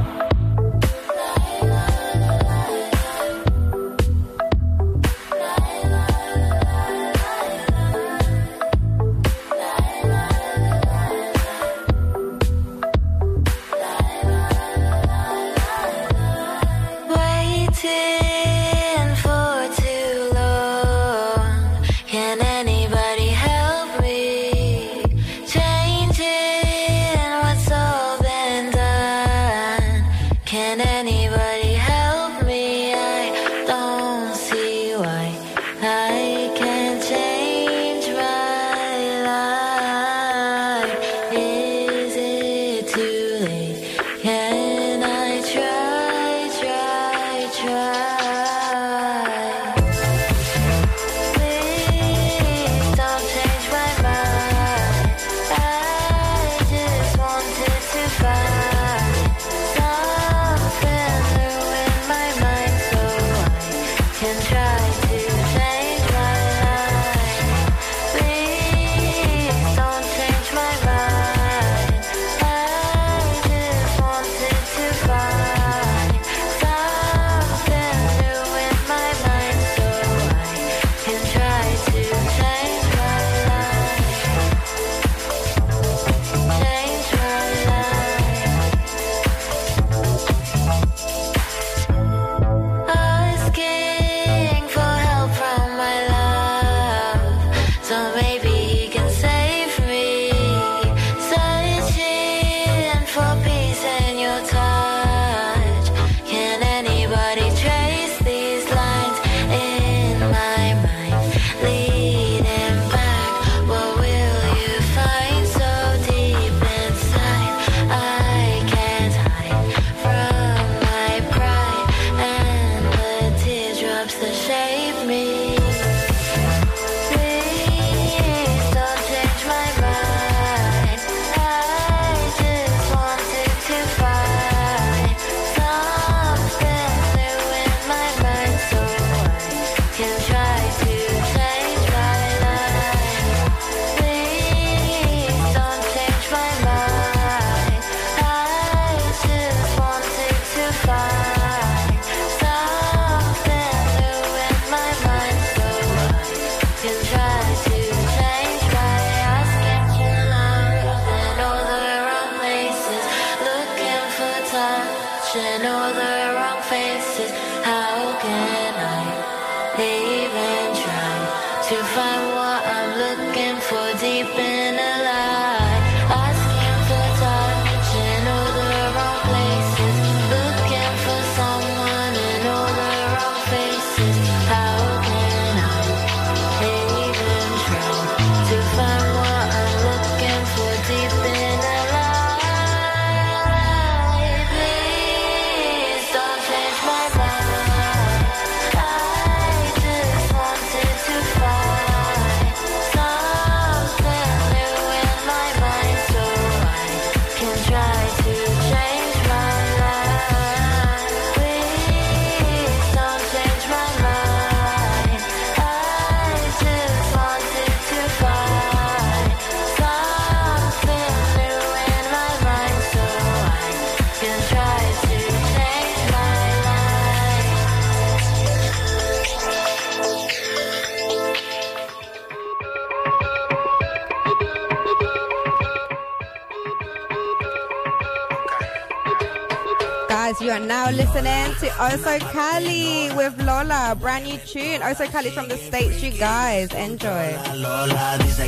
Oso 241.91 242.21
Cali 242.31 243.11
with 243.17 243.37
Lola, 243.43 243.97
brand 243.99 244.25
new 244.25 244.39
tune. 244.47 244.81
Oso 244.81 245.11
Cali 245.11 245.31
from 245.31 245.49
the 245.49 245.57
States, 245.57 246.01
you 246.01 246.13
guys. 246.13 246.73
Enjoy. 246.73 247.37
Lola 247.57 248.17
dice 248.17 248.47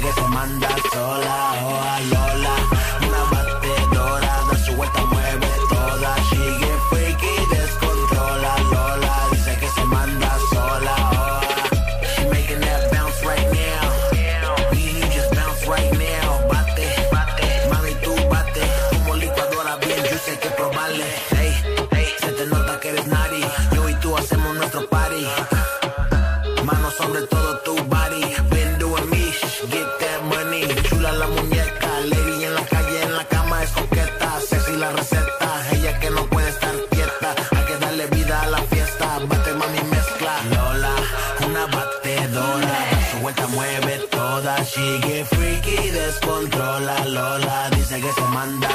descontrola. 46.12 47.04
Lola 47.06 47.70
dice 47.70 48.00
que 48.00 48.12
se 48.12 48.20
manda 48.22 48.68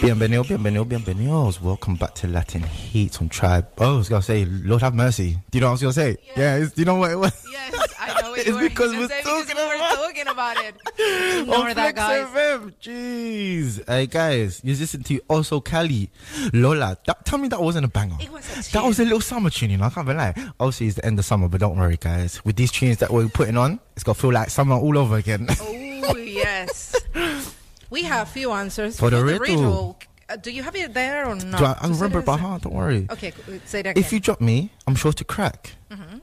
Bienvenido, 0.00 0.44
bienvenido, 0.44 0.84
bienvenidos. 0.86 1.60
Welcome 1.60 1.96
back 1.96 2.14
to 2.14 2.26
Latin 2.26 2.62
Heat 2.62 3.20
on 3.20 3.28
Tribe. 3.28 3.66
Oh, 3.78 3.94
I 3.94 3.96
was 3.98 4.08
gonna 4.08 4.22
say, 4.22 4.46
Lord 4.46 4.80
have 4.82 4.94
mercy. 4.94 5.36
Do 5.50 5.58
you 5.58 5.60
know 5.60 5.66
what 5.66 5.82
I 5.82 5.86
was 5.86 5.94
gonna 5.96 6.14
say? 6.14 6.16
Yeah, 6.36 6.58
do 6.60 6.70
you 6.76 6.84
know 6.86 6.94
what 6.94 7.10
it 7.10 7.16
was? 7.16 7.46
Yes, 7.52 7.94
I 8.00 8.22
know 8.22 8.30
what 8.30 8.38
It's 8.38 8.48
you 8.48 8.54
were 8.54 8.68
because 8.68 8.92
we're 8.92 9.08
talking 9.08 9.46
because 9.46 9.54
we 9.54 9.78
were 9.78 9.96
talking 9.96 10.28
about 10.28 10.56
it. 10.64 10.74
Ignore 11.42 11.74
that, 11.74 11.94
guys. 11.94 12.26
FM. 12.28 12.72
Jeez. 12.82 13.86
Hey, 13.86 14.06
guys, 14.06 14.60
you 14.64 14.74
listen 14.74 15.02
to 15.02 15.18
Oso 15.28 15.62
Cali. 15.62 16.10
Lola, 16.54 16.96
that, 17.06 17.26
tell 17.26 17.38
me 17.38 17.48
that 17.48 17.60
wasn't 17.60 17.84
a 17.84 17.88
banger. 17.88 18.16
It 18.20 18.32
was 18.32 18.44
a 18.52 18.62
tune. 18.62 18.72
That 18.72 18.84
was 18.86 19.00
a 19.00 19.04
little 19.04 19.20
summer 19.20 19.50
tune, 19.50 19.70
you 19.70 19.76
know. 19.76 19.84
I 19.84 19.90
can't 19.90 20.06
be 20.06 20.14
lie. 20.14 20.34
Obviously, 20.58 20.86
it's 20.86 20.96
the 20.96 21.04
end 21.04 21.18
of 21.18 21.26
summer, 21.26 21.48
but 21.48 21.60
don't 21.60 21.76
worry, 21.78 21.98
guys. 21.98 22.42
With 22.44 22.56
these 22.56 22.72
tunes 22.72 22.96
that 22.98 23.10
we're 23.10 23.28
putting 23.28 23.58
on, 23.58 23.78
it's 23.96 24.04
gonna 24.04 24.14
feel 24.14 24.32
like 24.32 24.48
summer 24.48 24.76
all 24.76 24.96
over 24.96 25.16
again. 25.18 25.46
Oh 25.60 26.16
yes. 26.16 26.96
We 27.90 28.02
have 28.04 28.28
few 28.28 28.52
answers 28.52 28.98
For 28.98 29.10
the 29.10 29.22
riddle. 29.24 29.98
Uh, 30.28 30.36
do 30.36 30.50
you 30.52 30.62
have 30.62 30.76
it 30.76 30.94
there 30.94 31.26
or 31.26 31.34
not? 31.34 31.58
Do 31.58 31.64
I, 31.64 31.76
I 31.80 31.88
remember 31.88 32.20
it 32.20 32.24
by 32.26 32.36
heart, 32.36 32.62
don't 32.62 32.74
worry. 32.74 33.06
Okay, 33.10 33.32
say 33.64 33.82
that 33.82 33.90
again. 33.90 34.04
If 34.04 34.12
you 34.12 34.20
drop 34.20 34.40
me, 34.40 34.70
I'm 34.86 34.94
sure 34.94 35.12
to 35.12 35.24
crack. 35.24 35.74
Mhm. 35.90 36.20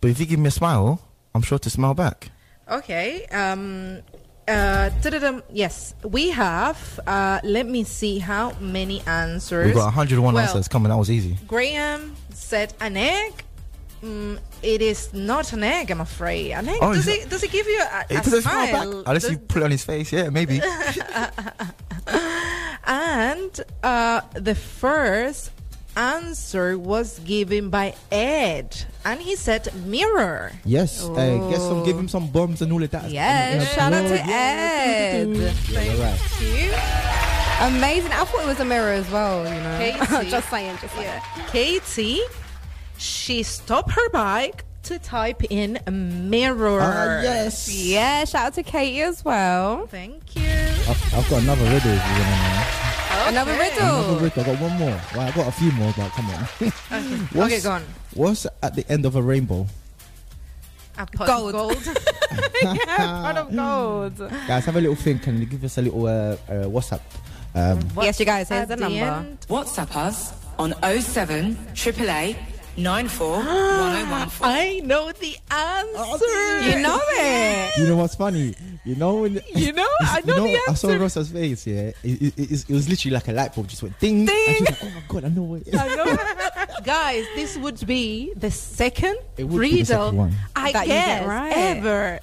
But 0.00 0.10
if 0.10 0.20
you 0.20 0.26
give 0.26 0.38
me 0.38 0.48
a 0.48 0.50
smile, 0.50 1.00
I'm 1.34 1.42
sure 1.42 1.58
to 1.58 1.70
smile 1.70 1.94
back. 1.94 2.30
Okay. 2.70 3.26
Um. 3.26 4.00
Uh. 4.46 4.90
Yes, 5.52 5.94
we 6.04 6.30
have. 6.30 7.00
Uh. 7.06 7.40
Let 7.42 7.66
me 7.66 7.84
see 7.84 8.18
how 8.18 8.52
many 8.60 9.00
answers. 9.06 9.66
We've 9.66 9.74
got 9.74 9.86
101 9.86 10.34
Well, 10.34 10.42
answers 10.42 10.68
coming. 10.68 10.90
That 10.90 10.98
was 10.98 11.10
easy. 11.10 11.38
Graham 11.46 12.16
said 12.30 12.74
an 12.80 12.96
egg. 12.96 13.44
Mm, 14.02 14.38
it 14.62 14.80
is 14.82 15.12
not 15.12 15.52
an 15.52 15.62
egg, 15.62 15.90
I'm 15.90 16.00
afraid. 16.00 16.52
An 16.52 16.68
egg. 16.68 16.78
Oh, 16.80 16.94
does 16.94 17.06
it? 17.06 17.28
Does 17.28 17.42
it 17.42 17.50
give 17.50 17.66
you 17.66 17.80
a, 17.82 18.00
It 18.08 18.20
a 18.20 18.22
does 18.22 18.32
it 18.32 18.42
smile 18.42 18.72
back? 18.72 18.86
Unless 19.06 19.22
Does- 19.22 19.30
you 19.32 19.38
put 19.38 19.60
it 19.62 19.64
on 19.64 19.70
his 19.70 19.84
face. 19.84 20.10
Yeah, 20.12 20.30
maybe. 20.30 20.60
And 22.84 23.60
uh, 23.82 24.22
the 24.34 24.54
first 24.54 25.50
answer 25.96 26.78
was 26.78 27.18
given 27.20 27.68
by 27.70 27.94
Ed, 28.10 28.84
and 29.04 29.20
he 29.20 29.36
said 29.36 29.72
mirror. 29.86 30.52
yes. 30.64 31.06
Hey, 31.14 31.38
guess 31.50 31.60
some. 31.62 31.84
Give 31.84 31.96
Oh. 31.96 32.00
him 32.00 32.08
some 32.08 32.28
bombs 32.28 32.62
and 32.62 32.72
all 32.72 32.82
of 32.82 32.90
that. 32.90 33.10
Yes, 33.10 33.72
shout 33.74 33.92
out 33.92 34.02
to 34.08 34.14
Yeah, 34.16 34.24
Ed. 34.26 35.28
Yeah, 35.36 35.82
you're 35.82 36.02
right. 36.02 36.18
You, 36.40 36.72
Amazing. 37.76 38.10
I 38.12 38.24
thought 38.24 38.42
it 38.42 38.46
was 38.46 38.60
a 38.60 38.64
mirror 38.64 38.92
as 38.92 39.08
well, 39.10 39.44
you 39.44 39.60
know. 39.60 39.78
Katie. 39.78 40.30
just 40.30 40.48
saying, 40.48 40.76
just 40.80 40.94
saying. 40.94 41.06
yeah. 41.06 41.46
Katie, 41.48 42.22
she 43.30 43.44
stopped 43.44 43.92
her 43.92 44.10
bike 44.10 44.64
to 44.82 44.98
type 44.98 45.44
in 45.50 45.78
mirror. 45.88 46.80
Ah, 46.82 47.22
yes. 47.22 47.72
Yeah, 47.72 48.24
shout 48.24 48.46
out 48.46 48.54
to 48.54 48.64
Katie 48.64 49.02
as 49.02 49.24
well. 49.24 49.86
Thank 49.86 50.34
you. 50.34 50.42
I've, 50.48 51.14
I've 51.14 51.30
got 51.30 51.42
another 51.42 51.62
riddle. 51.62 51.92
If 51.92 52.04
you 52.06 52.12
want 52.18 52.26
to 52.26 52.50
know. 52.50 53.28
Another 53.28 53.52
riddle. 53.52 53.86
Another 53.86 54.24
riddle. 54.24 54.42
I 54.42 54.46
got 54.46 54.60
one 54.60 54.78
more. 54.78 55.00
Well, 55.14 55.20
I 55.20 55.30
got 55.30 55.46
a 55.46 55.52
few 55.52 55.70
more, 55.72 55.94
but 55.96 56.10
come 56.10 56.28
on. 56.30 56.40
What's- 57.38 57.52
Okay, 57.52 57.60
go 57.60 57.70
on. 57.70 57.84
What's 58.14 58.46
at 58.64 58.74
the 58.74 58.84
end 58.90 59.06
of 59.06 59.14
a 59.14 59.22
rainbow? 59.22 59.64
A 60.98 61.06
pot 61.06 61.26
Gold. 61.28 61.54
of 61.54 61.84
gold. 61.84 61.86
yeah, 62.62 62.96
pot 62.96 63.36
of 63.36 63.54
gold. 63.54 64.18
Guys, 64.48 64.64
have 64.64 64.74
a 64.74 64.80
little 64.80 64.96
think 64.96 65.24
and 65.28 65.48
give 65.48 65.62
us 65.62 65.78
a 65.78 65.82
little 65.82 66.04
uh, 66.06 66.10
uh, 66.10 66.36
WhatsApp. 66.66 67.00
Um, 67.54 67.78
Yes, 68.02 68.18
you 68.18 68.26
guys, 68.26 68.48
here's 68.48 68.66
the 68.66 68.74
the 68.74 68.80
number. 68.80 68.98
end. 69.04 69.46
WhatsApp 69.48 69.94
us 69.94 70.34
on 70.58 70.74
07 70.82 71.56
888 71.72 72.36
94 72.76 73.28
1014. 73.38 74.30
I 74.42 74.80
know 74.84 75.12
the 75.12 75.36
answer. 75.50 76.60
You 76.70 76.82
know 76.82 76.98
it. 77.02 77.76
you 77.78 77.86
know 77.86 77.96
what's 77.96 78.14
funny? 78.14 78.54
You 78.84 78.94
know 78.96 79.16
when 79.22 79.34
You 79.54 79.72
know, 79.72 79.88
I 80.00 80.20
know 80.24 80.42
the 80.42 80.54
answer. 80.54 80.70
I 80.70 80.74
saw 80.74 80.88
answer. 80.88 80.98
Rosa's 81.00 81.30
face. 81.30 81.66
Yeah, 81.66 81.80
it, 81.80 81.96
it, 82.04 82.38
it, 82.38 82.64
it 82.70 82.72
was 82.72 82.88
literally 82.88 83.14
like 83.14 83.28
a 83.28 83.32
light 83.32 83.54
bulb 83.54 83.68
just 83.68 83.82
went 83.82 83.98
ding. 83.98 84.24
Ding. 84.26 84.48
And 84.48 84.56
she 84.56 84.62
was 84.62 84.70
like, 84.70 84.82
"Oh 84.82 84.90
my 84.94 85.02
god, 85.08 85.24
I 85.24 85.28
know 85.28 85.54
it." 85.54 85.74
I 85.74 85.94
know. 85.94 86.16
Guys, 86.84 87.26
this 87.34 87.58
would 87.58 87.86
be 87.86 88.32
the 88.36 88.50
second 88.50 89.16
It 89.36 89.44
would 89.44 89.60
be 89.60 89.80
the 89.80 89.84
second 89.84 90.02
riddle 90.04 90.18
one. 90.18 90.34
I 90.56 90.72
That 90.72 90.86
you 90.86 90.92
get 90.94 91.20
guess 91.20 91.28
right. 91.28 91.52
ever. 91.52 92.20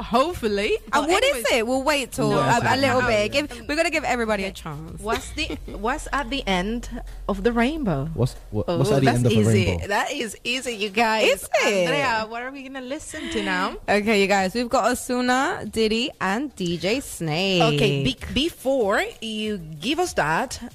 Hopefully. 0.00 0.78
And 0.92 1.06
what 1.06 1.22
anyways, 1.22 1.44
is 1.44 1.52
it? 1.52 1.66
We'll 1.66 1.82
wait 1.82 2.12
till 2.12 2.30
no, 2.30 2.38
a, 2.38 2.60
a, 2.62 2.76
little 2.76 3.02
bit. 3.02 3.32
Give, 3.32 3.68
we're 3.68 3.76
gonna 3.76 3.90
give 3.90 4.04
everybody 4.04 4.44
a 4.44 4.52
chance. 4.52 5.00
What's 5.00 5.30
the 5.32 5.58
What's 5.66 6.08
at 6.12 6.30
the 6.30 6.46
end 6.46 6.88
of 7.28 7.42
the 7.42 7.52
rainbow? 7.52 8.08
What's 8.14 8.34
what, 8.50 8.64
oh, 8.68 8.78
What's 8.78 8.90
at 8.90 9.02
the 9.02 9.10
end 9.10 9.26
of 9.26 9.32
easy. 9.32 9.42
the 9.42 9.70
rainbow? 9.70 9.86
That 9.88 10.12
is 10.12 10.36
easy, 10.42 10.72
you 10.72 10.90
guys. 10.90 11.28
Is 11.28 11.48
it? 11.64 11.88
Andrea, 11.88 12.26
what 12.28 12.42
are 12.42 12.50
we 12.50 12.62
gonna 12.62 12.80
listen 12.80 13.28
to 13.30 13.42
now? 13.42 13.76
Okay, 13.88 14.20
you 14.20 14.26
guys, 14.26 14.54
we've 14.54 14.68
got 14.68 14.84
Ozuna, 14.84 15.70
Diddy, 15.70 16.10
and 16.20 16.54
DJ 16.56 17.02
Snake. 17.02 17.62
Okay, 17.62 18.04
be 18.04 18.16
before 18.32 19.04
you 19.20 19.58
give 19.58 19.98
us 19.98 20.14
that, 20.14 20.72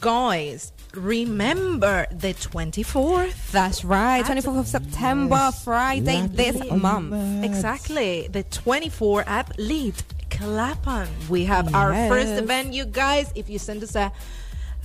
guys, 0.00 0.72
remember 0.96 2.06
the 2.10 2.34
24th. 2.34 3.52
That's 3.52 3.84
right. 3.84 4.24
24th 4.24 4.60
of 4.60 4.66
September, 4.66 5.36
yes. 5.36 5.64
Friday 5.64 6.26
this 6.28 6.70
month. 6.70 7.44
Exactly. 7.44 8.28
The 8.28 8.42
twenty 8.44 8.88
fourth 8.88 9.26
at 9.28 9.58
Lead 9.58 9.94
Clapham. 10.30 11.08
We 11.28 11.44
have 11.44 11.66
yes. 11.66 11.74
our 11.74 11.92
first 12.08 12.32
event, 12.32 12.74
you 12.74 12.84
guys. 12.84 13.32
If 13.34 13.48
you 13.48 13.58
send 13.58 13.82
us 13.82 13.94
a 13.94 14.12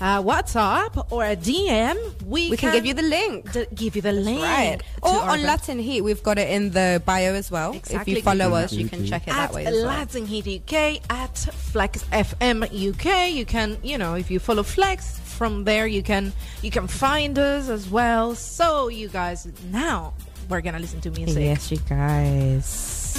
uh, 0.01 0.21
WhatsApp 0.21 1.11
or 1.11 1.23
a 1.23 1.35
DM, 1.35 1.95
we, 2.23 2.49
we 2.49 2.57
can, 2.57 2.71
can, 2.71 2.73
give 2.73 2.85
you 2.85 2.93
the 2.95 3.03
link. 3.03 3.51
D- 3.51 3.67
give 3.73 3.95
you 3.95 4.01
the 4.01 4.11
That's 4.11 4.25
link. 4.25 4.41
Right. 4.41 4.79
Or 5.03 5.21
on 5.21 5.43
Latin 5.43 5.77
Heat, 5.77 6.01
we've 6.01 6.23
got 6.23 6.39
it 6.39 6.49
in 6.49 6.71
the 6.71 7.01
bio 7.05 7.33
as 7.33 7.51
well. 7.51 7.73
Exactly. 7.73 8.13
If 8.13 8.17
you 8.17 8.23
follow 8.23 8.53
us, 8.55 8.73
you 8.73 8.89
can 8.89 9.05
check 9.05 9.27
it 9.27 9.29
at 9.29 9.35
that 9.35 9.53
way. 9.53 9.65
At 9.65 9.73
Latin 9.73 10.23
well. 10.23 10.29
Heat 10.31 10.63
UK, 10.63 11.11
at 11.11 11.37
Flex 11.37 12.03
FM 12.05 12.63
UK, 12.65 13.31
you 13.31 13.45
can, 13.45 13.77
you 13.83 13.97
know, 13.97 14.15
if 14.15 14.31
you 14.31 14.39
follow 14.39 14.63
Flex, 14.63 15.19
from 15.41 15.63
there 15.63 15.87
you 15.87 16.03
can 16.03 16.31
you 16.61 16.69
can 16.69 16.85
find 16.85 17.39
us 17.39 17.67
as 17.67 17.89
well. 17.89 18.35
So 18.35 18.89
you 18.89 19.07
guys, 19.09 19.47
now 19.71 20.13
we're 20.47 20.61
gonna 20.61 20.77
listen 20.77 21.01
to 21.01 21.09
music. 21.09 21.41
Yes, 21.41 21.71
you 21.71 21.79
guys. 21.89 23.17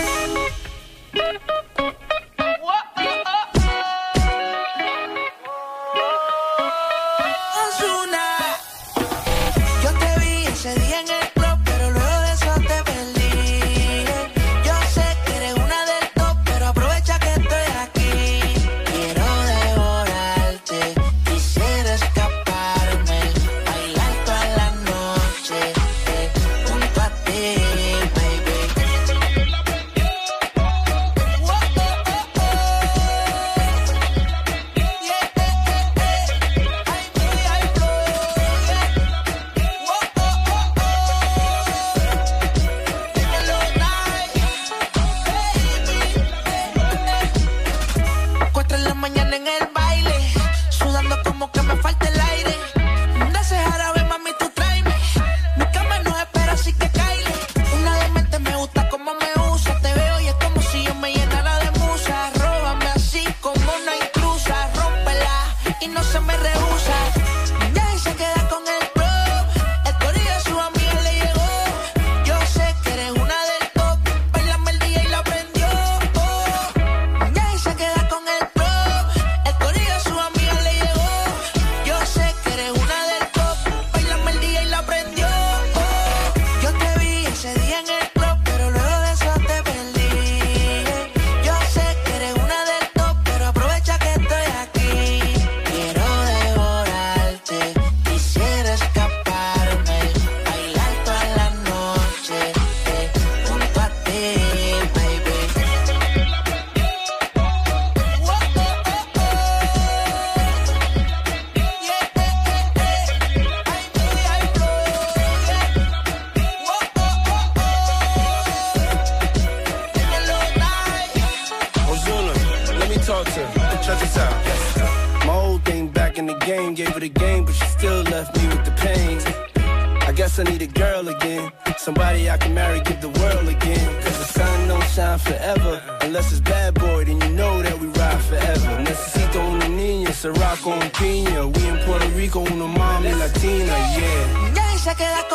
con 142.32 142.50
uno 142.50 142.66
mami 142.66 143.10
latina, 143.10 143.74
yeah. 143.94 144.52
Ya 144.54 144.78
se 144.78 144.94
queda 144.96 145.28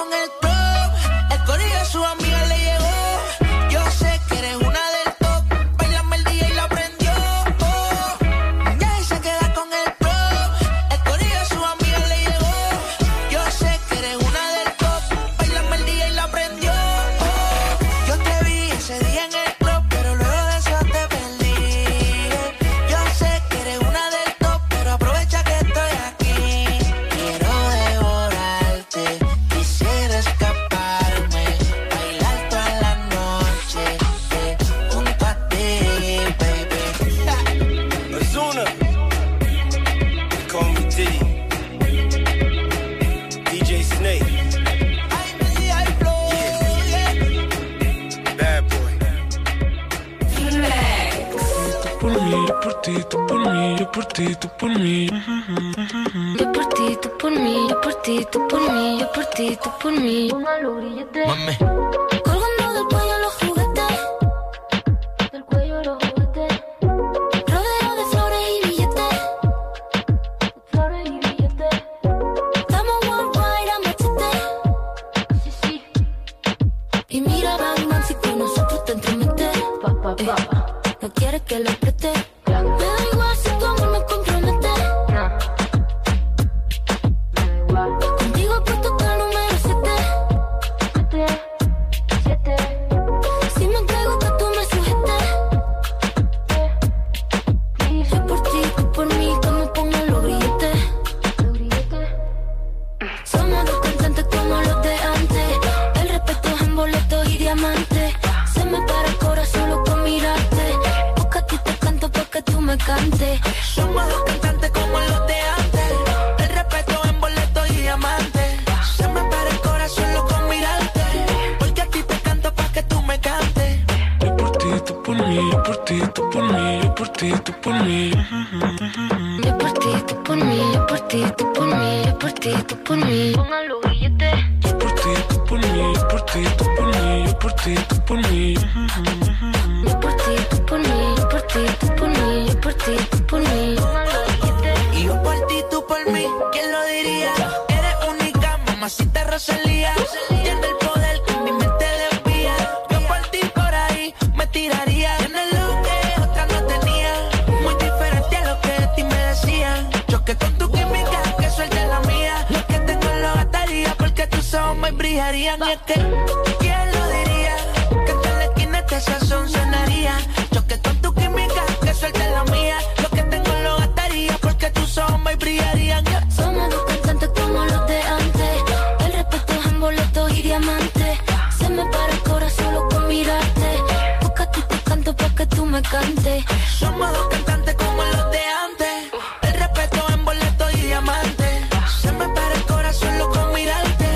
me 185.78 185.84
cante. 185.84 186.46
Somos 186.80 187.12
dos 187.12 187.28
cantantes 187.28 187.76
como 187.76 188.04
los 188.04 188.32
de 188.32 188.42
antes. 188.66 188.96
El 189.44 189.54
respeto 189.54 190.06
en 190.12 190.26
boleto 190.26 190.66
y 190.72 190.82
diamante. 190.82 191.68
Se 192.02 192.12
me 192.14 192.28
para 192.30 192.54
el 192.56 192.64
corazón 192.64 193.18
lo 193.20 193.30
con 193.30 193.54
mirarte. 193.54 194.10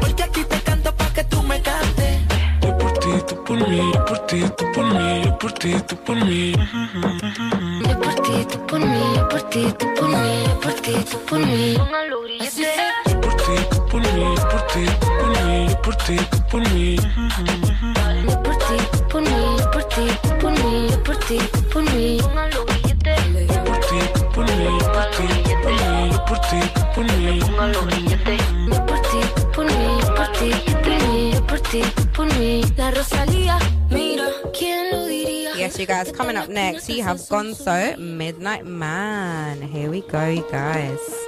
Porque 0.00 0.22
aquí 0.24 0.44
te 0.44 0.60
canto 0.62 0.94
pa' 0.96 1.12
que 1.12 1.24
tú 1.24 1.42
me 1.42 1.60
cantes. 1.62 2.20
Yo 2.62 2.76
por 2.78 2.92
ti, 2.98 3.10
tú 3.28 3.44
por 3.44 3.68
mí, 3.68 3.92
yo 3.94 4.04
por 4.04 4.18
ti, 4.26 4.40
tú 4.56 4.64
por 4.72 4.86
mí, 4.86 5.24
yo 5.24 5.38
por 5.38 5.52
ti, 5.52 5.74
tú 5.88 5.96
por 6.04 6.16
mí. 6.16 6.52
Yo 7.88 8.00
por 8.00 8.14
ti, 8.24 8.46
tú 8.50 8.66
por 8.66 8.80
mí, 8.80 9.02
yo 9.16 9.28
por 9.28 9.42
ti, 9.50 9.74
tú 9.78 9.86
por 9.94 10.08
mí, 10.08 10.44
yo 10.46 10.60
por 10.60 10.74
ti, 10.82 10.94
tú 11.10 11.18
por 11.28 11.38
mí. 11.38 11.76
Así 12.40 12.64
es. 12.64 13.12
Yo 13.12 13.20
por 13.20 13.34
ti, 13.36 13.54
tú 13.70 13.86
por 13.86 14.00
mí, 14.00 14.34
yo 14.36 14.48
por 14.48 14.66
ti, 14.66 14.84
tú 15.00 15.06
por 15.20 15.30
mí, 15.44 15.68
yo 15.68 15.82
por 15.82 15.96
ti, 15.96 16.16
tú 16.30 16.38
por 16.50 16.60
mí. 16.72 16.96
you 35.84 35.88
guys. 35.88 36.10
Coming 36.12 36.36
up 36.36 36.48
next, 36.48 36.88
you 36.88 37.02
have 37.02 37.18
Gonzo 37.18 37.98
Midnight 37.98 38.64
Man. 38.64 39.60
Here 39.60 39.90
we 39.90 40.00
go, 40.00 40.26
you 40.28 40.46
guys. 40.50 41.23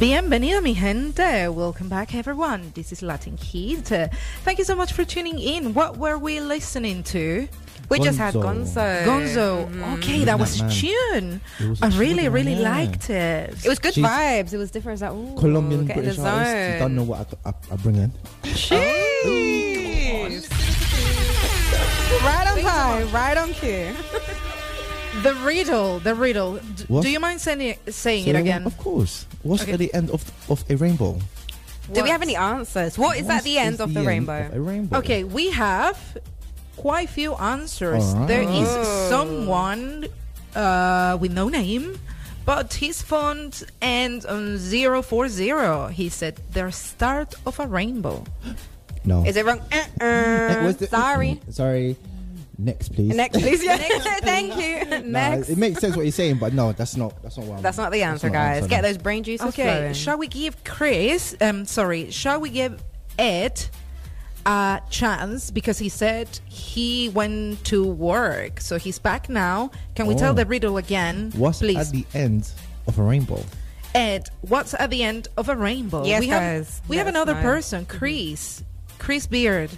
Bienvenido, 0.00 0.62
mi 0.62 0.72
gente. 0.74 1.48
Welcome 1.50 1.88
back, 1.90 2.14
everyone. 2.14 2.72
This 2.74 2.90
is 2.90 3.02
Latin 3.02 3.36
Heat. 3.36 3.84
Thank 4.44 4.58
you 4.58 4.64
so 4.64 4.74
much 4.74 4.94
for 4.94 5.04
tuning 5.04 5.38
in. 5.38 5.74
What 5.74 5.98
were 5.98 6.16
we 6.16 6.40
listening 6.40 7.02
to? 7.12 7.46
We 7.90 7.98
just 8.00 8.16
had 8.16 8.32
Gonzo. 8.32 8.72
Gonzo. 8.72 9.04
Gonzo. 9.04 9.66
Mm-hmm. 9.68 9.92
Okay, 9.98 10.24
that 10.24 10.38
was 10.38 10.58
a 10.58 10.62
That 10.64 10.68
man. 10.68 10.72
tune. 10.72 11.40
It 11.58 11.68
was 11.68 11.82
a 11.82 11.84
I 11.84 11.88
really, 11.98 12.22
tune, 12.24 12.32
really 12.32 12.54
yeah. 12.54 12.70
liked 12.70 13.10
it. 13.10 13.50
It 13.62 13.68
was 13.68 13.78
good 13.78 13.92
She's- 13.92 14.06
vibes. 14.08 14.54
It 14.54 14.58
was 14.58 14.70
different. 14.70 15.02
It 15.02 15.04
was 15.04 15.12
like, 15.12 15.36
ooh, 15.36 15.38
Colombian 15.38 15.84
get 15.84 15.98
in 15.98 16.02
British 16.04 16.16
the 16.18 16.26
artist. 16.28 16.72
You 16.72 16.78
don't 16.78 16.96
know 16.96 17.02
what 17.02 17.34
I, 17.44 17.50
I, 17.50 17.52
I 17.72 17.76
bring 17.76 17.96
in. 17.96 18.10
Jeez. 18.44 20.48
Oh, 22.12 22.20
right 22.24 22.46
on 22.48 22.58
time, 22.62 23.12
right 23.12 23.36
on 23.36 23.52
cue. 23.52 23.94
The 25.22 25.34
riddle, 25.42 25.98
the 25.98 26.14
riddle. 26.14 26.56
D- 26.58 26.84
What? 26.88 27.02
do 27.02 27.10
you 27.10 27.20
mind 27.20 27.40
saying, 27.40 27.76
saying 27.88 28.24
Say 28.24 28.30
it 28.30 28.36
again? 28.36 28.64
Of 28.66 28.78
course. 28.78 29.26
What's 29.42 29.62
Okay. 29.62 29.72
at 29.72 29.78
the 29.78 29.92
end 29.92 30.10
of 30.10 30.22
of 30.48 30.64
a 30.70 30.76
rainbow? 30.76 31.18
Do 31.92 32.02
we 32.02 32.10
have 32.10 32.22
any 32.22 32.36
answers? 32.36 32.96
What 32.96 33.16
is 33.18 33.26
What 33.26 33.38
at 33.38 33.44
the 33.44 33.58
end 33.58 33.74
is 33.74 33.80
of 33.80 33.92
the, 33.92 33.98
end 34.00 34.06
rainbow? 34.08 34.46
of 34.46 34.54
a 34.54 34.60
rainbow. 34.60 34.98
Okay, 34.98 35.24
we 35.24 35.50
have 35.50 35.98
quite 36.76 37.10
few 37.10 37.34
answers. 37.34 38.04
All 38.14 38.14
right. 38.20 38.28
There 38.28 38.42
is 38.46 38.68
Oh. 38.70 39.08
someone 39.10 40.06
uh, 40.54 41.18
with 41.20 41.32
no 41.32 41.48
name, 41.48 41.98
but 42.46 42.74
his 42.74 43.02
phone 43.02 43.50
ends 43.82 44.24
on 44.24 44.58
040. 44.58 45.92
He 45.92 46.08
said, 46.08 46.38
the 46.54 46.70
start 46.70 47.34
of 47.44 47.58
a 47.60 47.66
rainbow. 47.66 48.24
No. 49.04 49.24
Is 49.26 49.36
it 49.36 49.44
wrong? 49.44 49.60
Uh-uh. 49.72 50.72
Sorry. 50.88 51.40
Sorry. 51.50 51.96
Next, 52.60 52.90
please. 52.92 53.14
Next, 53.14 53.38
please. 53.38 53.62
Yeah. 53.64 53.76
Thank 54.20 54.56
you. 54.56 54.84
Nah, 55.10 55.30
Next. 55.30 55.48
it 55.48 55.58
makes 55.58 55.80
sense 55.80 55.96
what 55.96 56.02
you're 56.04 56.12
saying, 56.12 56.38
but 56.38 56.52
no, 56.52 56.72
that's 56.72 56.96
not. 56.96 57.22
That's 57.22 57.36
not 57.38 57.46
what. 57.46 57.56
I'm, 57.56 57.62
That's 57.62 57.78
not 57.78 57.90
the 57.92 58.02
answer, 58.02 58.28
not 58.28 58.34
guys. 58.34 58.56
answer, 58.58 58.68
Get 58.68 58.82
no. 58.82 58.88
those 58.88 58.98
brain 58.98 59.22
juices 59.22 59.48
Okay, 59.48 59.62
flowing. 59.62 59.92
shall 59.94 60.18
we 60.18 60.26
give 60.28 60.62
Chris, 60.64 61.34
um, 61.40 61.64
sorry, 61.64 62.10
shall 62.10 62.40
we 62.40 62.50
give 62.50 62.82
Ed 63.18 63.64
a 64.46 64.80
chance 64.90 65.50
because 65.50 65.78
he 65.78 65.88
said 65.88 66.28
he 66.46 67.08
went 67.10 67.62
to 67.64 67.84
work, 67.86 68.60
so 68.60 68.78
he's 68.78 68.98
back 68.98 69.28
now. 69.28 69.70
Can 69.94 70.06
we 70.06 70.14
tell 70.14 70.32
Oh. 70.32 70.34
the 70.34 70.46
riddle 70.46 70.76
again, 70.76 71.32
What's 71.36 71.58
please? 71.60 71.76
at 71.76 71.90
the 71.90 72.04
end 72.14 72.50
of 72.86 72.98
a 72.98 73.02
rainbow? 73.02 73.42
Ed, 73.94 74.28
what's 74.42 74.72
at 74.74 74.88
the 74.90 75.02
end 75.02 75.28
of 75.36 75.48
a 75.48 75.56
rainbow? 75.56 76.04
Yes, 76.04 76.20
we 76.20 76.28
have, 76.28 76.40
guys. 76.42 76.82
we 76.88 76.96
have 76.96 77.06
another 77.08 77.34
know. 77.34 77.42
person, 77.42 77.84
Chris, 77.86 78.62
Chris 78.98 79.26
Beard, 79.26 79.70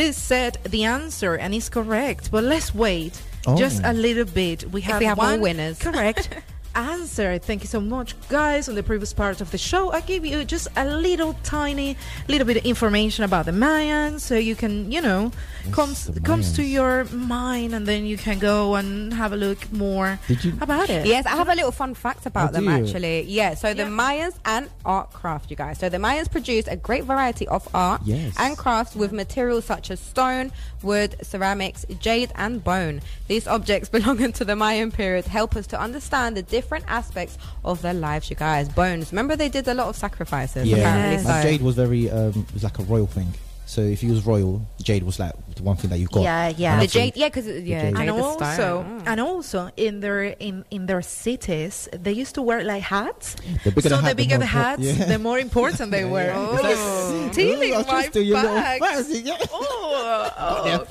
who 0.00 0.12
said 0.12 0.58
the 0.64 0.84
answer 0.84 1.34
and 1.34 1.54
is 1.54 1.68
correct. 1.68 2.30
But 2.30 2.44
let's 2.44 2.74
wait 2.74 3.20
Oh. 3.46 3.56
just 3.56 3.80
a 3.84 3.92
little 3.92 4.26
bit. 4.26 4.64
We 4.70 4.80
have, 4.82 4.98
we 5.00 5.06
have 5.06 5.16
more 5.16 5.26
one 5.32 5.40
winners. 5.40 5.78
correct 5.78 6.28
answer. 6.74 7.38
Thank 7.38 7.62
you 7.62 7.68
so 7.68 7.80
much, 7.80 8.14
guys. 8.28 8.68
On 8.68 8.74
the 8.74 8.82
previous 8.82 9.12
part 9.12 9.40
of 9.40 9.50
the 9.50 9.58
show, 9.58 9.92
I 9.92 10.00
gave 10.00 10.24
you 10.24 10.44
just 10.44 10.68
a 10.76 10.84
little 10.84 11.34
tiny, 11.42 11.96
little 12.28 12.46
bit 12.46 12.56
of 12.58 12.64
information 12.64 13.24
about 13.24 13.46
the 13.46 13.52
Mayans, 13.52 14.20
so 14.20 14.36
you 14.36 14.54
can, 14.56 14.90
you 14.90 15.00
know, 15.00 15.32
comes 15.72 16.10
comes 16.24 16.52
to 16.54 16.62
your 16.64 17.04
mind, 17.06 17.74
and 17.74 17.86
then 17.86 18.04
you 18.06 18.16
can 18.16 18.38
go 18.38 18.74
and 18.76 19.12
have 19.14 19.32
a 19.32 19.36
look 19.36 19.70
more 19.72 20.18
you? 20.28 20.52
about 20.60 20.88
it. 20.90 21.06
Yes, 21.06 21.26
I 21.26 21.30
have 21.36 21.48
a 21.48 21.54
little 21.54 21.72
fun 21.72 21.94
fact 21.94 22.26
about 22.26 22.50
Oh, 22.50 22.52
them 22.52 22.68
actually. 22.68 23.22
Yeah, 23.22 23.54
so 23.54 23.74
the 23.74 23.82
Yeah. 23.82 23.88
Mayans 23.88 24.34
and 24.44 24.68
art 24.84 25.12
craft, 25.12 25.50
you 25.50 25.56
guys. 25.56 25.78
So 25.78 25.88
the 25.88 25.98
Mayans 25.98 26.30
produced 26.30 26.68
a 26.68 26.76
great 26.76 27.04
variety 27.04 27.46
of 27.48 27.68
art 27.74 28.02
Yes. 28.04 28.34
and 28.38 28.56
crafts 28.56 28.94
with 28.96 29.12
materials 29.12 29.64
such 29.64 29.90
as 29.90 30.00
stone, 30.00 30.52
wood, 30.82 31.16
ceramics, 31.22 31.84
jade, 32.00 32.32
and 32.36 32.62
bone. 32.64 33.00
These 33.28 33.46
objects 33.46 33.88
belonging 33.96 34.32
to 34.34 34.44
the 34.44 34.56
Mayan 34.56 34.90
period 34.90 35.26
help 35.26 35.56
us 35.56 35.66
to 35.68 35.80
understand 35.80 36.36
the 36.36 36.42
different 36.60 36.84
aspects 37.00 37.34
of 37.64 37.76
their 37.84 37.94
lives, 37.94 38.24
you 38.30 38.36
guys. 38.36 38.68
Bones. 38.68 39.12
Remember 39.12 39.34
they 39.36 39.48
did 39.58 39.66
a 39.68 39.74
lot 39.80 39.88
of 39.88 39.96
sacrifices. 39.96 40.64
Yeah, 40.68 40.76
apparently, 40.78 41.12
Yes. 41.16 41.26
and 41.26 41.34
so- 41.42 41.48
jade 41.48 41.62
was 41.68 41.74
very. 41.84 42.02
Um, 42.18 42.34
it 42.48 42.54
was 42.54 42.64
like 42.68 42.78
a 42.78 42.82
royal 42.94 43.06
thing. 43.18 43.30
So 43.70 43.82
if 43.82 44.02
you 44.02 44.10
was 44.10 44.26
royal, 44.26 44.66
jade 44.82 45.04
was 45.04 45.20
like 45.22 45.30
the 45.54 45.62
one 45.62 45.76
thing 45.76 45.90
that 45.90 45.98
you 46.02 46.08
got. 46.10 46.22
Yeah, 46.22 46.48
yeah. 46.48 46.72
And 46.74 46.82
The 46.82 46.90
obviously- 46.90 47.00
jade, 47.00 47.16
yeah, 47.22 47.28
because 47.30 47.46
yeah, 47.46 47.54
jade. 47.54 47.94
jade 47.94 48.08
and 48.08 48.18
is 48.18 48.24
also. 48.24 48.68
Mm. 48.82 49.02
and 49.06 49.18
also 49.20 49.60
in 49.76 50.00
their 50.04 50.22
in 50.48 50.64
in 50.76 50.86
their 50.90 51.02
cities 51.02 51.74
they 51.92 52.10
used 52.22 52.34
to 52.34 52.42
wear 52.42 52.64
like 52.64 52.82
hats 52.82 53.36
The 53.64 53.70
bigger 53.70 53.88
so 53.88 53.88
the 53.88 53.96
the 53.96 54.02
hat, 54.02 54.10
the 54.10 54.14
bigger 54.22 54.38
the 54.38 54.50
more 54.50 54.58
hats 54.66 54.82
impor- 54.82 54.98
yeah. 54.98 55.04
the 55.12 55.18
more 55.28 55.38
important 55.38 55.86
they 55.94 56.04
were 56.04 56.30
Oh. 56.34 56.58
Look 56.58 57.32
stealing 57.32 57.70
Ooh, 57.72 57.76
my 57.78 57.82
trying 57.84 58.04
to 58.04 58.10
steal 58.10 58.22
your 58.30 58.36
little 58.42 58.56
bags. 58.58 58.86
fancy, 58.86 59.18
yeah. 59.30 59.38
oh, 59.54 60.30
oh. 60.38 60.84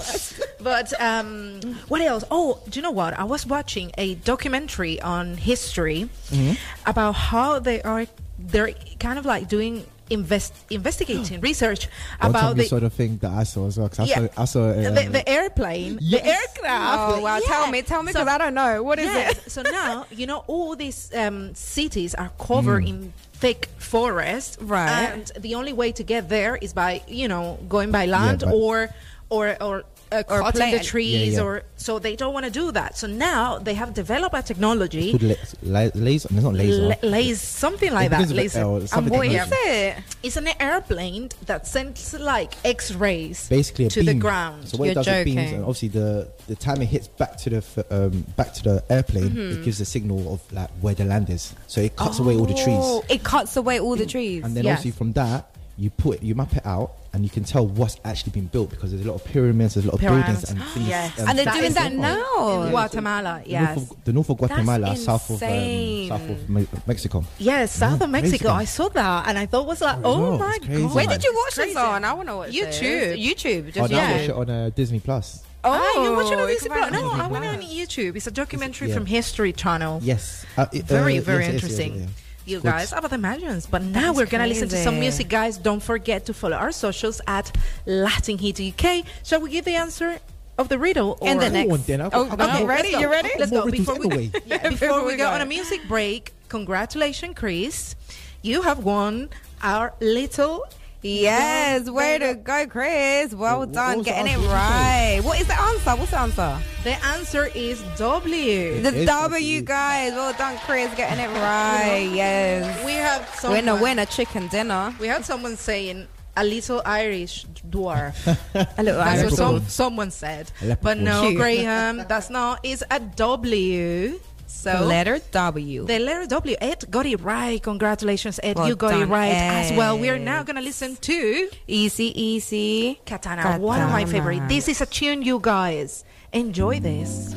but 0.69 0.87
um 1.01 1.59
what 1.91 1.99
else 2.01 2.23
oh 2.31 2.59
do 2.69 2.79
you 2.79 2.83
know 2.87 2.95
what 3.01 3.11
i 3.19 3.25
was 3.33 3.43
watching 3.55 3.91
a 3.97 4.15
documentary 4.31 4.95
on 5.01 5.35
history 5.35 6.01
Mm-hmm. 6.31 6.53
about 6.85 7.13
how 7.31 7.59
they 7.59 7.81
are 7.83 8.05
they're 8.51 8.71
kind 8.99 9.17
of 9.19 9.25
like 9.25 9.49
doing 9.49 9.83
invest 10.09 10.53
investigating 10.69 11.39
research 11.49 11.87
Don't 12.21 12.31
about 12.31 12.55
the 12.57 12.63
sort 12.65 12.83
of 12.83 12.93
thing 12.93 13.17
that 13.17 13.31
I 13.31 13.43
saw 13.43 13.67
as 13.67 13.77
well. 13.77 13.89
'cause 13.89 13.99
I 13.99 14.03
Yeah. 14.05 14.27
saw. 14.27 14.41
I 14.41 14.45
saw. 14.45 14.63
Uh, 14.69 14.89
the, 14.91 15.09
the 15.11 15.29
airplane, 15.29 15.97
Yes. 16.01 16.21
the 16.21 16.27
aircraft. 16.27 16.99
Oh, 17.17 17.21
well, 17.21 17.41
tell 17.41 17.69
me, 17.71 17.81
tell 17.81 18.03
me, 18.03 18.13
'cause 18.13 18.27
I 18.27 18.37
don't 18.37 18.53
know. 18.53 18.83
What 18.83 18.99
is 18.99 19.05
yes, 19.05 19.37
it? 19.47 19.51
So 19.51 19.61
now, 19.61 20.05
you 20.11 20.25
know, 20.27 20.43
all 20.47 20.75
these 20.75 21.11
um, 21.15 21.53
cities 21.55 22.13
are 22.15 22.31
covered 22.39 22.85
in 22.85 23.13
thick 23.33 23.69
forest. 23.77 24.57
Right. 24.61 24.89
And 24.89 25.31
the 25.39 25.55
only 25.55 25.73
way 25.73 25.91
to 25.93 26.03
get 26.03 26.27
there 26.29 26.55
is 26.57 26.73
by, 26.73 27.01
you 27.07 27.27
know, 27.27 27.57
going 27.69 27.91
by 27.91 28.05
land 28.05 28.39
but- 28.41 28.53
or, 28.53 28.89
or, 29.29 29.55
or, 29.61 29.83
uh, 30.11 30.23
Or 30.29 30.39
cutting 30.41 30.51
plane. 30.59 30.77
the 30.77 30.83
trees 30.83 31.33
Yeah, 31.33 31.39
yeah. 31.39 31.43
or 31.43 31.63
so 31.77 31.99
they 31.99 32.15
don't 32.15 32.33
want 32.33 32.45
to 32.45 32.51
do 32.51 32.71
that 32.71 32.97
so 32.97 33.05
now 33.07 33.59
they 33.59 33.73
have 33.75 33.93
developed 33.93 34.35
a 34.35 34.41
technology 34.41 35.11
Good 35.11 35.23
la- 35.63 35.81
la- 35.83 35.89
laser. 35.93 36.27
It's 36.31 36.43
not 36.43 36.53
laser. 36.53 36.81
la- 36.81 36.95
laser 37.09 37.35
something 37.35 37.91
like 37.93 38.07
It 38.07 38.09
that 38.09 38.17
begins 38.21 38.33
laser 38.33 38.59
L, 38.61 38.75
and 38.77 38.89
something 38.89 39.13
what 39.13 39.23
technology. 39.27 39.55
is 39.55 39.97
it 39.97 40.03
it's 40.23 40.37
an 40.37 40.47
airplane 40.59 41.29
that 41.45 41.67
sends 41.67 42.13
like 42.15 42.53
x-rays 42.65 43.47
Basically, 43.49 43.85
a 43.85 43.89
to 43.89 43.99
the 44.01 44.11
beam. 44.13 44.19
ground 44.19 44.67
So 44.67 44.77
what 44.77 44.85
You're 44.85 44.91
it 44.91 44.95
does 44.95 45.07
it 45.07 45.25
beams, 45.25 45.51
and 45.51 45.61
obviously 45.63 45.89
the 45.89 46.27
the 46.47 46.55
time 46.55 46.81
it 46.81 46.87
hits 46.87 47.07
back 47.07 47.37
to 47.43 47.49
the 47.49 47.57
f- 47.57 47.91
um, 47.91 48.25
back 48.35 48.53
to 48.55 48.63
the 48.63 48.83
airplane, 48.89 49.29
Mm-hmm. 49.29 49.59
it 49.61 49.63
gives 49.65 49.79
a 49.81 49.85
signal 49.85 50.33
of 50.33 50.39
like 50.51 50.69
where 50.81 50.95
the 50.95 51.05
land 51.05 51.29
is. 51.29 51.53
So 51.67 51.81
it 51.81 51.95
cuts 51.95 52.17
away 52.19 52.35
all 52.35 52.45
the 52.45 52.53
Oh, 52.59 52.63
trees, 53.03 53.15
it 53.19 53.23
cuts 53.23 53.55
away 53.57 53.79
all 53.79 53.95
the 53.95 54.05
trees. 54.05 54.43
and 54.43 54.55
then 54.57 54.63
Yes. 54.63 54.79
obviously 54.79 54.97
from 54.97 55.13
that 55.13 55.51
you 55.77 55.89
put 55.89 56.17
it, 56.17 56.23
you 56.23 56.35
map 56.35 56.53
it 56.55 56.65
out, 56.65 56.91
and 57.13 57.23
you 57.23 57.29
can 57.29 57.43
tell 57.43 57.65
what's 57.65 57.97
actually 58.05 58.31
been 58.33 58.45
built 58.47 58.69
because 58.69 58.91
there's 58.91 59.03
a 59.05 59.07
lot 59.09 59.15
of 59.15 59.25
pyramids, 59.25 59.73
there's 59.73 59.85
a 59.85 59.89
lot 59.89 59.95
of 59.95 60.01
buildings 60.01 60.49
and 60.49 60.61
things. 60.73 60.87
Yes. 60.87 61.17
And 61.19 61.37
they're 61.37 61.45
That 61.45 61.53
doing 61.55 61.65
is 61.65 61.73
that 61.73 61.91
now. 61.93 62.63
in 62.63 62.69
Guatemala 62.69 63.33
North 63.37 63.47
yes 63.47 63.77
of- 63.77 64.03
the 64.05 64.13
north 64.13 64.29
of 64.29 64.37
Guatemala, 64.37 64.95
south 64.95 65.29
of 65.29 65.41
um, 65.41 65.49
insane. 65.49 66.07
south 66.09 66.29
of 66.29 66.49
Me- 66.49 66.67
Mexico. 66.85 67.23
Yes, 67.39 67.71
south 67.71 67.99
Yeah, 67.99 68.03
of 68.05 68.09
Mexico. 68.11 68.31
Mexico. 68.31 68.51
I 68.51 68.65
saw 68.65 68.89
that 68.89 69.27
and 69.27 69.37
I 69.37 69.45
thought 69.45 69.65
was 69.65 69.81
like, 69.81 69.97
Oh, 70.03 70.13
oh 70.13 70.31
no, 70.31 70.37
my 70.37 70.55
it's 70.55 70.65
crazy, 70.65 70.81
god. 70.83 70.95
Where 70.95 71.07
did 71.07 71.23
you 71.23 71.33
watch 71.35 71.47
It's 71.47 71.55
this 71.57 71.75
on? 71.75 72.03
I 72.05 72.13
want 72.13 72.29
to 72.29 72.35
watch 72.35 72.49
it. 72.49 72.53
YouTube. 72.53 72.79
This. 72.79 73.19
YouTube. 73.43 73.67
Oh, 73.67 73.71
Just 73.71 73.91
now 73.91 73.97
yeah. 73.97 74.11
watch 74.11 74.21
it 74.29 74.31
on 74.35 74.49
uh, 74.49 74.69
Disney 74.75 74.99
Plus. 74.99 75.43
Oh, 75.63 76.01
you're 76.03 76.15
watching 76.15 76.39
Oh, 76.39 76.43
on 76.43 76.47
you 76.49 76.53
Disney 76.55 76.69
can 76.69 76.77
find 76.79 76.91
Plus? 76.91 77.01
it 77.01 77.03
No, 77.03 77.09
on 77.11 77.19
I 77.19 77.23
Disney 77.27 77.47
went 77.47 77.63
on 77.63 77.69
YouTube. 77.69 78.15
It's 78.15 78.27
a 78.27 78.31
documentary 78.31 78.87
Yeah. 78.89 78.93
from 78.93 79.05
History 79.07 79.51
Channel. 79.51 79.99
Yes, 80.03 80.45
uh, 80.57 80.67
it- 80.71 80.85
Very, 80.85 81.17
uh, 81.17 81.21
very 81.21 81.43
yes, 81.45 81.53
yes, 81.53 81.63
yes, 81.63 81.71
interesting. 81.79 81.99
yeah. 82.01 82.07
You 82.45 82.57
Good. 82.59 82.63
guys, 82.71 82.93
about 82.93 83.13
imagines. 83.13 83.65
But 83.67 83.83
now 83.83 84.11
is 84.11 84.17
we're 84.17 84.25
gonna 84.25 84.47
listen 84.47 84.69
to 84.69 84.77
some 84.77 84.99
music, 84.99 85.29
guys. 85.29 85.57
Don't 85.57 85.81
forget 85.83 86.25
to 86.25 86.33
follow 86.33 86.57
our 86.57 86.71
socials 86.71 87.21
at 87.27 87.55
Latin 87.85 88.37
Heat 88.39 88.59
UK. 88.59 89.03
Shall 89.23 89.41
we 89.41 89.51
give 89.51 89.65
the 89.65 89.75
answer 89.75 90.19
of 90.57 90.67
the 90.69 90.79
riddle? 90.79 91.17
Or 91.21 91.27
And 91.27 91.39
the 91.39 91.49
next- 91.49 91.71
on 91.71 91.83
then, 91.85 92.01
I've 92.01 92.13
Oh, 92.13 92.25
got- 92.25 92.41
I've 92.41 92.55
okay, 92.55 92.65
ready? 92.65 92.89
You 92.89 93.09
ready? 93.09 93.29
Let's 93.37 93.51
go. 93.51 93.69
Before 93.69 93.95
we, 93.99 94.05
anyway. 94.05 94.31
yeah, 94.45 94.57
before 94.69 94.69
Before 94.71 94.99
we 95.05 95.11
we 95.13 95.17
go 95.17 95.25
go. 95.29 95.35
on 95.35 95.41
a 95.41 95.45
music 95.45 95.81
break, 95.87 96.33
congratulations, 96.49 97.35
Chris. 97.35 97.95
You 98.41 98.63
have 98.63 98.79
won 98.79 99.29
our 99.61 99.93
little 99.99 100.65
Yes, 101.01 101.89
way 101.89 102.17
to 102.19 102.35
go, 102.35 102.67
Chris. 102.67 103.33
Well 103.33 103.59
What- 103.59 103.69
what 103.69 103.73
done, 103.73 103.97
was 103.99 104.05
the 104.05 104.11
getting 104.11 104.27
it 104.33 104.37
answer? 104.37 104.47
What 104.47 104.49
did 104.49 104.49
you 104.49 104.49
say? 104.49 105.15
right. 105.15 105.21
What 105.23 105.41
is 105.41 105.47
the 105.47 105.61
answer? 105.61 105.95
What's 105.95 106.11
the 106.11 106.19
answer? 106.19 106.57
The 106.83 107.05
answer 107.05 107.45
is 107.55 107.81
W. 107.97 108.81
The 108.81 108.91
W, 108.91 109.05
W. 109.05 109.61
guys. 109.61 110.13
Well 110.13 110.33
done, 110.33 110.57
Chris, 110.65 110.93
getting 110.95 111.19
it 111.23 111.29
right. 111.29 112.09
Yes. 112.13 112.85
We 112.85 112.93
have 112.93 113.27
someone, 113.35 113.65
Winner, 113.65 113.81
winner, 113.81 114.05
chicken 114.05 114.47
dinner. 114.47 114.93
We 114.99 115.07
had 115.07 115.23
someone 115.25 115.55
saying 115.57 116.07
a 116.37 116.43
little 116.43 116.81
Irish 116.85 117.45
dwarf. 117.69 118.15
A 118.77 118.83
little 118.83 118.99
That's 119.03 119.19
Irish 119.21 119.31
what 119.31 119.37
some, 119.37 119.67
someone 119.67 120.11
said. 120.11 120.51
But 120.81 120.97
no, 120.97 121.33
Graham, 121.35 122.05
that's 122.07 122.29
not. 122.29 122.59
It's 122.63 122.83
a 122.89 122.99
W. 122.99 124.19
So 124.49 124.83
Letter 124.83 125.19
W. 125.31 125.85
the 125.85 125.99
letter 125.99 126.25
W. 126.25 126.55
Ed 126.59 126.83
got 126.89 127.05
it 127.05 127.21
right. 127.21 127.61
Congratulations, 127.61 128.39
Ed. 128.41 128.57
Well 128.57 128.67
you 128.67 128.75
got 128.75 128.99
it 128.99 129.05
right 129.05 129.29
as 129.29 129.71
well. 129.77 129.97
We 129.97 130.09
are 130.09 130.17
now 130.17 130.41
going 130.43 130.55
to 130.55 130.61
listen 130.61 130.95
to 130.97 131.49
Easy, 131.67 132.11
easy. 132.19 132.99
Katana, 133.05 133.59
one 133.59 133.79
of 133.79 133.91
my 133.91 134.05
favorite. 134.05 134.47
This 134.49 134.67
is 134.67 134.81
a 134.81 134.87
tune, 134.87 135.21
you 135.21 135.39
guys. 135.39 136.03
Enjoy 136.33 136.79
this. 136.79 137.35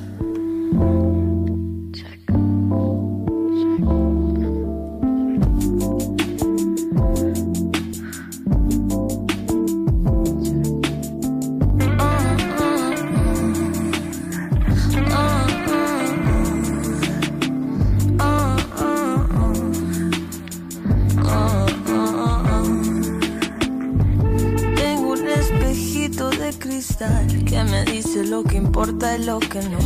Me 27.70 27.84
dice 27.84 28.24
lo 28.24 28.42
que 28.42 28.56
importa 28.56 29.14
es 29.14 29.24
lo 29.24 29.38
que 29.38 29.62
no. 29.62 29.78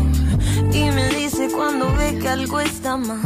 Y 0.72 0.90
me 0.90 1.08
dice 1.10 1.48
cuando 1.54 1.92
ve 1.94 2.18
que 2.18 2.28
algo 2.28 2.58
está 2.60 2.96
mal. 2.96 3.20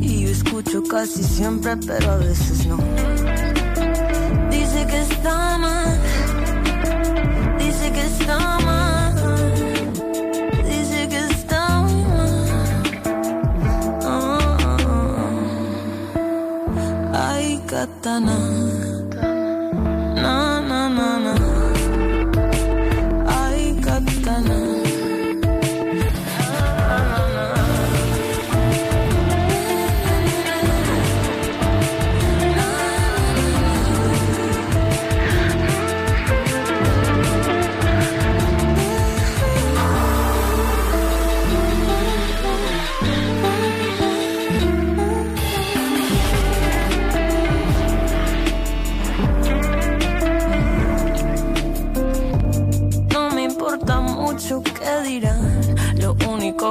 Y 0.00 0.22
yo 0.22 0.28
escucho 0.28 0.82
casi 0.82 1.22
siempre, 1.22 1.76
pero 1.76 2.12
a 2.12 2.16
veces 2.16 2.66
no. 2.66 2.78
Dice 4.50 4.86
que 4.86 5.00
está 5.02 5.56
mal. 5.58 6.00
Dice 7.58 7.92
que 7.92 8.00
está 8.00 8.38
mal. 8.60 9.14
Dice 10.64 11.08
que 11.08 11.18
está 11.18 11.80
mal. 11.80 12.82
Ah, 14.04 14.48
Ay, 17.30 17.62
katana. 17.66 18.36
Na, 20.16 20.60
na, 20.60 20.88
na, 20.88 21.18
na. 21.18 21.51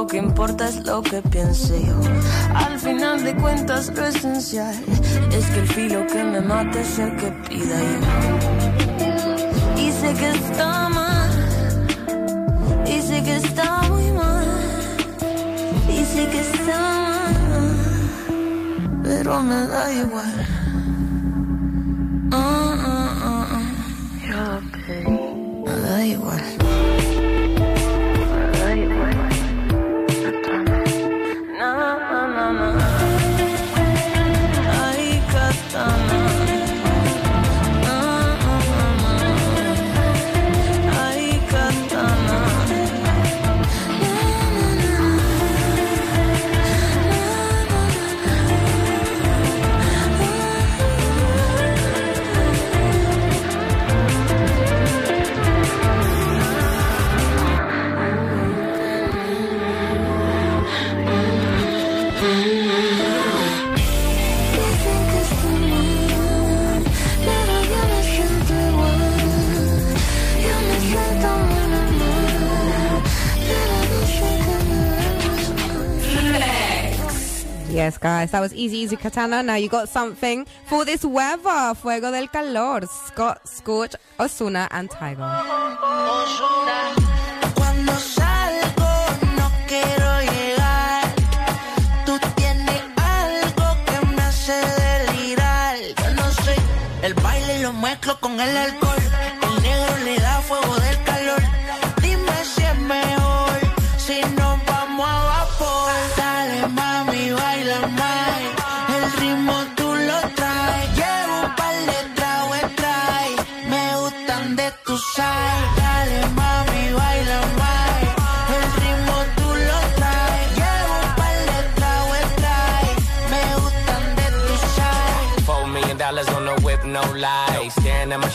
Único 0.02 0.06
que 0.06 0.16
importa 0.18 0.68
es 0.68 0.84
lo 0.86 1.02
que 1.02 1.22
piense 1.22 1.84
yo. 1.86 2.00
Al 2.54 2.78
final 2.78 3.24
de 3.24 3.34
cuentas, 3.34 3.92
lo 3.94 4.06
esencial 4.06 4.74
es 5.32 5.46
que 5.46 5.60
el 5.60 5.68
filo 5.68 6.06
que 6.06 6.24
me 6.24 6.40
mate 6.40 6.80
es 6.80 6.98
el 6.98 7.16
que 7.16 7.30
pida 7.48 7.78
yo. 7.80 8.00
Y 9.80 9.92
sé 9.92 10.14
que 10.14 10.30
está 10.30 10.88
mal. 10.88 11.30
Y 12.86 13.00
sé 13.02 13.22
que 13.22 13.36
está 13.36 13.82
muy 13.90 14.10
mal. 14.12 14.46
Y 15.88 16.04
sé 16.04 16.28
que 16.28 16.40
está 16.40 16.78
mal. 16.78 17.36
Pero 19.02 19.42
me 19.42 19.66
da 19.66 19.92
igual. 19.92 20.46
Ah, 22.32 22.76
ah. 24.34 24.60
Me 25.64 25.72
da 25.80 26.04
igual. 26.04 26.61
Yes, 77.82 77.98
guys, 77.98 78.30
that 78.30 78.38
was 78.38 78.54
Easy 78.54 78.78
Easy 78.78 78.94
Katana. 78.94 79.42
Now 79.42 79.56
you 79.56 79.68
got 79.68 79.88
something 79.88 80.46
for 80.66 80.84
this 80.84 81.04
weather. 81.04 81.74
Fuego 81.74 82.12
del 82.12 82.28
calor. 82.28 82.86
Scott, 82.86 83.40
Scorch, 83.48 83.96
Osuna, 84.20 84.68
and 84.70 84.88
Tiger. 84.88 85.42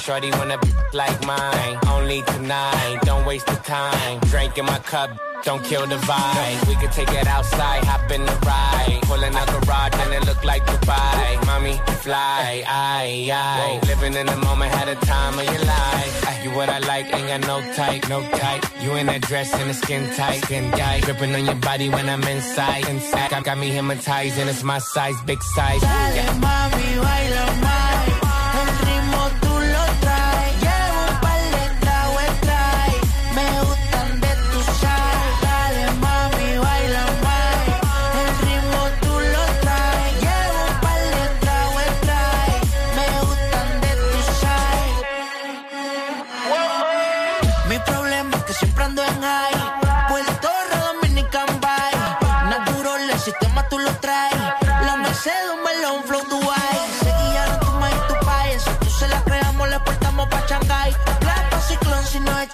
Shorty 0.08 0.32
when 0.40 0.50
a 0.52 0.58
like 0.94 1.20
mine. 1.26 1.76
Only 1.96 2.22
tonight, 2.34 3.00
don't 3.04 3.26
waste 3.26 3.48
the 3.48 3.60
time. 3.78 4.20
Drink 4.32 4.58
in 4.58 4.66
my 4.66 4.80
cup, 4.80 5.10
don't 5.44 5.64
kill 5.66 5.86
the 5.86 5.98
vibe. 6.12 6.68
We 6.70 6.76
could 6.82 6.94
take 6.94 7.12
it 7.22 7.28
outside, 7.28 7.84
hop 7.84 8.10
in 8.16 8.24
the 8.26 8.36
ride. 8.50 9.00
Pulling 9.10 9.36
out 9.36 9.48
garage 9.56 9.96
and 10.04 10.12
it 10.18 10.24
look 10.30 10.42
like 10.46 10.64
Dubai. 10.66 11.46
Mommy, 11.46 11.76
fly, 12.06 12.64
aye, 12.66 13.30
aye. 13.34 13.80
Living 13.92 14.14
in 14.22 14.26
the 14.28 14.38
moment, 14.48 14.72
had 14.80 14.88
a 14.88 14.96
time 15.14 15.34
of 15.42 15.46
your 15.54 15.64
life. 15.78 16.14
Ah, 16.28 16.42
you 16.44 16.52
what 16.52 16.70
I 16.70 16.80
like, 16.92 17.06
ain't 17.14 17.28
got 17.34 17.42
no 17.52 17.58
type, 17.80 18.08
no 18.08 18.20
type. 18.42 18.64
You 18.82 18.96
in 18.96 19.08
that 19.08 19.22
dress 19.30 19.54
and 19.60 19.70
the 19.70 19.74
skin 19.74 20.04
tight, 20.16 20.40
skin 20.46 20.72
tight. 20.72 21.04
Gripping 21.04 21.36
on 21.36 21.44
your 21.46 21.60
body 21.70 21.90
when 21.90 22.08
I'm 22.08 22.24
inside, 22.24 22.88
inside. 22.88 23.30
Got, 23.32 23.44
got 23.44 23.58
me 23.58 23.70
hypnotized 23.72 24.38
and 24.40 24.50
it's 24.50 24.64
my 24.64 24.80
size, 24.80 25.20
big 25.26 25.42
size. 25.44 25.82
Dale 25.82 26.16
Yeah. 26.16 26.34
mami, 26.46 26.88
baila 27.04 27.46
más. 27.64 27.87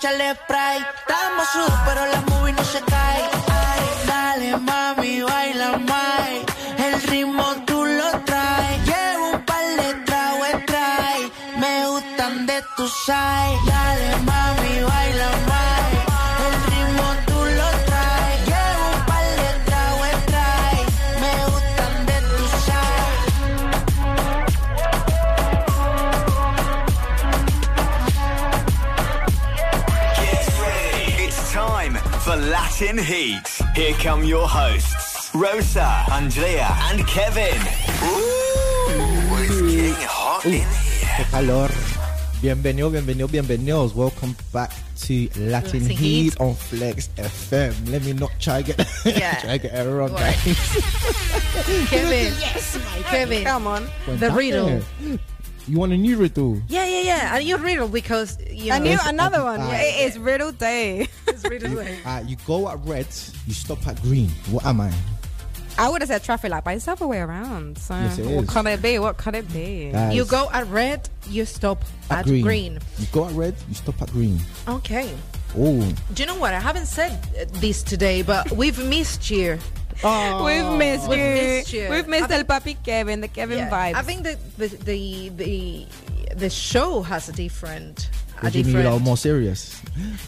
Échale 0.03 0.35
spray. 0.35 0.79
Estamos 1.07 1.47
sudos, 1.53 1.79
pero 1.85 2.05
la 2.05 2.21
movie 2.21 2.53
no 2.53 2.63
se 2.65 2.81
cae. 2.81 3.23
Ay, 3.47 3.81
dale, 4.05 4.57
mami, 4.57 5.02
for 32.83 32.95
Latin 32.95 33.03
Heat. 33.03 33.61
Here 33.75 33.93
come 33.93 34.23
your 34.23 34.47
hosts, 34.47 35.33
Rosa, 35.33 36.05
Andrea, 36.11 36.67
and 36.91 37.05
Kevin. 37.07 37.55
Ooh, 38.03 39.41
it's 39.41 39.61
getting 39.61 39.93
hot 40.07 40.45
in 40.45 40.51
here. 40.51 40.67
Qué 40.67 41.25
calor. 41.31 41.69
Bienvenido, 42.41 42.91
bienvenido, 42.91 43.27
bienvenidos. 43.29 43.93
Welcome 43.95 44.35
back 44.51 44.71
to 45.03 45.29
Latin, 45.37 45.51
Latin 45.51 45.89
Heat, 45.89 45.97
Heat. 46.33 46.39
on 46.41 46.55
Flex 46.55 47.09
FM. 47.17 47.73
Let 47.89 48.03
me 48.03 48.13
not 48.13 48.31
try 48.39 48.61
get 48.61 48.77
Yeah. 49.05 49.39
try 49.39 49.57
get 49.57 49.73
it 49.73 49.89
wrong, 49.89 50.11
Right. 50.11 50.35
guys. 50.43 51.87
Kevin. 51.89 52.33
yes, 52.39 52.77
Kevin. 53.05 53.43
Come 53.45 53.67
on. 53.67 53.87
The 54.19 54.29
riddle. 54.31 54.81
You 55.67 55.79
want 55.79 55.93
a 55.93 55.97
new 55.97 56.17
riddle? 56.17 56.61
Yeah, 56.67 56.85
yeah, 56.85 57.01
yeah. 57.01 57.35
And 57.37 57.45
you 57.45 57.57
riddle 57.57 57.87
because 57.87 58.37
you 58.51 58.71
I 58.73 58.79
know. 58.79 58.83
knew 58.85 58.89
Yes, 58.91 59.07
another 59.07 59.39
I- 59.39 59.43
one. 59.43 59.61
I- 59.61 59.81
it 59.83 60.07
is 60.07 60.19
riddle 60.19 60.51
day. 60.51 61.07
It's 61.27 61.43
riddle 61.49 61.75
day. 61.75 61.97
Uh, 62.05 62.21
you 62.25 62.35
go 62.45 62.67
at 62.69 62.79
red, 62.85 63.07
you 63.47 63.53
stop 63.53 63.85
at 63.87 64.01
green. 64.01 64.29
What 64.51 64.65
am 64.65 64.81
I? 64.81 64.91
I 65.77 65.89
would 65.89 66.01
have 66.01 66.09
said 66.09 66.21
traffic 66.23 66.51
light, 66.51 66.63
but 66.63 66.75
it's 66.75 66.85
the 66.85 66.91
other 66.91 67.07
way 67.07 67.17
around. 67.19 67.77
So 67.79 67.95
Yes, 67.95 68.19
it 68.19 68.25
what 68.27 68.43
is. 68.43 68.49
could 68.49 68.65
it 68.67 68.81
be? 68.81 68.99
What 68.99 69.17
could 69.17 69.33
it 69.35 69.51
be? 69.51 69.89
Guys, 69.91 70.13
You 70.15 70.25
go 70.25 70.49
at 70.53 70.67
red, 70.67 71.09
you 71.29 71.45
stop 71.45 71.83
at, 72.11 72.19
at, 72.19 72.25
green. 72.25 72.43
green. 72.43 72.79
You 72.99 73.07
go 73.11 73.25
at 73.25 73.33
red, 73.33 73.55
you 73.69 73.73
stop 73.75 73.99
at 74.01 74.11
green. 74.11 74.39
Okay. 74.67 75.09
Oh, 75.57 75.81
Do 76.13 76.21
you 76.23 76.27
know 76.27 76.35
what? 76.37 76.53
I 76.53 76.59
haven't 76.59 76.85
said 76.87 77.11
uh, 77.39 77.45
this 77.59 77.81
today, 77.83 78.21
but 78.21 78.51
we've 78.51 78.77
missed 78.87 79.31
you. 79.31 79.57
We've 80.03 80.77
missed 80.77 81.07
We've 81.07 81.17
you. 81.19 81.25
missed 81.25 81.73
you. 81.73 81.87
We've 81.89 82.07
missed 82.07 82.31
I 82.31 82.37
El 82.37 82.43
Papi 82.43 82.75
Kevin, 82.83 83.21
the 83.21 83.27
Kevin 83.27 83.57
Yeah, 83.57 83.69
vibes. 83.69 83.95
I 83.95 84.01
think 84.01 84.23
that 84.23 84.37
the 84.57 84.67
the 84.67 85.29
the 85.29 85.85
the 86.35 86.49
show 86.49 87.01
has 87.01 87.29
a 87.29 87.31
different 87.31 88.09
a 88.41 88.45
the 88.45 88.51
Jimmy 88.51 88.61
a 88.61 88.65
different. 88.65 88.83
little 88.85 88.99
more 88.99 89.15
serious. 89.17 89.81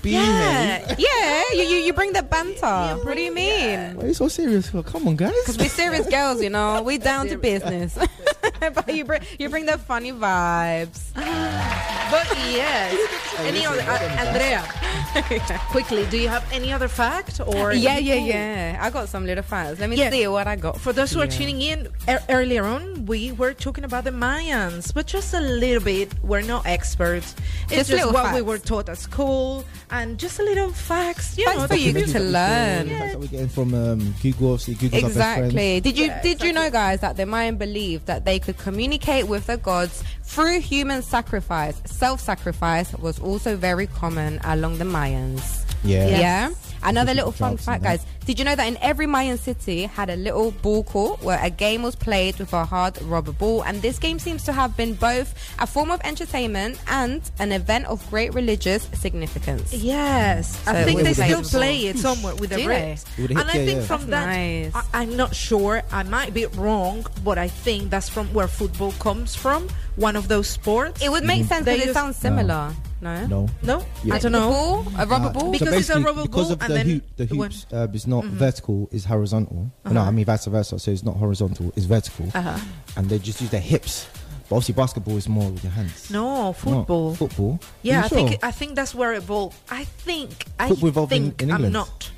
yeah, 0.04 0.96
yeah. 0.98 1.44
You, 1.54 1.64
you 1.64 1.78
you 1.88 1.94
bring 1.94 2.14
the 2.14 2.24
banter. 2.24 2.98
what 3.04 3.16
do 3.16 3.22
you 3.22 3.34
mean? 3.34 3.96
Why 3.98 4.04
are 4.04 4.08
you 4.08 4.14
so 4.14 4.28
serious? 4.30 4.70
for? 4.70 4.84
Come 4.84 5.08
on, 5.08 5.16
guys. 5.18 5.34
Because 5.42 5.58
we're 5.58 5.68
serious 5.70 6.08
girls, 6.08 6.42
you 6.42 6.50
know. 6.50 6.82
We 6.82 6.98
down 6.98 7.28
to 7.28 7.38
business. 7.38 7.98
but 8.74 8.88
you 8.94 9.04
bring 9.04 9.22
you 9.40 9.50
bring 9.50 9.66
the 9.66 9.78
funny 9.78 10.12
vibes. 10.14 11.12
But 11.16 12.28
yes, 12.48 12.96
any 13.40 13.66
other 13.66 13.82
uh, 13.82 14.24
Andrea? 14.24 14.64
quickly, 15.72 16.06
do 16.10 16.18
you 16.18 16.28
have 16.30 16.44
any 16.52 16.72
other 16.72 16.88
fact 16.88 17.40
or? 17.46 17.74
yeah, 17.74 17.98
yeah, 17.98 18.16
yeah. 18.16 18.78
I 18.82 18.90
got 18.90 19.10
some 19.10 19.26
little 19.26 19.44
facts. 19.44 19.80
Let 19.80 19.90
me 19.90 19.98
Yeah. 19.98 20.10
see 20.12 20.28
what 20.28 20.48
I 20.48 20.56
got. 20.56 20.80
For 20.80 20.94
those 20.94 21.12
who 21.12 21.20
are 21.22 21.26
Yeah. 21.26 21.32
tuning 21.38 21.62
in 21.62 21.88
e- 22.10 22.16
earlier 22.30 22.64
on, 22.66 23.06
we 23.06 23.32
were 23.32 23.54
talking 23.54 23.84
about 23.84 24.04
the 24.04 24.12
Mayans, 24.12 24.94
but 24.94 25.06
just 25.08 25.34
a 25.34 25.40
little 25.40 25.84
bit. 25.84 26.12
We're 26.24 26.42
not 26.42 26.66
experts. 26.66 27.36
It's 27.66 27.76
Just 27.76 27.90
just, 27.90 28.06
little 28.06 28.14
what 28.14 28.34
we 28.34 28.42
were 28.42 28.58
taught 28.58 28.90
at 28.90 28.98
school, 28.98 29.64
and 29.92 30.18
just 30.18 30.40
a 30.40 30.44
little 30.44 30.70
facts. 30.72 31.38
You 31.38 31.46
Facts 31.46 31.58
know, 31.60 31.68
for 31.68 31.76
you 31.76 31.94
that- 31.94 32.08
to 32.10 32.20
learn. 32.20 32.90
That's 32.90 33.14
what 33.14 33.20
we're 33.22 33.28
getting 33.28 33.50
from 33.50 33.74
um, 33.74 34.16
Google. 34.22 34.54
Obviously, 34.54 34.76
Google's 34.76 35.04
our 35.04 35.10
best. 35.10 35.18
Exactly. 35.18 35.80
Did 35.82 35.98
you 35.98 36.06
Yeah, 36.08 36.22
did 36.22 36.42
you 36.44 36.54
know, 36.54 36.70
guys, 36.70 37.00
that 37.02 37.18
the 37.18 37.26
Mayan 37.26 37.58
believed 37.58 38.06
that 38.08 38.26
they 38.26 38.40
could 38.40 38.58
communicate 38.58 39.28
with 39.28 39.48
the 39.48 39.58
gods 39.58 40.04
through 40.24 40.60
human 40.62 41.02
sacrifice? 41.02 41.82
Self-sacrifice 41.86 42.94
was 42.96 43.20
also 43.20 43.56
very 43.56 43.88
common 43.88 44.40
along 44.44 44.78
the 44.78 44.85
Mayans. 44.86 45.66
Yeah. 45.84 46.08
Yeah. 46.08 46.50
Another 46.84 47.14
little 47.14 47.32
fun 47.32 47.58
fact, 47.58 47.84
and 47.84 47.86
that. 47.86 48.00
guys. 48.00 48.15
Did 48.26 48.40
you 48.40 48.46
know 48.46 48.56
that 48.56 48.66
in 48.68 48.78
every 48.82 49.06
Mayan 49.06 49.38
city 49.38 49.84
had 49.84 50.10
a 50.10 50.16
little 50.16 50.50
ball 50.50 50.84
court 50.84 51.22
where 51.22 51.40
a 51.44 51.52
game 51.52 51.84
was 51.84 51.96
played 51.96 52.40
with 52.40 52.52
a 52.54 52.66
hard 52.66 53.00
rubber 53.04 53.32
ball? 53.32 53.64
And 53.64 53.84
this 53.84 54.00
game 54.00 54.18
seems 54.18 54.44
to 54.46 54.52
have 54.52 54.76
been 54.76 54.96
both 54.96 55.36
a 55.60 55.68
form 55.68 55.92
of 55.92 56.02
entertainment 56.04 56.80
and 56.88 57.22
an 57.38 57.52
event 57.52 57.86
of 57.86 58.08
great 58.10 58.34
religious 58.34 58.90
significance. 58.94 59.72
Yes, 59.76 60.58
So 60.66 60.72
I 60.72 60.84
think 60.86 61.02
they 61.04 61.14
still 61.14 61.44
play 61.44 61.86
it 61.86 62.00
somewhere 62.00 62.34
with 62.36 62.50
the 62.50 62.58
Do 62.58 62.66
bricks. 62.66 63.04
they? 63.16 63.22
With 63.22 63.32
the 63.36 63.40
And 63.42 63.50
I 63.50 63.54
hip, 63.54 63.60
yeah, 63.62 63.66
think 63.68 63.80
yeah. 63.82 63.86
from 63.86 64.08
That's 64.08 64.10
that, 64.10 64.26
nice. 64.26 64.76
I, 64.76 65.02
I'm 65.04 65.16
not 65.16 65.36
sure. 65.36 65.84
I 65.92 66.02
might 66.02 66.34
be 66.34 66.48
wrong, 66.48 67.06
but 67.24 67.38
I 67.38 67.48
think 67.48 67.92
that's 67.92 68.10
from 68.10 68.34
where 68.34 68.48
football 68.48 68.92
comes 68.94 69.36
from. 69.36 69.68
One 69.98 70.16
of 70.16 70.28
those 70.28 70.48
sports. 70.50 71.02
It 71.02 71.10
would 71.10 71.24
make 71.24 71.46
sense 71.46 71.64
They 71.66 71.76
because 71.76 71.90
it 71.92 71.94
sounds 71.94 72.16
similar. 72.18 72.74
No. 73.02 73.28
No. 73.28 73.48
no, 73.62 73.86
Yeah. 74.04 74.16
I 74.16 74.20
don't 74.20 74.32
The 74.32 74.40
know. 74.40 74.50
ball, 74.50 74.88
a 74.98 75.06
rubber 75.06 75.28
Uh, 75.28 75.32
ball. 75.32 75.42
so 75.42 75.52
Because 75.52 75.68
it's 75.68 75.90
a 75.90 75.94
basically, 75.94 76.04
rubber 76.04 76.22
because 76.24 76.44
ball 76.48 76.52
of 76.54 76.62
and 76.64 76.72
the 76.72 76.76
then 76.76 76.86
hoop, 76.90 77.04
the 77.18 77.26
hoops 77.26 77.66
uh, 77.72 77.88
is 77.94 78.08
not 78.08 78.15
Mhm. 78.24 78.30
vertical, 78.32 78.88
is 78.92 79.06
horizontal. 79.06 79.72
No, 79.90 80.02
I 80.02 80.12
mean 80.12 80.26
vice 80.26 80.46
versa. 80.46 80.80
So 80.80 80.92
it's 80.92 81.04
not 81.04 81.16
horizontal, 81.18 81.72
it's 81.76 81.86
vertical, 81.86 82.28
Uh-huh. 82.34 82.58
and 82.98 83.10
they 83.10 83.20
just 83.20 83.42
use 83.42 83.50
their 83.50 83.60
hips. 83.62 84.08
But 84.48 84.58
obviously, 84.58 84.76
basketball 84.76 85.18
is 85.18 85.28
more 85.28 85.50
with 85.50 85.64
your 85.64 85.74
hands. 85.74 86.12
No, 86.12 86.44
No, 86.48 86.54
football. 86.54 87.16
football. 87.16 87.60
Yeah, 87.82 87.96
Are 87.96 88.00
I 88.00 88.04
you 88.04 88.10
think? 88.10 88.44
I 88.44 88.52
think 88.52 88.76
that's 88.76 88.94
where 88.94 89.14
it 89.14 89.18
evolved. 89.18 89.58
I 89.72 89.86
think 89.86 90.46
I 90.60 90.68
Football 90.70 90.90
evolved 90.90 91.14
in- 91.14 91.24
think 91.32 91.42
in 91.42 91.52
I'm 91.52 91.72
not. 91.72 92.12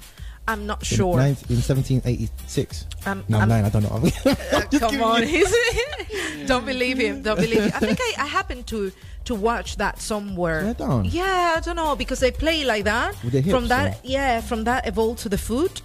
I'm 0.49 0.65
not 0.65 0.79
In 0.79 0.97
sure. 0.97 1.17
19 1.17 1.57
in 1.57 1.61
1786. 1.61 2.85
Um, 3.05 3.23
no, 3.27 3.39
I'm- 3.39 3.49
nine. 3.49 3.65
I 3.65 3.69
don't 3.69 3.83
know. 3.83 4.01
Uh, 4.25 4.61
come 4.79 5.01
on, 5.03 5.23
he's- 5.23 5.53
don't 6.47 6.65
believe 6.65 6.97
him. 6.97 7.21
Don't 7.21 7.37
believe 7.39 7.63
him. 7.63 7.71
I 7.75 7.79
think 7.79 7.99
I, 8.01 8.13
I 8.19 8.25
happened 8.25 8.67
to 8.67 8.91
to 9.25 9.35
watch 9.35 9.75
that 9.77 10.01
somewhere. 10.01 10.63
Yeah, 10.67 10.73
down. 10.73 11.05
Yeah, 11.05 11.55
I 11.57 11.59
don't 11.59 11.75
know 11.75 11.95
because 11.97 12.19
they 12.21 12.31
play 12.31 12.63
like 12.63 12.85
that. 12.85 13.15
With 13.23 13.33
their 13.33 13.43
from 13.43 13.67
that, 13.67 13.95
or? 13.95 13.99
yeah, 14.03 14.39
from 14.41 14.63
that 14.65 14.87
evolved 14.87 15.19
to 15.23 15.29
the 15.29 15.37
foot, 15.37 15.81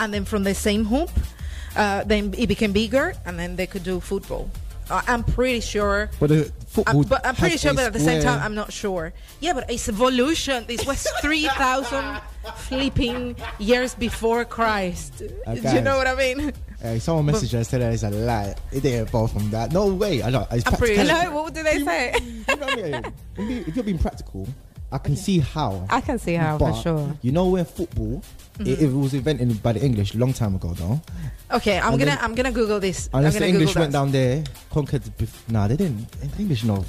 and 0.00 0.12
then 0.12 0.24
from 0.24 0.42
the 0.42 0.54
same 0.54 0.84
hoop, 0.86 1.10
uh, 1.76 2.02
then 2.04 2.34
it 2.36 2.48
became 2.48 2.72
bigger, 2.72 3.14
and 3.26 3.38
then 3.38 3.54
they 3.56 3.66
could 3.66 3.84
do 3.84 4.00
football. 4.00 4.50
Uh, 4.90 5.02
I'm 5.06 5.22
pretty 5.22 5.60
sure. 5.60 6.10
But 6.18 6.30
the 6.30 6.52
football. 6.66 7.02
Uh, 7.02 7.04
but 7.04 7.24
I'm 7.24 7.36
pretty 7.36 7.58
sure, 7.58 7.74
but 7.74 7.84
at 7.84 7.92
the 7.92 8.00
same 8.00 8.22
time, 8.22 8.42
I'm 8.42 8.56
not 8.56 8.72
sure. 8.72 9.12
Yeah, 9.38 9.52
but 9.52 9.70
it's 9.70 9.88
evolution. 9.88 10.64
This 10.66 10.84
was 10.84 11.06
3,000 11.20 12.20
flipping 12.56 13.36
years 13.60 13.94
before 13.94 14.44
Christ. 14.44 15.18
Do 15.18 15.60
you 15.74 15.80
know 15.80 15.96
what 15.96 16.08
I 16.08 16.16
mean? 16.16 16.52
Uh, 16.82 16.98
someone 16.98 17.26
messaged 17.32 17.54
us 17.54 17.68
today. 17.68 17.92
It's 17.92 18.02
a 18.02 18.10
lie. 18.10 18.54
It 18.72 18.80
didn't 18.82 19.06
evolve 19.08 19.32
from 19.32 19.50
that. 19.50 19.70
No 19.72 19.92
way. 19.94 20.22
I 20.22 20.30
know. 20.30 20.46
It's 20.50 20.66
I'm 20.66 20.72
practical. 20.76 21.04
Hello, 21.04 21.42
what 21.42 21.54
do 21.54 21.62
they 21.62 21.84
say? 21.84 22.14
You 22.20 22.56
know 22.56 22.66
what 22.66 22.78
I 22.78 23.00
mean? 23.36 23.64
If 23.68 23.76
you're 23.76 23.84
being 23.84 23.98
practical, 23.98 24.48
I 24.92 24.98
can 24.98 25.14
see 25.16 25.38
how. 25.38 25.86
I 25.88 26.00
can 26.00 26.18
see 26.18 26.34
how 26.34 26.58
for 26.58 26.74
sure. 26.74 27.16
You 27.22 27.32
know 27.32 27.46
when 27.48 27.64
football, 27.64 28.22
Mm-hmm. 28.58 28.66
it, 28.76 28.82
it 28.82 28.92
was 28.92 29.14
invented 29.14 29.62
by 29.62 29.72
the 29.72 29.80
English 29.82 30.14
long 30.14 30.34
time 30.34 30.54
ago, 30.54 30.74
though. 30.74 31.00
Okay, 31.56 31.78
I'm 31.78 31.92
And 31.94 31.98
gonna 31.98 32.04
then- 32.10 32.18
I'm 32.20 32.34
gonna 32.34 32.52
Google 32.52 32.78
this. 32.78 33.08
Unless 33.14 33.38
the 33.38 33.48
English 33.48 33.74
went 33.74 33.92
down 33.92 34.10
there, 34.12 34.44
conquered. 34.68 35.00
Bef- 35.16 35.48
nah, 35.48 35.66
they 35.66 35.76
didn't. 35.76 36.10
The 36.20 36.42
English 36.42 36.64
know. 36.64 36.84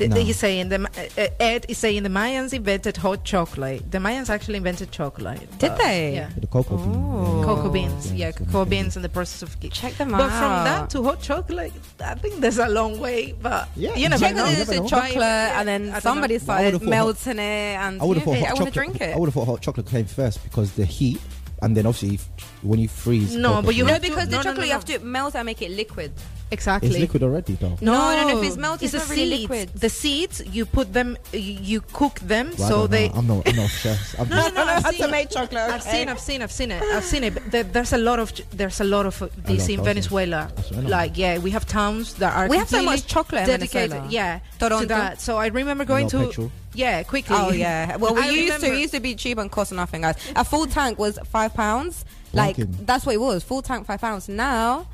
The- 0.00 0.08
nah. 0.08 0.16
He's 0.16 0.36
saying 0.38 0.68
the 0.70 0.78
Ma- 0.80 0.88
uh, 0.96 1.26
Ed 1.40 1.66
is 1.68 1.78
saying 1.78 2.02
the 2.02 2.08
Mayans 2.08 2.52
invented 2.52 2.96
hot 2.96 3.24
chocolate. 3.24 3.90
The 3.90 3.98
Mayans 3.98 4.28
actually 4.30 4.56
invented 4.56 4.90
chocolate. 4.92 5.46
Did 5.58 5.76
they? 5.76 6.14
Yeah. 6.14 6.30
The 6.36 6.46
cocoa 6.46 6.76
bean. 6.76 6.94
Oh. 6.96 7.42
Cocoa 7.44 7.70
beans, 7.70 8.12
yeah, 8.12 8.30
so 8.30 8.44
cocoa 8.44 8.64
they- 8.64 8.70
beans 8.70 8.96
and 8.96 9.04
the 9.04 9.08
process 9.08 9.42
of 9.42 9.58
ge- 9.60 9.70
Check 9.70 9.94
them 9.98 10.10
But 10.10 10.20
out. 10.22 10.28
But 10.30 10.38
from 10.38 10.64
that 10.64 10.90
to 10.90 11.02
hot 11.04 11.20
chocolate, 11.20 11.72
I 12.04 12.14
think 12.14 12.40
there's 12.40 12.58
a 12.58 12.68
long 12.68 12.98
way. 12.98 13.32
But 13.32 13.68
Yeah, 13.76 13.94
you 13.94 14.08
never 14.08 14.24
Check 14.24 14.34
know. 14.36 14.44
out 14.44 14.50
you 14.50 14.56
this 14.64 14.70
know. 14.70 14.86
chocolate, 14.88 15.22
and 15.58 15.68
then 15.68 16.00
somebody 16.00 16.34
know. 16.38 16.44
But 16.46 16.52
I 16.52 16.64
would've 16.64 16.80
started 16.80 16.80
thought 16.80 16.82
hot- 16.82 16.90
melting 16.90 17.38
it, 17.38 17.76
and 17.84 18.00
I 18.00 18.04
would 18.04 18.16
have 18.16 18.24
thought 18.24 18.36
I 18.36 18.40
hot 18.40 18.56
chocolate. 18.56 18.74
drink 18.74 19.00
it. 19.00 19.14
I 19.14 19.18
would 19.18 19.26
have 19.26 19.34
thought 19.34 19.46
hot 19.46 19.60
chocolate 19.62 19.86
came 19.86 20.06
first 20.06 20.42
because 20.44 20.72
the 20.72 20.84
heat, 20.84 21.20
and 21.62 21.76
then 21.76 21.86
obviously 21.86 22.14
if- 22.16 22.28
when 22.62 22.78
you 22.78 22.88
freeze. 22.88 23.34
No, 23.34 23.62
but 23.62 23.74
you 23.74 23.84
bean- 23.84 23.94
no, 23.94 23.98
to- 23.98 24.00
because 24.08 24.24
the 24.28 24.32
no, 24.32 24.36
no, 24.38 24.42
chocolate 24.42 24.58
no, 24.58 24.64
you 24.66 24.72
have 24.72 24.84
to 24.86 24.98
melt 25.00 25.34
and 25.34 25.46
make 25.46 25.62
it 25.62 25.70
liquid. 25.70 26.12
Exactly. 26.52 26.88
it's 26.90 26.98
liquid 26.98 27.22
already, 27.22 27.54
though. 27.54 27.78
No, 27.80 27.92
no, 28.16 28.26
no, 28.28 28.38
if 28.40 28.44
it's 28.44 28.56
melted, 28.56 28.86
it's 28.86 28.94
it's 28.94 29.04
the 29.04 29.14
not 29.14 29.16
really 29.16 29.38
liquid. 29.42 29.70
The 29.72 29.88
seeds 29.88 30.42
you 30.46 30.66
put 30.66 30.92
them, 30.92 31.16
you, 31.32 31.38
you 31.40 31.80
cook 31.80 32.18
them 32.20 32.50
Well, 32.58 32.66
I 32.66 32.68
so 32.68 32.76
don't 32.80 32.90
they. 32.90 33.08
know. 33.08 33.14
I'm 33.14 33.26
not. 33.28 33.48
I'm 33.48 33.56
not 33.56 33.70
chef. 33.70 34.18
I'm 34.18 34.28
No, 34.34 34.36
just, 34.36 34.54
no, 34.54 34.64
no. 34.64 34.72
I've 34.76 34.82
How 34.82 34.90
to 34.90 34.96
seen, 34.96 35.10
make 35.12 35.30
chocolate, 35.30 35.70
I've 35.70 35.82
seen, 35.82 36.08
I've 36.08 36.18
seen, 36.20 36.42
I've 36.42 36.50
seen 36.52 36.70
it. 36.72 36.82
I've 36.82 37.04
seen 37.04 37.22
it. 37.24 37.34
But 37.34 37.50
there- 37.52 37.62
there's 37.62 37.92
a 37.92 37.98
lot 37.98 38.18
of, 38.18 38.32
there's 38.50 38.80
a 38.80 38.84
lot 38.84 39.06
of 39.06 39.22
uh, 39.22 39.28
this 39.44 39.68
in 39.68 39.84
Venezuela. 39.84 40.50
That's 40.56 40.70
what 40.72 40.78
I 40.80 40.82
know. 40.82 40.88
Like, 40.88 41.16
yeah, 41.16 41.38
we 41.38 41.52
have 41.52 41.66
towns 41.66 42.14
that 42.14 42.34
are. 42.36 42.48
We 42.48 42.56
have 42.58 42.68
so 42.68 42.82
much 42.82 43.06
chocolate 43.06 43.46
dedicated, 43.46 44.10
Yeah, 44.10 44.40
Toronto. 44.58 44.80
to 44.80 44.86
that. 44.88 45.20
So 45.20 45.36
I 45.38 45.46
remember 45.46 45.84
going 45.84 46.08
to. 46.08 46.50
Of 46.70 46.76
petrol. 46.76 46.88
Yeah, 46.92 47.02
quickly. 47.02 47.36
Oh 47.38 47.50
yeah. 47.52 47.96
Well, 47.96 48.14
we 48.14 48.20
I 48.26 48.30
used 48.30 48.46
to 48.48 48.54
remember- 48.54 48.76
it 48.76 48.80
used 48.80 48.94
to 48.94 49.00
be 49.00 49.14
cheap 49.14 49.38
and 49.38 49.50
cost 49.50 49.72
nothing, 49.72 50.02
guys. 50.02 50.16
A 50.36 50.44
full 50.44 50.66
tank 50.66 50.98
was 50.98 51.18
five 51.30 51.54
pounds. 51.54 52.04
Like 52.32 52.58
Working. 52.58 52.78
that's 52.86 53.04
what 53.06 53.14
it 53.14 53.20
was. 53.20 53.42
Full 53.42 53.62
tank 53.62 53.86
five 53.86 54.00
pounds. 54.00 54.28
Now, 54.28 54.86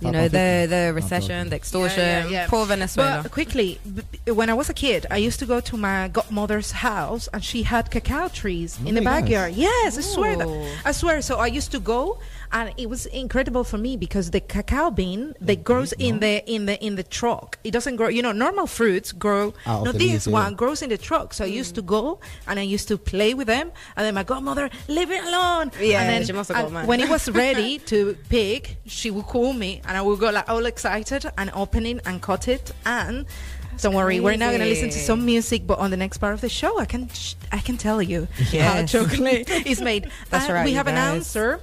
you 0.00 0.10
know 0.12 0.28
the 0.28 0.66
the 0.68 0.88
Oh, 0.90 0.92
recession, 0.92 1.48
the 1.50 1.56
extortion. 1.56 2.00
Yeah, 2.00 2.24
yeah, 2.24 2.30
yeah. 2.30 2.46
Poor 2.48 2.66
Venezuela. 2.66 3.22
But 3.22 3.32
quickly, 3.32 3.80
b- 3.84 4.02
b- 4.24 4.30
when 4.32 4.48
I 4.50 4.54
was 4.54 4.68
a 4.68 4.74
kid, 4.74 5.06
I 5.10 5.16
used 5.16 5.38
to 5.40 5.46
go 5.46 5.60
to 5.60 5.76
my 5.76 6.08
godmother's 6.08 6.70
house, 6.72 7.28
and 7.32 7.42
she 7.42 7.62
had 7.64 7.90
cacao 7.90 8.28
trees 8.28 8.78
in 8.78 8.84
the 8.84 8.92
Really 8.92 9.04
nice. 9.06 9.22
backyard. 9.22 9.54
Yes, 9.54 9.98
I 9.98 10.02
swear 10.02 10.36
that. 10.36 10.48
I 10.84 10.92
swear. 10.92 11.20
So 11.22 11.38
I 11.38 11.46
used 11.46 11.72
to 11.72 11.80
go, 11.80 12.18
and 12.54 12.72
it 12.76 12.88
was 12.88 13.06
incredible 13.06 13.64
for 13.64 13.76
me 13.76 13.96
because 13.96 14.30
the 14.30 14.40
cacao 14.40 14.88
bean 14.88 15.34
that 15.40 15.54
mm-hmm. 15.54 15.62
grows 15.64 15.92
in 15.94 16.20
the 16.20 16.42
in 16.50 16.66
the 16.66 16.82
in 16.82 16.94
the 16.94 17.02
truck. 17.02 17.58
It 17.64 17.72
doesn't 17.72 17.96
grow. 17.96 18.08
You 18.08 18.22
know, 18.22 18.30
normal 18.32 18.68
fruits 18.68 19.10
grow. 19.10 19.52
Ah, 19.66 19.78
Out 19.78 19.84
no, 19.84 19.92
this 19.92 20.00
leaves, 20.00 20.26
yeah. 20.26 20.32
one 20.32 20.54
grows 20.54 20.80
in 20.80 20.88
the 20.88 20.96
truck. 20.96 21.34
So 21.34 21.44
I 21.44 21.48
used 21.48 21.74
to 21.74 21.82
mm. 21.82 21.86
go, 21.86 22.20
and 22.46 22.58
I 22.60 22.62
used 22.62 22.86
to 22.88 22.96
play 22.96 23.34
with 23.34 23.48
them, 23.48 23.72
and 23.96 24.06
then 24.06 24.14
my 24.14 24.22
godmother 24.22 24.70
leave 24.88 25.10
it 25.10 25.24
alone. 25.24 25.72
Yeah, 25.80 26.02
and 26.02 26.08
then 26.10 26.24
she 26.24 26.32
must 26.32 26.52
have 26.52 26.72
and 26.72 26.88
when 26.88 27.00
it 27.00 27.08
was 27.08 27.28
ready 27.44 27.78
to 27.90 28.16
pick, 28.28 28.76
she 28.86 29.10
would 29.10 29.26
call 29.26 29.52
me, 29.52 29.82
and 29.86 29.96
I 29.98 30.02
would 30.02 30.20
go 30.20 30.30
like 30.30 30.48
all 30.48 30.64
excited 30.64 31.26
and 31.36 31.50
open 31.54 31.84
it 31.86 32.06
and 32.06 32.22
cut 32.22 32.46
it. 32.46 32.72
And 32.86 33.26
don't 33.82 33.94
worry, 33.94 34.20
we're 34.20 34.36
now 34.36 34.52
gonna 34.52 34.64
listen 34.64 34.90
to 34.90 34.98
some 34.98 35.26
music, 35.26 35.66
but 35.66 35.80
on 35.80 35.90
the 35.90 35.96
next 35.96 36.18
part 36.18 36.34
of 36.34 36.40
the 36.40 36.48
show, 36.48 36.78
I 36.78 36.84
can 36.84 37.08
sh- 37.08 37.34
I 37.50 37.58
can 37.58 37.76
tell 37.76 38.00
you 38.00 38.28
how 38.52 38.86
chocolate 38.86 39.50
is 39.66 39.80
made. 39.80 40.08
That's 40.30 40.44
And 40.44 40.54
right, 40.54 40.64
We 40.64 40.74
have 40.74 40.86
an 40.86 40.96
answer. 40.96 41.60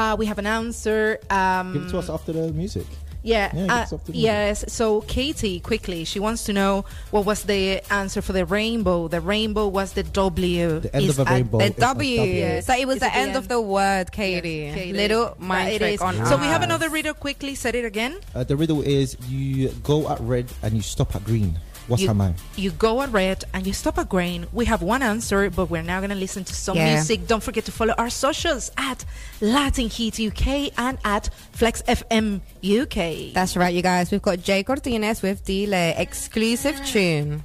Uh, 0.00 0.16
we 0.16 0.24
have 0.24 0.38
an 0.38 0.46
answer. 0.46 1.18
Um, 1.28 1.74
Give 1.74 1.82
it 1.84 1.90
to 1.90 1.98
us 1.98 2.08
after 2.08 2.32
the 2.32 2.52
music. 2.52 2.86
Yeah. 3.22 3.54
Yeah, 3.54 3.74
uh, 3.74 3.82
it's 3.82 3.92
up 3.92 4.04
to 4.06 4.12
me. 4.12 4.18
yes. 4.18 4.64
So 4.68 5.02
Katie, 5.02 5.60
quickly, 5.60 6.04
she 6.04 6.18
wants 6.18 6.44
to 6.44 6.54
know 6.54 6.86
what 7.10 7.26
was 7.26 7.42
the 7.44 7.82
answer 7.92 8.22
for 8.22 8.32
the 8.32 8.46
rainbow. 8.46 9.08
The 9.08 9.20
rainbow 9.20 9.68
was 9.68 9.92
the 9.92 10.02
W. 10.02 10.80
The 10.80 10.96
end 10.96 11.04
Is 11.04 11.18
of 11.18 11.26
a 11.26 11.30
at 11.30 11.34
rainbow 11.34 11.58
The 11.58 11.64
is 11.66 11.76
a 11.76 11.80
W. 11.80 12.16
W. 12.16 12.62
So 12.62 12.72
it 12.74 12.86
was 12.86 12.98
the 13.00 13.12
the 13.12 13.14
end 13.14 13.36
of 13.36 13.48
the 13.48 13.60
word, 13.60 14.10
Katie. 14.10 14.72
Yes, 14.72 14.74
Katie. 14.74 14.92
Little 14.96 15.36
But 15.36 15.40
mind 15.40 15.78
trick 15.78 16.00
on 16.00 16.24
So 16.24 16.38
we 16.38 16.46
have 16.46 16.62
another 16.62 16.88
riddle. 16.88 17.12
Quickly, 17.12 17.54
said 17.54 17.74
it 17.74 17.84
again. 17.84 18.16
Uh, 18.34 18.44
the 18.44 18.56
riddle 18.56 18.80
is 18.80 19.18
you 19.28 19.68
go 19.84 20.08
at 20.08 20.18
red 20.20 20.46
and 20.62 20.72
you 20.72 20.80
stop 20.80 21.14
at 21.14 21.24
green. 21.24 21.58
What's 21.88 22.02
you, 22.02 22.08
her 22.08 22.14
mine? 22.14 22.34
you 22.56 22.70
go 22.72 23.02
at 23.02 23.10
red 23.12 23.44
and 23.52 23.66
you 23.66 23.72
stop 23.72 23.98
at 23.98 24.08
green. 24.08 24.46
We 24.52 24.64
have 24.66 24.80
one 24.82 25.02
answer, 25.02 25.50
but 25.50 25.70
we're 25.70 25.82
now 25.82 25.98
going 26.00 26.10
to 26.10 26.16
listen 26.16 26.44
to 26.44 26.54
some 26.54 26.76
Yeah. 26.76 26.94
music. 26.94 27.26
Don't 27.26 27.42
forget 27.42 27.64
to 27.66 27.72
follow 27.72 27.94
our 27.98 28.10
socials 28.10 28.70
at 28.76 29.04
Latin 29.40 29.88
Heat 29.88 30.18
UK 30.20 30.70
and 30.78 30.98
at 31.04 31.30
Flex 31.52 31.82
FM 31.88 32.40
UK. 32.62 33.32
That's 33.34 33.56
right, 33.56 33.74
you 33.74 33.82
guys. 33.82 34.10
We've 34.10 34.22
got 34.22 34.38
Jhay 34.38 34.64
Cortez 34.64 35.22
with 35.22 35.44
the 35.46 35.64
exclusive 36.00 36.80
tune. 36.86 37.42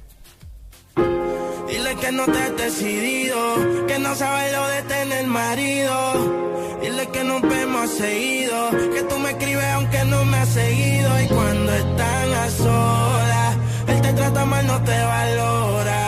Dile 0.96 1.94
que 2.00 2.12
no 2.12 2.26
te 2.26 2.38
has 2.38 2.52
decidido, 2.56 3.86
que 3.88 3.98
no 3.98 4.14
sabes 4.14 4.52
lo 4.52 4.66
de 4.68 4.82
tener 4.82 5.26
marido. 5.26 6.78
Dile 6.80 7.06
que 7.12 7.24
nos 7.24 7.42
vemos 7.42 7.90
seguido, 7.90 8.70
que 8.70 9.02
tú 9.08 9.18
me 9.18 9.30
escribes 9.30 9.64
aunque 9.74 10.04
no 10.04 10.24
me 10.24 10.36
has 10.36 10.48
seguido. 10.50 11.20
Y 11.22 11.26
cuando 11.26 11.72
están 11.72 12.32
a 12.32 12.50
solas, 12.50 13.56
él 13.56 13.65
te 14.06 14.12
trata 14.12 14.44
mal, 14.44 14.66
no 14.66 14.82
te 14.82 14.98
valora. 15.14 16.00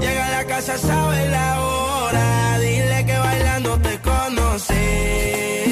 Llega 0.00 0.26
a 0.26 0.30
la 0.30 0.44
casa, 0.46 0.78
sabe 0.78 1.28
la 1.28 1.60
hora. 1.60 2.58
Dile 2.58 3.06
que 3.06 3.18
bailando 3.18 3.78
te 3.78 4.00
conocí. 4.00 5.63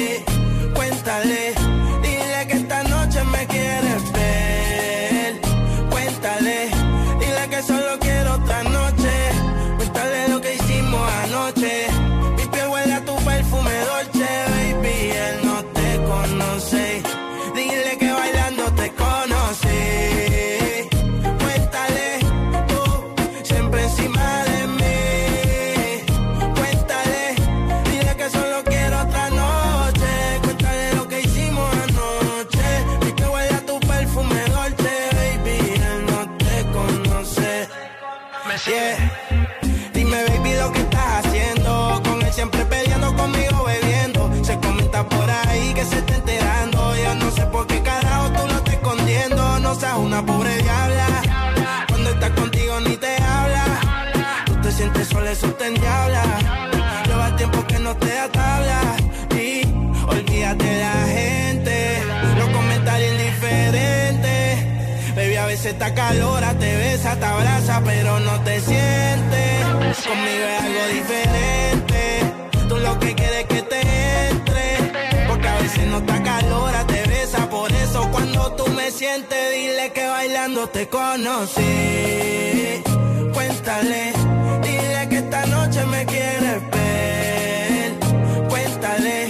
Una 50.13 50.25
pobre 50.25 50.57
diabla. 50.57 51.07
Cuando 51.89 52.09
estás 52.11 52.29
contigo 52.31 52.79
ni 52.81 52.97
te 52.97 53.15
habla. 53.15 53.65
Tú 54.45 54.53
te 54.61 54.71
sientes 54.71 55.07
sola, 55.07 55.31
eso 55.31 55.47
te 55.53 55.67
endiabla. 55.67 56.23
Lleva 57.07 57.35
tiempo 57.35 57.65
que 57.65 57.79
no 57.79 57.95
te 57.95 58.13
da 58.13 58.27
tabla. 58.29 58.79
Y 59.31 59.63
olvídate 60.07 60.63
de 60.63 60.81
la 60.81 61.05
gente. 61.17 62.03
Los 62.37 62.49
comentarios 62.49 63.11
indiferentes. 63.11 65.15
Baby, 65.15 65.35
a 65.35 65.45
veces 65.47 65.73
está 65.73 65.93
calora, 65.95 66.53
te 66.59 66.75
besa, 66.75 67.15
te 67.15 67.25
abraza, 67.25 67.81
pero 67.83 68.19
no 68.19 68.39
te 68.41 68.61
sientes. 68.61 69.65
Conmigo 70.05 70.45
es 70.53 70.61
algo 70.61 70.87
diferente. 70.93 71.72
Sientes, 78.93 79.51
dile 79.51 79.91
que 79.91 80.07
bailando 80.07 80.67
te 80.69 80.87
conocí. 80.87 81.61
Cuéntale, 83.33 84.13
dile 84.61 85.09
que 85.09 85.17
esta 85.17 85.45
noche 85.47 85.85
me 85.85 86.05
quieres 86.05 86.61
ver. 86.71 87.91
Cuéntale, 88.49 89.27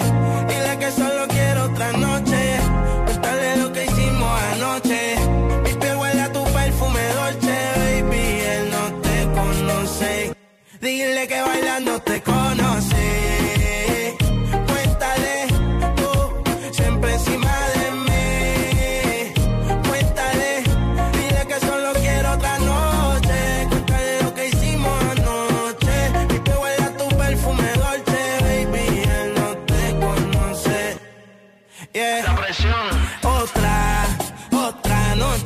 dile 0.49 0.77
que 0.80 0.91
solo 0.91 1.27
quiero 1.30 1.64
otra 1.65 1.91
noche. 1.94 2.60
Cuéntale 3.06 3.57
lo 3.57 3.72
que 3.72 3.85
hicimos 3.85 4.41
anoche. 4.53 5.15
Mi 5.64 5.73
piel 5.73 5.98
huele 5.98 6.22
a 6.22 6.31
tu 6.31 6.44
perfume 6.44 7.02
dolce, 7.19 7.56
baby. 7.81 8.26
Él 8.53 8.72
no 8.76 9.02
te 9.02 9.18
conoce. 9.40 10.34
Dile 10.81 11.27
que 11.27 11.41
bailando 11.41 11.99
te 12.02 12.22
conoce. 12.22 13.52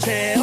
Otra 0.08 0.37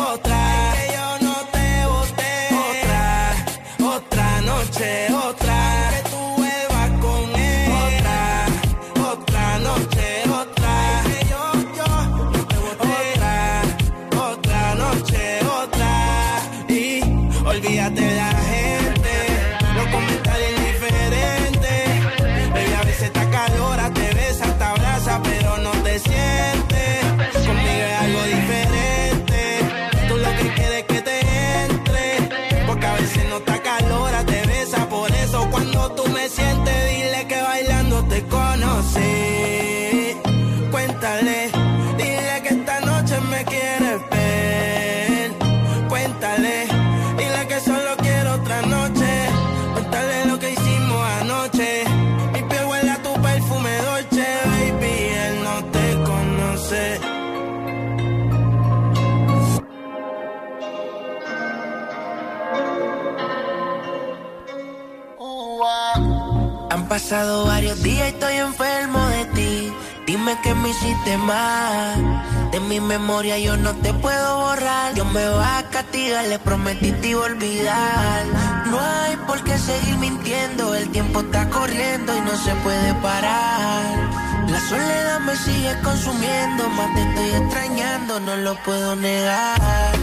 pasado 67.05 67.45
varios 67.45 67.83
días 67.83 68.07
y 68.07 68.15
estoy 68.15 68.37
enfermo 68.37 68.99
de 69.09 69.25
ti. 69.37 69.73
Dime 70.07 70.39
que 70.43 70.55
me 70.55 70.71
hiciste 70.71 71.19
mal. 71.19 72.01
De 72.51 72.61
mi 72.61 72.81
memoria 72.81 73.39
yo 73.39 73.59
no 73.59 73.75
te 73.75 73.93
puedo 73.93 74.39
borrar. 74.39 74.95
Dios 74.95 75.13
me 75.13 75.27
va 75.29 75.59
a 75.59 75.63
castigar, 75.65 76.27
le 76.29 76.39
prometí 76.39 76.93
te 76.93 77.09
iba 77.09 77.21
a 77.21 77.27
olvidar. 77.27 78.25
No 78.71 78.81
hay 78.81 79.17
por 79.27 79.45
qué 79.45 79.59
seguir 79.59 79.99
mintiendo. 79.99 80.75
El 80.75 80.89
tiempo 80.93 81.21
está 81.21 81.47
corriendo 81.51 82.17
y 82.17 82.21
no 82.23 82.35
se 82.39 82.55
puede 82.65 82.95
parar. 82.95 83.85
La 84.49 84.61
soledad 84.61 85.21
me 85.21 85.37
sigue 85.37 85.79
consumiendo. 85.83 86.71
Más 86.71 86.95
te 86.95 87.03
estoy 87.03 87.43
extrañando, 87.43 88.21
no 88.21 88.37
lo 88.37 88.55
puedo 88.63 88.97
negar. 88.97 89.95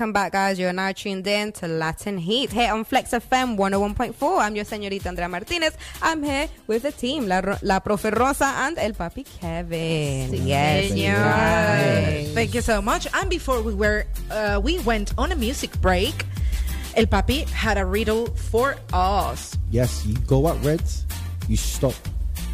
Welcome 0.00 0.14
back, 0.14 0.32
guys. 0.32 0.58
You're 0.58 0.72
now 0.72 0.92
tuned 0.92 1.26
in 1.26 1.52
to 1.60 1.68
Latin 1.68 2.16
Heat 2.16 2.50
here 2.50 2.72
on 2.72 2.84
Flex 2.84 3.10
FM 3.10 3.58
101.4. 3.58 4.40
I'm 4.40 4.56
your 4.56 4.64
señorita 4.64 5.08
Andrea 5.08 5.28
Martinez. 5.28 5.76
I'm 6.00 6.22
here 6.22 6.48
with 6.66 6.84
the 6.84 6.90
team, 6.90 7.28
La, 7.28 7.40
Ro- 7.40 7.58
La 7.60 7.80
Profe 7.80 8.10
Rosa 8.10 8.46
and 8.46 8.78
El 8.78 8.92
Papi 8.92 9.26
Kevin. 9.38 10.32
yes, 10.46 10.90
Señor. 10.90 12.32
Thank 12.32 12.54
you 12.54 12.62
so 12.62 12.80
much. 12.80 13.08
And 13.12 13.28
before 13.28 13.60
we 13.60 13.74
were, 13.74 14.06
uh, 14.30 14.58
we 14.64 14.78
went 14.78 15.12
on 15.18 15.32
a 15.32 15.36
music 15.36 15.78
break. 15.82 16.24
El 16.96 17.04
Papi 17.04 17.46
had 17.50 17.76
a 17.76 17.84
riddle 17.84 18.28
for 18.28 18.76
us. 18.94 19.58
Yes, 19.70 20.06
you 20.06 20.16
go 20.26 20.48
at 20.48 20.56
red, 20.64 20.80
you 21.46 21.58
stop 21.58 21.92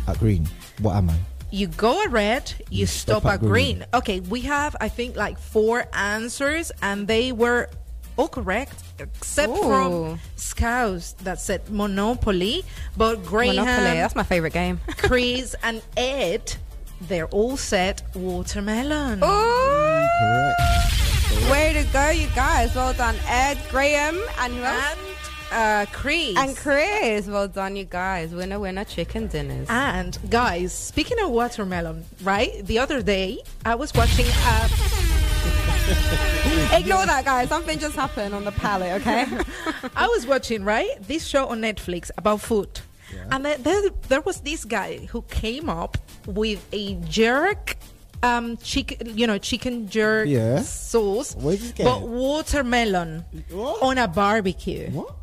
at 0.08 0.18
green. 0.18 0.48
What 0.80 0.96
am 0.96 1.10
I? 1.10 1.35
You 1.56 1.68
go 1.68 2.02
at 2.02 2.12
red, 2.12 2.52
you, 2.68 2.84
stop, 2.84 3.24
at 3.24 3.40
green. 3.40 3.86
Okay, 3.94 4.20
we 4.20 4.42
have 4.42 4.76
I 4.78 4.90
think 4.90 5.16
like 5.16 5.38
four 5.38 5.86
answers, 5.94 6.70
and 6.82 7.08
they 7.08 7.32
were 7.32 7.70
all 8.18 8.28
correct 8.28 8.82
except 8.98 9.52
Ooh. 9.52 9.62
from 9.62 10.20
Scouts 10.36 11.12
that 11.24 11.40
said 11.40 11.70
Monopoly, 11.70 12.62
but 12.94 13.24
Graham, 13.24 13.56
Monopoly, 13.56 13.96
that's 13.96 14.14
my 14.14 14.22
favorite 14.22 14.52
game. 14.52 14.80
Chris, 14.98 15.56
and 15.62 15.80
Ed, 15.96 16.56
they're 17.00 17.28
all 17.28 17.56
said 17.56 18.02
watermelon. 18.14 19.24
Ooh. 19.24 20.06
Correct. 20.20 20.60
Way 21.50 21.72
to 21.72 21.90
go, 21.90 22.10
you 22.10 22.28
guys. 22.34 22.74
Well 22.74 22.92
done, 22.92 23.16
Ed, 23.26 23.56
Graham, 23.70 24.20
and 24.40 24.52
who 24.52 24.62
else? 24.62 25.25
Uh, 25.56 25.86
Chris. 25.90 26.36
And 26.36 26.54
Chris. 26.54 27.26
Well 27.26 27.48
done, 27.48 27.76
you 27.76 27.84
guys. 27.84 28.34
Winner, 28.34 28.60
winner, 28.60 28.84
chicken 28.84 29.26
dinners. 29.26 29.66
And 29.70 30.18
guys, 30.28 30.74
speaking 30.74 31.18
of 31.20 31.30
watermelon, 31.30 32.04
right? 32.22 32.64
The 32.66 32.78
other 32.78 33.00
day 33.00 33.38
I 33.64 33.74
was 33.74 33.94
watching 33.94 34.26
uh, 34.28 34.68
Ignore 36.76 37.06
that, 37.06 37.22
guys. 37.24 37.48
Something 37.48 37.78
just 37.78 37.96
happened 37.96 38.34
on 38.34 38.44
the 38.44 38.52
palette, 38.52 39.00
okay? 39.00 39.24
I 39.96 40.06
was 40.08 40.26
watching 40.26 40.62
right 40.62 40.90
this 41.00 41.24
show 41.26 41.46
on 41.46 41.62
Netflix 41.62 42.10
about 42.18 42.42
food, 42.42 42.80
and 43.30 43.42
there, 43.44 43.56
there 43.56 43.82
there 44.08 44.20
was 44.20 44.40
this 44.40 44.64
guy 44.66 45.06
who 45.06 45.22
came 45.22 45.70
up 45.70 45.96
with 46.26 46.62
a 46.72 46.96
jerk. 47.08 47.76
Um, 48.22 48.56
chicken, 48.56 49.16
you 49.16 49.26
know, 49.26 49.38
chicken 49.38 49.88
jerk 49.88 50.26
Yeah. 50.26 50.62
sauce, 50.62 51.34
but 51.34 51.60
going? 51.76 52.10
watermelon 52.10 53.24
on 53.54 53.98
a 53.98 54.08
barbecue. 54.08 54.90
What? 54.90 55.14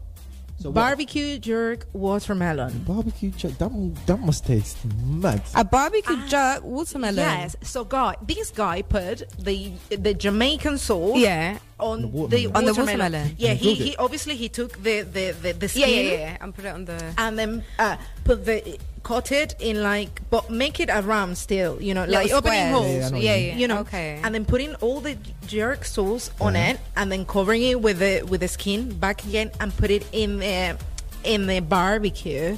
So 0.63 0.69
what- 0.69 0.75
barbecue 0.75 1.39
jerk 1.39 1.85
watermelon. 1.91 2.71
Barbecue 2.87 3.31
jerk. 3.31 3.57
That, 3.57 3.71
that 4.07 4.19
must 4.21 4.45
taste 4.47 4.77
mad. 5.05 5.41
A 5.55 5.65
barbecue 5.65 6.15
jerk 6.29 6.63
watermelon. 6.63 7.17
Yes. 7.17 7.55
So, 7.63 7.83
guy, 7.83 8.15
this 8.25 8.49
guy 8.49 8.81
put 8.81 9.27
the 9.37 9.73
the 9.89 10.13
Jamaican 10.13 10.77
sauce. 10.77 11.19
Yeah. 11.19 11.57
On 11.79 12.01
The 12.01 12.07
the 12.07 12.47
watermelon. 12.47 12.55
On 12.55 12.63
the 12.63 12.71
watermelon. 12.73 13.11
watermelon. 13.11 13.35
Yeah. 13.37 13.53
He, 13.55 13.73
he 13.73 13.95
obviously 13.97 14.35
he 14.37 14.47
took 14.47 14.81
the 14.81 15.01
the 15.01 15.25
the, 15.43 15.51
the 15.51 15.67
Yeah, 15.79 15.87
yeah, 15.87 16.11
yeah. 16.11 16.37
And 16.39 16.55
put 16.55 16.63
it 16.63 16.73
on 16.73 16.85
the. 16.85 16.97
and 17.17 17.37
then 17.37 17.51
uh, 17.77 17.97
put 18.23 18.45
the 18.45 18.79
cut 19.03 19.31
it 19.31 19.53
in 19.59 19.83
like 19.83 20.21
but 20.29 20.49
make 20.49 20.79
it 20.79 20.89
around 20.89 21.37
still 21.37 21.81
you 21.81 21.93
know 21.93 22.05
like 22.05 22.23
Little 22.31 22.37
opening 22.37 22.71
holes 22.71 22.85
Yeah, 22.87 22.95
yeah, 22.95 23.05
I 23.05 23.09
know 23.09 23.15
what 23.17 23.23
Yeah, 23.23 23.55
you 23.57 23.67
know 23.67 23.79
Okay. 23.79 24.19
and 24.23 24.33
then 24.33 24.45
putting 24.45 24.75
all 24.75 25.01
the 25.01 25.17
jerk 25.45 25.83
sauce 25.85 26.31
on 26.39 26.55
Yeah. 26.55 26.69
it 26.71 26.79
and 26.95 27.11
then 27.11 27.25
covering 27.25 27.61
it 27.63 27.81
with 27.81 27.99
the 27.99 28.23
with 28.23 28.39
the 28.41 28.47
skin 28.47 28.97
back 28.97 29.23
again 29.25 29.51
and 29.59 29.75
put 29.75 29.91
it 29.91 30.05
in 30.13 30.39
the 30.39 30.77
in 31.25 31.47
the 31.47 31.59
barbecue 31.59 32.57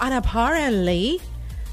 and 0.00 0.14
apparently 0.14 1.20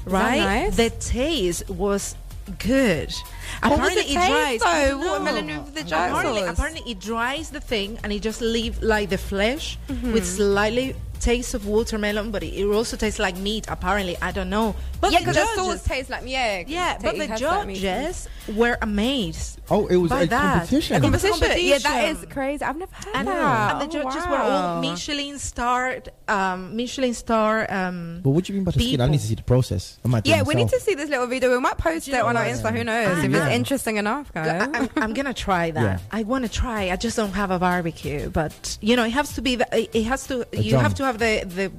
right 0.04 0.38
nice? 0.38 0.76
the 0.76 0.90
taste 0.90 1.68
was 1.68 2.14
good 2.58 3.12
What 3.60 3.70
was 3.70 3.78
apparently 3.92 4.14
the 4.14 4.20
taste, 4.20 4.64
though? 4.64 4.70
I 4.70 4.88
don't. 4.88 5.00
Watermelon 5.00 5.64
with 5.64 5.74
the 5.74 5.82
jerk 5.84 6.10
apparently, 6.10 6.42
apparently 6.42 6.90
it 6.90 6.98
dries 7.00 7.50
the 7.50 7.60
thing 7.60 7.98
and 8.02 8.12
it 8.12 8.22
just 8.22 8.40
leave 8.40 8.82
like 8.82 9.10
the 9.10 9.18
flesh 9.18 9.78
Mm-hmm. 9.88 10.12
with 10.12 10.26
slightly 10.26 10.94
taste 11.20 11.54
of 11.54 11.66
watermelon 11.68 12.32
but 12.32 12.42
it, 12.42 12.52
it 12.52 12.66
also 12.66 12.96
tastes 12.96 13.20
like 13.20 13.36
meat 13.36 13.64
apparently 13.68 14.16
i 14.20 14.32
don't 14.32 14.50
know 14.50 14.74
but 15.00 15.12
yeah, 15.12 15.20
the 15.20 15.26
because 15.26 15.36
the 15.36 15.40
judges, 15.62 15.80
sauce 15.80 15.84
tastes 15.84 16.10
like 16.10 16.22
yeah. 16.26 16.64
yeah 16.66 16.98
but 17.00 17.16
the 17.16 17.26
has 17.28 17.40
that 17.40 17.66
meat. 17.66 17.76
judges 17.78 18.28
were 18.56 18.76
amazed 18.82 19.60
Oh, 19.70 19.86
it 19.86 19.96
was 19.96 20.10
by 20.10 20.22
a 20.22 20.26
that. 20.26 20.52
competition. 20.68 20.96
A 20.96 20.98
A 20.98 21.00
competition. 21.00 21.48
Yeah, 21.64 21.78
that 21.78 22.04
is 22.10 22.26
crazy. 22.28 22.62
I've 22.62 22.76
never 22.76 22.94
heard 22.94 23.14
and, 23.14 23.28
that. 23.28 23.80
and 23.82 23.90
the 23.90 23.98
Oh, 23.98 24.02
judges 24.02 24.26
were 24.26 24.36
all. 24.36 24.82
Michelin 24.82 25.38
starred, 25.38 26.10
um, 26.28 26.76
Michelin 26.76 27.14
star. 27.14 27.72
Um, 27.72 28.20
But 28.22 28.30
what 28.30 28.44
do 28.44 28.52
you 28.52 28.58
mean 28.58 28.64
by 28.64 28.72
the 28.72 28.80
skin? 28.80 29.00
I 29.00 29.06
need 29.08 29.20
to 29.20 29.26
see 29.26 29.34
the 29.36 29.42
process. 29.44 29.98
I 30.04 30.08
might 30.08 30.26
Yeah, 30.26 30.42
we 30.42 30.54
need 30.54 30.68
to 30.68 30.80
see 30.80 30.94
this 30.94 31.08
little 31.08 31.26
video. 31.26 31.50
We 31.52 31.58
might 31.60 31.78
post 31.78 32.06
you 32.06 32.14
it 32.14 32.20
on 32.22 32.36
our? 32.36 32.44
Insta. 32.44 32.76
Who 32.76 32.84
knows? 32.84 33.24
If 33.24 33.30
yeah. 33.50 33.56
interesting 33.56 33.96
enough, 33.96 34.30
I, 34.34 34.44
guys. 34.44 34.70
I'm, 34.74 34.88
I'm 34.96 35.12
gonna 35.14 35.34
try 35.34 35.70
that. 35.70 35.82
Yeah. 35.82 35.98
I 36.10 36.22
want 36.24 36.44
to 36.44 36.50
try. 36.50 36.90
I 36.90 36.96
just 36.96 37.16
don't 37.16 37.32
have 37.32 37.50
a 37.50 37.58
barbecue, 37.58 38.28
but 38.30 38.78
you 38.80 38.96
know, 38.96 39.04
it 39.04 39.10
has 39.12 39.34
to 39.34 39.42
be. 39.42 39.56
The, 39.56 39.66
it 39.96 40.04
has 40.04 40.26
to. 40.28 40.46
A 40.52 40.60
you 40.60 40.70
drum. 40.70 40.82
have 40.82 40.94
to 40.94 41.04
have 41.04 41.18
the 41.18 41.44
the. 41.46 41.72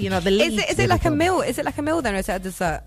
You 0.00 0.10
know 0.10 0.20
the 0.20 0.30
Is 0.30 0.56
it 0.58 0.70
is 0.70 0.78
it 0.78 0.88
like 0.88 1.04
a 1.06 1.10
meal? 1.10 1.40
Is 1.40 1.58
it 1.58 1.64
like 1.64 1.78
a 1.78 1.82
meal 1.82 2.00
then, 2.02 2.14
or 2.14 2.18
is 2.18 2.28
it 2.28 2.32
a 2.32 2.38
dessert? 2.38 2.82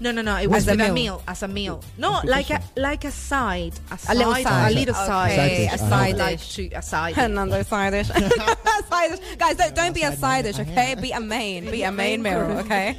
No, 0.00 0.10
no, 0.10 0.22
no. 0.22 0.36
It 0.36 0.48
was 0.48 0.66
As 0.66 0.68
a 0.68 0.70
with 0.72 0.80
a 0.80 0.84
meal? 0.84 0.94
meal 0.94 1.22
as 1.28 1.42
a 1.44 1.48
meal. 1.48 1.84
No, 1.98 2.20
like 2.24 2.50
a 2.50 2.60
like 2.76 3.04
a 3.04 3.10
side, 3.12 3.74
a, 3.90 3.98
A 4.08 4.14
little 4.14 4.34
side. 4.34 4.72
a 4.72 4.74
little 4.74 4.94
side, 4.94 5.36
Side 5.36 5.48
dish, 5.48 5.72
a 5.74 5.78
side 5.78 6.16
dish. 6.16 6.54
to- 6.56 6.68
a 6.70 6.82
side. 6.82 7.18
Another 7.18 7.62
side 7.72 7.90
dish. 7.90 8.08
side 8.88 9.10
dish. 9.10 9.36
Guys, 9.38 9.56
don't, 9.56 9.74
don't 9.76 9.94
be 9.94 10.02
a 10.02 10.16
side 10.16 10.42
dish, 10.44 10.58
okay? 10.58 10.96
Be 11.00 11.12
a 11.12 11.20
main. 11.20 11.70
Be 11.70 11.82
a 11.84 11.92
main 11.92 12.22
meal, 12.22 12.40
okay? 12.64 12.96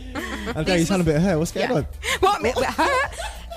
I'm 0.55 0.65
you 0.67 0.85
sound 0.85 1.01
a 1.01 1.05
bit 1.05 1.19
hurt. 1.19 1.39
What's 1.39 1.51
going 1.51 1.69
Yeah. 1.69 1.75
on? 1.77 1.87
What? 2.21 2.41
me- 2.41 2.53
Her? 2.55 3.09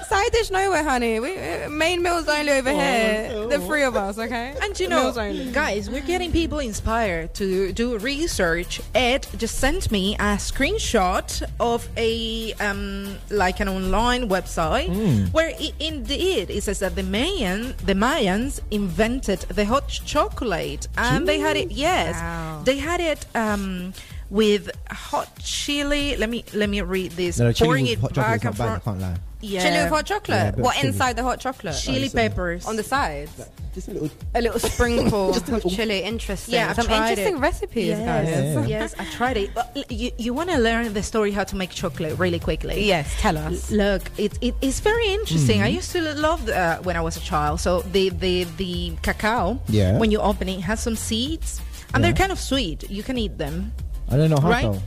Side 0.09 0.31
dish 0.33 0.51
nowhere, 0.51 0.85
honey. 0.85 1.19
We, 1.19 1.37
uh, 1.37 1.69
main 1.69 2.01
meals 2.03 2.29
only 2.29 2.53
over 2.53 2.71
here. 2.71 3.47
The 3.49 3.59
three 3.59 3.83
of 3.83 3.97
us, 3.97 4.19
okay? 4.19 4.55
And 4.63 4.79
you 4.79 4.89
know, 4.89 5.03
meals 5.05 5.19
only. 5.19 5.51
guys, 5.51 5.91
we're 5.91 6.01
getting 6.01 6.31
people 6.31 6.61
inspired 6.61 7.35
to 7.35 7.73
do 7.73 7.99
research. 7.99 8.81
Ed 8.95 9.27
just 9.37 9.59
sent 9.59 9.91
me 9.91 10.15
a 10.17 10.37
screenshot 10.39 11.43
of 11.59 11.89
a 11.97 12.53
um, 12.55 13.17
like 13.31 13.59
an 13.61 13.69
online 13.69 14.29
website 14.29 14.87
Mm. 14.91 15.33
where 15.33 15.51
i 15.59 15.73
indeed 15.81 16.51
it 16.51 16.63
says 16.63 16.79
that 16.79 16.95
the 16.95 17.03
Mayan, 17.03 17.75
the 17.85 17.95
Mayans 17.95 18.61
invented 18.71 19.41
the 19.49 19.65
hot 19.65 19.89
chocolate, 19.89 20.87
and 20.97 21.27
they 21.27 21.39
had 21.41 21.57
it. 21.57 21.73
Yes, 21.73 22.15
Wow. 22.15 22.63
they 22.65 22.79
had 22.79 23.01
it. 23.01 23.27
Um, 23.35 23.93
with 24.29 24.71
hot 24.91 25.29
chili, 25.39 26.17
let 26.17 26.29
me 26.29 26.45
let 26.53 26.69
me 26.69 26.81
read 26.81 27.13
this. 27.13 27.39
No, 27.39 27.47
no, 27.47 27.53
chili 27.53 27.69
Pouring 27.69 27.85
with 27.85 27.93
it 27.93 28.01
hot 28.01 28.15
chocolate 28.15 28.31
back 28.31 28.39
is 28.39 28.45
not 28.45 28.51
and 28.51 28.59
bad. 28.59 28.67
I 28.67 28.79
forth. 28.81 28.85
can't 28.85 29.01
lie. 29.01 29.17
Yeah, 29.43 29.63
Chili 29.63 29.83
with 29.85 29.93
hot 29.93 30.07
chocolate. 30.07 30.29
Yeah, 30.39 30.49
a 30.49 30.53
bit 30.53 30.59
of 30.59 30.65
what 30.65 30.77
chili. 30.77 30.89
inside 30.89 31.17
the 31.17 31.23
hot 31.23 31.41
chocolate? 31.41 31.77
chili 31.79 32.09
peppers 32.09 32.67
On 32.67 32.77
the 32.77 32.83
sides. 32.83 33.31
Just 33.75 33.89
a 33.89 33.91
little. 33.93 34.11
A 34.35 34.41
little 34.41 34.59
sprinkle 34.59 35.37
of 35.37 35.63
chili. 35.69 36.03
Interesting. 36.03 36.55
Yeah, 36.55 36.71
I've 36.71 36.77
Some 36.77 36.87
tried 36.87 37.11
interesting 37.11 37.37
it. 37.37 37.41
recipes, 37.41 37.87
yes. 37.89 37.99
guys. 38.01 38.29
Yeah. 38.71 38.79
Yes, 38.81 38.95
I 38.99 39.05
tried 39.05 39.37
it. 39.37 39.51
But 39.55 39.91
you, 39.93 40.11
you 40.17 40.33
want 40.33 40.49
to 40.51 40.57
learn 40.59 40.91
the 40.95 41.03
story 41.03 41.33
how 41.33 41.45
to 41.45 41.55
make 41.57 41.69
chocolate 41.71 42.19
really 42.19 42.39
quickly. 42.39 42.87
Yes, 42.87 43.15
tell 43.21 43.37
us. 43.37 43.71
Look, 43.71 44.03
it, 44.17 44.39
it 44.41 44.55
is 44.63 44.81
very 44.81 45.09
interesting. 45.09 45.57
Mm-hmm. 45.59 45.65
I 45.67 45.69
used 45.69 45.93
to 45.93 46.01
love 46.15 46.49
uh, 46.49 46.79
when 46.79 46.97
I 46.97 47.03
was 47.03 47.19
a 47.19 47.21
child. 47.21 47.61
So 47.61 47.83
the 47.83 48.09
the 48.09 48.45
the 48.57 48.97
cacao, 49.03 49.61
Yeah. 49.69 49.99
when 49.99 50.11
you 50.11 50.19
open 50.21 50.49
it, 50.49 50.61
has 50.63 50.81
some 50.81 50.97
seeds, 50.97 51.61
and 51.93 52.03
Yeah. 52.03 52.09
they're 52.11 52.17
kind 52.17 52.33
of 52.33 52.41
sweet. 52.41 52.89
You 52.91 53.03
can 53.03 53.19
eat 53.19 53.37
them. 53.37 53.73
I 54.09 54.17
don't 54.17 54.31
know 54.31 54.41
how 54.41 54.49
Right? 54.49 54.63
though. 54.73 54.81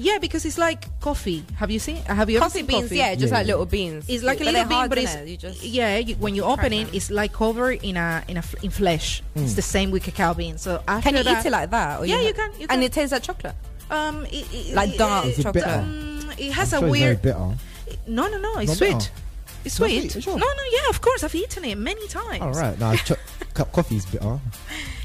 Yeah, 0.00 0.18
because 0.18 0.44
it's 0.46 0.56
like 0.56 0.88
coffee. 1.00 1.44
Have 1.56 1.70
you 1.70 1.78
seen? 1.78 1.96
Have 2.04 2.30
you 2.30 2.36
ever 2.38 2.44
Coffee 2.44 2.58
seen 2.60 2.66
beans, 2.66 2.82
coffee? 2.84 2.96
yeah, 2.96 3.14
just 3.14 3.30
Yeah, 3.32 3.38
like 3.38 3.46
little 3.46 3.66
beans. 3.66 4.06
It's 4.08 4.22
like 4.24 4.40
a 4.40 4.44
little 4.44 4.64
bean, 4.64 4.72
hard, 4.72 4.88
but 4.88 4.98
it's 4.98 5.14
it? 5.14 5.28
You 5.28 5.36
just 5.36 5.62
yeah. 5.62 5.98
You, 5.98 6.14
when 6.16 6.34
you 6.34 6.44
open 6.44 6.72
it, 6.72 6.86
them. 6.86 6.94
it's 6.94 7.10
like 7.10 7.32
covered 7.34 7.84
in 7.84 7.96
a 7.98 8.24
in 8.26 8.36
a 8.38 8.44
in 8.62 8.70
flesh. 8.70 9.22
Mm. 9.36 9.42
It's 9.44 9.54
the 9.54 9.62
same 9.62 9.90
with 9.90 10.02
cacao 10.02 10.32
beans. 10.34 10.62
So 10.62 10.82
after 10.88 11.08
Can 11.10 11.18
you 11.18 11.24
that, 11.24 11.44
eat 11.44 11.48
it 11.48 11.52
like 11.52 11.70
that? 11.70 12.00
or 12.00 12.06
Yeah, 12.06 12.16
ha- 12.16 12.22
you 12.28 12.32
can, 12.34 12.50
you 12.58 12.66
And 12.70 12.82
it 12.82 12.92
tastes 12.92 13.12
like 13.12 13.22
chocolate. 13.22 13.54
Um, 13.90 14.24
it, 14.26 14.46
it, 14.54 14.74
Like 14.74 14.96
dark 14.96 15.26
Is 15.26 15.38
it 15.38 15.42
chocolate. 15.42 15.66
Um, 15.66 16.30
it 16.38 16.52
has 16.52 16.72
I'm 16.72 16.84
a 16.84 16.86
sure 16.86 16.96
it's 16.96 16.98
very 16.98 17.10
weird. 17.14 17.22
bitter. 17.22 17.54
No, 18.06 18.28
no, 18.28 18.38
no. 18.38 18.58
It's 18.58 18.68
Not 18.68 18.76
sweet. 18.78 18.94
bitter? 18.94 19.10
It's 19.64 19.74
sweet. 19.74 20.10
sweet, 20.12 20.22
sure? 20.24 20.38
No, 20.38 20.46
no. 20.46 20.62
Yeah, 20.72 20.88
of 20.88 21.00
course. 21.02 21.24
I've 21.24 21.34
eaten 21.34 21.64
it 21.64 21.76
many 21.76 22.06
times. 22.08 22.40
All 22.40 22.52
right. 22.52 22.78
Now, 22.78 22.94
cho- 22.94 23.16
cup 23.52 23.72
coffee 23.72 23.96
is 23.96 24.06
bitter. 24.06 24.38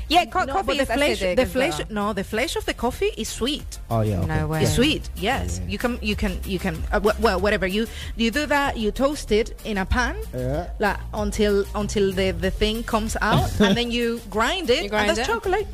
Yeah, 0.08 0.26
co- 0.26 0.44
No, 0.46 0.54
coffee 0.54 0.78
but 0.78 0.88
the 0.88 0.94
flesh, 0.94 1.20
acidic 1.22 1.36
the 1.36 1.46
flesh, 1.46 1.78
well. 1.80 1.88
no, 1.90 2.14
the 2.14 2.24
flesh 2.24 2.56
of 2.56 2.66
the 2.66 2.74
coffee 2.74 3.12
is 3.18 3.28
sweet. 3.30 3.80
Oh 3.90 4.02
yeah. 4.02 4.20
Okay. 4.20 4.28
No 4.28 4.48
way. 4.48 4.62
It's 4.64 4.74
sweet. 4.76 5.10
Yes, 5.16 5.62
you 5.68 5.78
can, 5.78 5.98
you 6.02 6.16
can, 6.16 6.40
you 6.46 6.60
can. 6.60 6.76
Uh, 6.92 7.00
wh- 7.00 7.20
well, 7.22 7.40
whatever 7.40 7.66
you 7.68 7.88
you 8.16 8.32
do 8.32 8.46
that, 8.46 8.78
you 8.78 8.92
toast 8.92 9.32
it 9.32 9.60
in 9.66 9.78
a 9.78 9.86
pan, 9.86 10.16
Yeah. 10.34 10.68
like 10.80 10.98
until 11.14 11.66
until 11.76 12.12
the 12.12 12.32
the 12.32 12.52
thing 12.52 12.84
comes 12.84 13.18
out, 13.22 13.50
and 13.60 13.76
then 13.76 13.90
you 13.92 14.22
grind 14.30 14.70
it. 14.70 14.84
You 14.84 14.90
grind 14.90 15.10
and 15.10 15.18
that's 15.18 15.28
it? 15.28 15.32
chocolate. 15.32 15.68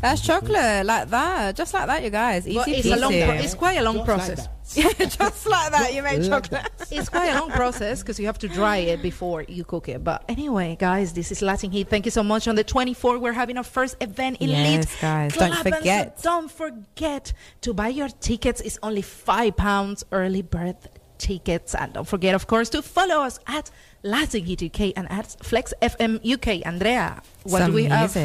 That's 0.00 0.20
chocolate, 0.22 0.86
like 0.86 1.10
that, 1.10 1.56
just 1.56 1.74
like 1.74 1.86
that, 1.86 2.02
you 2.02 2.10
guys. 2.10 2.46
Easy 2.48 2.56
But 2.58 2.68
it's 2.68 2.86
a 2.86 2.96
long. 2.96 3.12
peasy. 3.12 3.24
Pro- 3.26 3.34
it's 3.34 3.54
quite 3.54 3.74
a 3.78 3.82
long 3.82 3.96
Just 3.96 4.08
like 4.08 4.16
process. 4.18 4.46
that. 4.46 5.10
just 5.18 5.46
like 5.46 5.72
that, 5.72 5.92
you 5.94 6.02
make 6.02 6.22
chocolate. 6.22 6.68
it's 6.90 7.08
quite 7.08 7.28
a 7.28 7.38
long 7.40 7.50
process 7.50 8.00
because 8.00 8.18
you 8.18 8.26
have 8.26 8.38
to 8.38 8.48
dry 8.48 8.78
it 8.78 9.02
before 9.02 9.42
you 9.42 9.64
cook 9.64 9.88
it. 9.88 10.02
But 10.02 10.24
anyway, 10.28 10.76
guys, 10.78 11.12
this 11.12 11.30
is 11.32 11.42
Latin 11.42 11.70
Heat. 11.70 11.88
Thank 11.88 12.04
you 12.06 12.10
so 12.10 12.22
much. 12.22 12.48
On 12.48 12.54
the 12.54 12.64
24th, 12.64 13.20
we're 13.20 13.32
having 13.32 13.56
our 13.58 13.64
first 13.64 13.96
event 14.00 14.38
in 14.40 14.48
Yes, 14.50 14.76
Leeds. 14.76 15.00
guys, 15.00 15.34
don't 15.34 15.52
Club, 15.52 15.66
and 15.66 15.74
so 15.74 15.78
forget. 15.80 16.22
don't 16.22 16.50
forget 16.50 17.32
to 17.62 17.74
buy 17.74 17.88
your 17.88 18.08
tickets. 18.08 18.60
It's 18.60 18.78
only 18.82 19.02
five 19.02 19.56
pounds 19.56 20.04
early 20.12 20.42
bird 20.42 20.76
tickets, 21.20 21.74
and 21.74 21.92
don't 21.92 22.08
forget, 22.08 22.34
of 22.34 22.46
course, 22.48 22.68
to 22.70 22.82
follow 22.82 23.22
us 23.22 23.38
at 23.46 23.70
Latin 24.02 24.44
Heat 24.44 24.62
UK 24.62 24.92
and 24.96 25.06
at 25.12 25.36
Flex 25.42 25.72
FM 25.82 26.18
UK. 26.24 26.66
Andrea, 26.66 27.22
what 27.44 27.60
Some 27.60 27.70
do 27.70 27.74
we 27.76 27.84
have? 27.84 28.16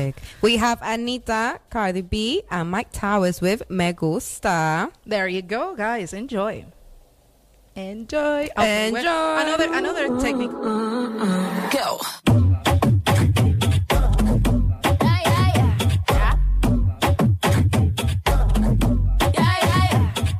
We 0.41 0.57
have 0.57 0.79
Anitta, 0.79 1.59
Cardi 1.69 2.01
B, 2.01 2.41
and 2.49 2.73
Myke 2.73 2.91
Towers 2.91 3.41
with 3.41 3.69
Me 3.69 3.91
Gusta. 3.91 4.89
There 5.05 5.27
you 5.27 5.41
go, 5.41 5.75
guys. 5.75 6.13
Enjoy. 6.13 6.65
Enjoy. 7.75 8.47
Okay, 8.57 8.87
Enjoy. 8.87 9.01
Another 9.03 9.67
another 9.73 10.19
technique. 10.21 10.51
Go. 10.51 11.99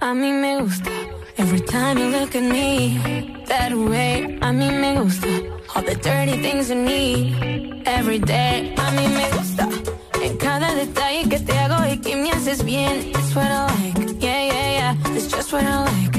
A 0.02 0.14
mí 0.14 0.32
me 0.32 0.62
gusta 0.62 1.05
every 1.38 1.60
time 1.62 1.98
you 1.98 2.08
look 2.08 2.36
at 2.36 2.44
me 2.44 3.00
that 3.48 3.74
way. 3.74 4.38
A 4.42 4.52
mí 4.52 4.70
me 4.82 4.96
gusta 5.02 5.28
all 5.74 5.82
the 5.82 5.96
dirty 5.96 6.38
things 6.42 6.70
you 6.70 6.76
need 6.76 7.84
every 7.86 8.20
day. 8.20 8.74
A 8.78 8.92
mí 8.92 9.06
me 9.18 9.30
gusta 9.38 9.70
en 10.22 10.38
cada 10.38 10.74
detalle 10.76 11.30
que 11.30 11.40
te 11.40 11.54
hago 11.58 11.86
y 11.92 11.98
que 11.98 12.16
me 12.16 12.32
haces 12.32 12.64
bien. 12.64 13.10
It's 13.10 13.36
what 13.36 13.52
I 13.52 13.66
like, 13.68 14.22
yeah, 14.22 14.42
yeah, 14.52 14.70
yeah. 14.80 15.16
It's 15.16 15.28
just 15.32 15.52
what 15.54 15.64
I 15.64 15.84
like, 15.84 16.16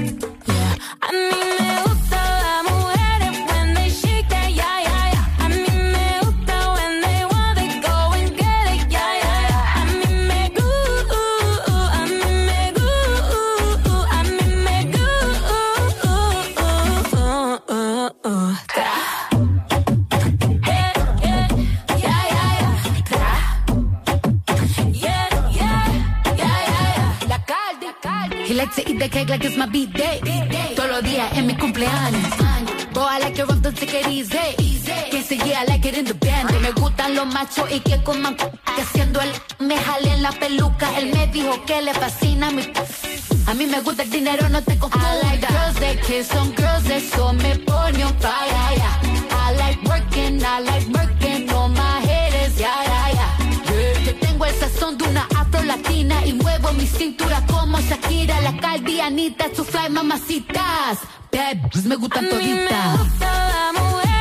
yeah. 0.48 0.76
A 1.00 1.08
mí 1.12 1.40
me 1.58 1.82
gusta 1.84 2.05
Likes 28.56 28.76
to 28.76 28.90
eat 28.90 28.98
the 28.98 29.08
cake 29.08 29.28
like 29.28 29.44
it's 29.44 29.56
my 29.58 29.66
B-day. 29.66 30.20
Todos 30.74 30.90
los 30.90 31.02
días 31.02 31.30
en 31.36 31.46
mi 31.46 31.54
cumpleaños. 31.54 32.22
Boy, 32.94 33.04
I 33.04 33.18
like 33.18 33.38
it 33.38 33.46
rough, 33.46 33.60
don't 33.60 33.76
take 33.76 34.00
it 34.00 34.08
easy. 34.08 34.38
Que 35.10 35.22
se 35.22 35.36
yeah, 35.36 35.60
I 35.60 35.66
like 35.66 35.84
it 35.84 35.98
in 35.98 36.06
the 36.06 36.14
band. 36.14 36.50
Me 36.62 36.72
gustan 36.72 37.14
los 37.14 37.26
machos 37.26 37.70
y 37.70 37.80
que 37.80 38.02
coman 38.02 38.34
que 38.34 38.50
haciendo 38.64 39.20
él 39.20 39.30
me 39.58 39.76
jale 39.76 40.10
en 40.10 40.22
la 40.22 40.32
peluca. 40.32 40.88
Él 40.98 41.12
me 41.12 41.26
dijo 41.26 41.62
que 41.66 41.82
le 41.82 41.92
fascina 41.92 42.50
mi 42.50 42.62
a 43.48 43.54
mí 43.54 43.64
me 43.66 43.80
gusta 43.80 44.02
el 44.02 44.10
dinero, 44.10 44.48
no 44.48 44.60
te 44.60 44.76
confundas. 44.76 45.22
I 45.22 45.26
like 45.26 45.46
girls 45.46 45.78
that 45.78 46.00
kiss 46.04 46.34
on 46.34 46.52
girls, 46.56 46.90
eso 46.90 47.32
me 47.34 47.56
pone 47.58 48.02
on 48.02 48.14
fire. 48.18 48.45
Afro 55.96 56.08
latina 56.08 56.26
y 56.26 56.32
muevo 56.34 56.72
mi 56.72 56.86
cintura 56.86 57.42
como 57.46 57.78
Shakira, 57.80 58.40
la 58.42 58.56
caldianita, 58.58 59.46
su 59.54 59.64
fly 59.64 59.88
mamacitas. 59.90 60.98
Bad 61.32 61.56
bitches 61.62 61.84
me 61.84 61.96
gustan 61.96 62.26
A 62.26 62.28
mí 62.28 62.34
me 62.34 62.66
toditas. 62.66 62.98
gusta 62.98 63.72
las 63.74 63.82
mujeres 63.82 64.15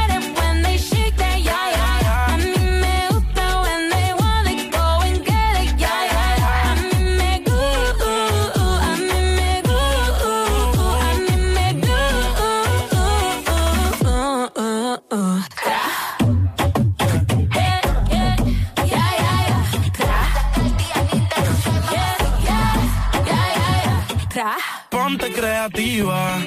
Creativa. 25.18 26.40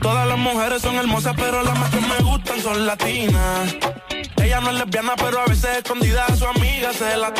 Todas 0.00 0.28
las 0.28 0.38
mujeres 0.38 0.80
son 0.80 0.94
hermosas, 0.94 1.34
pero 1.36 1.62
las 1.62 1.76
más 1.78 1.90
que 1.90 2.00
me 2.00 2.18
gustan 2.22 2.60
son 2.60 2.86
latinas. 2.86 3.76
Ella 4.36 4.60
no 4.60 4.70
es 4.70 4.76
lesbiana, 4.76 5.14
pero 5.16 5.40
a 5.40 5.46
veces 5.46 5.78
escondida 5.78 6.24
a 6.24 6.36
su 6.36 6.46
amiga 6.46 6.92
se 6.92 7.16
la. 7.16 7.32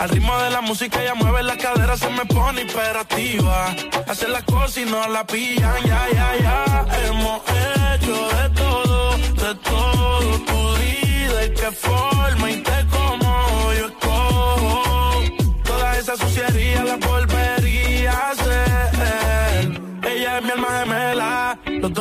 Al 0.00 0.08
ritmo 0.08 0.36
de 0.38 0.50
la 0.50 0.60
música 0.62 1.02
ella 1.02 1.14
mueve 1.14 1.42
la 1.42 1.56
cadera, 1.56 1.96
se 1.96 2.08
me 2.10 2.24
pone 2.24 2.62
hiperactiva. 2.62 3.74
Hace 4.08 4.28
las 4.28 4.44
cosas 4.44 4.78
y 4.78 4.84
no 4.86 5.06
la 5.08 5.26
pillan, 5.26 5.84
ya, 5.84 6.06
ya, 6.12 6.36
ya. 6.40 6.86
Hemos 7.06 7.42
hecho 7.42 8.28
de 8.28 8.50
todo, 8.50 9.16
de 9.18 9.54
todo. 9.56 10.38
Tú 10.40 10.74
di 10.76 11.24
de 11.26 11.52
qué 11.52 11.70
forma 11.70 12.50
y 12.50 12.62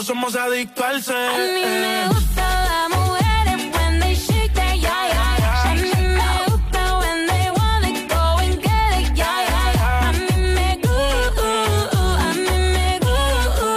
somos 0.04 0.36
adictos 0.36 0.84
al 0.84 1.02
ser. 1.02 1.16
A 1.16 1.38
mí 1.38 1.64
me 1.66 2.04
eh. 2.04 2.08
gusta 2.10 2.42
la 2.42 2.90
mujer 2.90 3.46
when 3.74 4.00
they 4.00 4.16
shake 4.16 4.54
their 4.54 4.76
yeah, 4.76 5.08
yeah. 5.08 5.64
A 5.64 5.76
mí 5.76 5.92
me 5.92 6.18
gusta 6.48 7.00
when 7.00 7.20
they 7.28 7.50
wanna 7.58 7.92
go 8.14 8.24
and 8.44 8.56
get 8.62 8.92
it, 9.00 9.08
yeah, 9.16 9.48
yeah. 9.50 10.08
A 10.08 10.12
mí 10.12 10.36
me 10.56 10.70
gusta, 10.84 11.42
uh, 11.42 11.46
uh, 11.48 12.00
uh. 12.00 12.16
a 12.20 12.30
mí 12.34 12.56
me 12.76 12.90
gusta, 13.06 13.72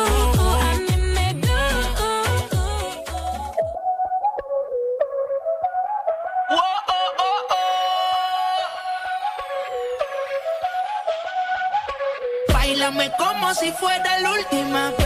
a 0.67 0.71
mí 0.87 0.97
me 1.15 1.29
gusta. 1.43 2.41
Whoa, 6.51 6.75
oh, 6.89 7.09
oh, 7.27 7.41
oh. 12.49 12.53
Bailame 12.53 13.07
como 13.17 13.55
si 13.55 13.71
fuera 13.73 14.19
la 14.21 14.31
última 14.33 14.91
vez 14.99 15.06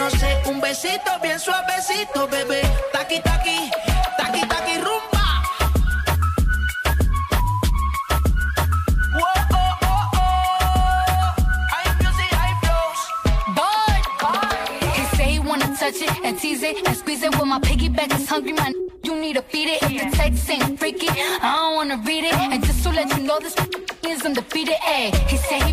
No 0.00 0.08
sé, 0.08 0.42
un 0.46 0.62
besito 0.62 1.10
bien 1.22 1.38
suavecito, 1.38 2.26
bebé. 2.26 2.62
Taki 2.90 3.20
taki, 3.20 3.70
taki 4.16 4.40
taki 4.48 4.78
rumba. 4.78 5.20
Touch 15.78 16.02
it 16.02 16.10
and 16.24 16.38
tease 16.38 16.62
it 16.62 16.86
and 16.86 16.94
squeeze 16.94 17.22
it. 17.22 17.34
Well, 17.36 17.46
my 17.46 17.58
piggyback 17.58 18.12
is 18.18 18.28
hungry, 18.28 18.52
man. 18.52 18.74
You 19.02 19.18
need 19.18 19.36
to 19.36 19.42
feed 19.42 19.68
it. 19.68 19.82
If 19.82 20.10
the 20.10 20.16
text 20.16 20.50
ain't 20.50 20.78
freaky, 20.78 21.08
I 21.08 21.56
don't 21.56 21.74
wanna 21.74 22.02
read 22.04 22.24
it. 22.24 22.34
And 22.34 22.62
just 22.62 22.82
to 22.84 22.90
let 22.90 23.08
you 23.16 23.22
know, 23.24 23.38
this 23.38 23.56
is 24.06 24.22
undefeated. 24.22 24.76
Ayy, 24.76 25.14
he 25.30 25.38
said 25.38 25.62
he 25.62 25.72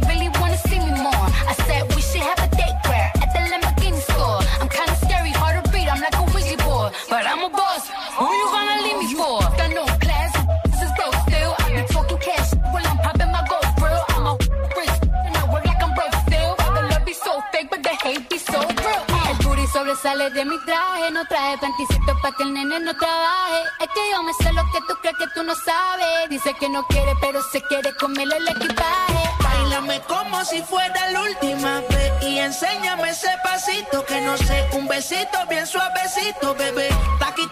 trabaje. 22.95 23.63
Es 23.79 23.87
que 23.93 24.11
yo 24.11 24.23
me 24.23 24.33
sé 24.33 24.51
lo 24.53 24.63
que 24.71 24.79
tú 24.87 24.93
crees 25.01 25.17
que 25.17 25.27
tú 25.33 25.43
no 25.43 25.53
sabes. 25.55 26.29
Dice 26.29 26.53
que 26.53 26.69
no 26.69 26.85
quiere, 26.87 27.13
pero 27.19 27.41
se 27.41 27.61
quiere 27.63 27.95
comerle 27.95 28.37
el 28.37 28.47
equipaje. 28.47 29.29
Bailame 29.41 30.01
como 30.01 30.43
si 30.45 30.61
fuera 30.61 31.11
la 31.11 31.21
última 31.21 31.81
vez 31.89 32.13
y 32.21 32.39
enséñame 32.39 33.09
ese 33.09 33.29
pasito 33.43 34.05
que 34.05 34.21
no 34.21 34.37
sé, 34.37 34.69
un 34.73 34.87
besito 34.87 35.37
bien 35.49 35.65
suavecito, 35.65 36.55
bebé. 36.55 36.89
Taqui 37.19 37.47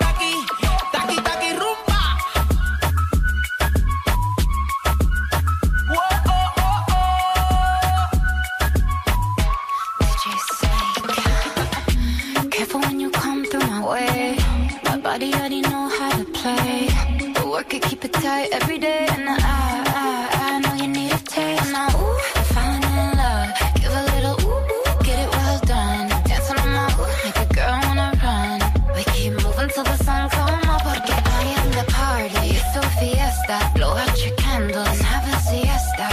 every 18.51 18.79
day. 18.79 19.07
And 19.09 19.29
I, 19.29 19.35
I, 19.37 20.29
I 20.47 20.59
know 20.59 20.73
you 20.81 20.87
need 20.87 21.11
a 21.11 21.17
taste. 21.19 21.71
Now, 21.71 21.87
ooh, 21.89 22.19
I'm 22.35 22.45
falling 22.53 22.83
in 22.83 23.17
love. 23.17 23.49
Give 23.75 23.93
a 23.93 24.03
little 24.13 24.35
ooh, 24.45 24.59
ooh, 24.73 25.03
get 25.03 25.19
it 25.19 25.29
well 25.31 25.59
done. 25.65 26.09
Dancing 26.27 26.59
on 26.59 26.69
my 26.77 26.87
ooh, 26.99 27.09
make 27.23 27.37
a 27.37 27.47
girl 27.53 27.79
wanna 27.87 28.11
run. 28.23 28.59
We 28.95 29.03
keep 29.13 29.33
moving 29.43 29.69
till 29.69 29.83
the 29.83 29.97
sun 30.03 30.29
come 30.29 30.69
up. 30.69 30.81
Porque 30.83 31.13
I 31.13 31.43
am 31.59 31.69
the 31.79 31.85
party. 31.91 32.55
It's 32.57 32.73
so 32.73 32.81
fiesta. 32.99 33.57
Blow 33.75 33.93
out 33.95 34.15
your 34.23 34.35
candles 34.35 34.87
and 34.87 35.01
have 35.01 35.25
a 35.33 35.37
siesta. 35.47 36.07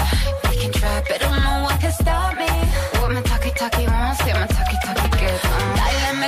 We 0.48 0.56
can 0.56 0.72
try, 0.72 1.02
but 1.08 1.20
no 1.20 1.62
one 1.64 1.78
can 1.78 1.92
stop 1.92 2.36
me. 2.38 2.48
What 3.00 3.10
my 3.12 3.22
talkie 3.22 3.50
talkie 3.50 3.86
wants, 3.86 4.20
yeah, 4.26 4.40
my 4.40 4.46
talkie 4.46 4.78
talkie 4.84 5.10
gets 5.18 5.44
on. 5.46 5.60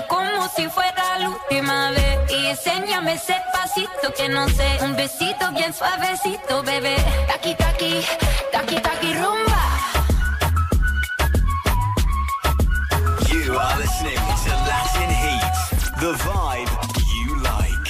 Como 0.09 0.48
si 0.48 0.68
fuera 0.68 1.18
la 1.20 1.31
última 1.31 1.90
vez 1.90 2.18
y 2.31 2.47
enséñame 2.47 3.14
ese 3.14 3.36
pasito 3.52 4.12
que 4.16 4.28
no 4.28 4.48
sé, 4.48 4.78
un 4.82 4.94
besito 4.97 5.24
bien 5.65 5.73
suavecito, 5.73 6.62
bebé. 6.62 6.97
Taki 7.27 7.55
taki, 7.55 8.05
taki 8.53 8.77
taki 8.82 9.15
rumba. 9.15 9.62
You 13.32 13.57
are 13.57 13.78
listening 13.81 14.20
to 14.45 14.53
Latin 14.69 15.11
Heat, 15.24 15.55
the 16.01 16.12
vibe 16.20 16.73
you 17.16 17.32
like. 17.41 17.89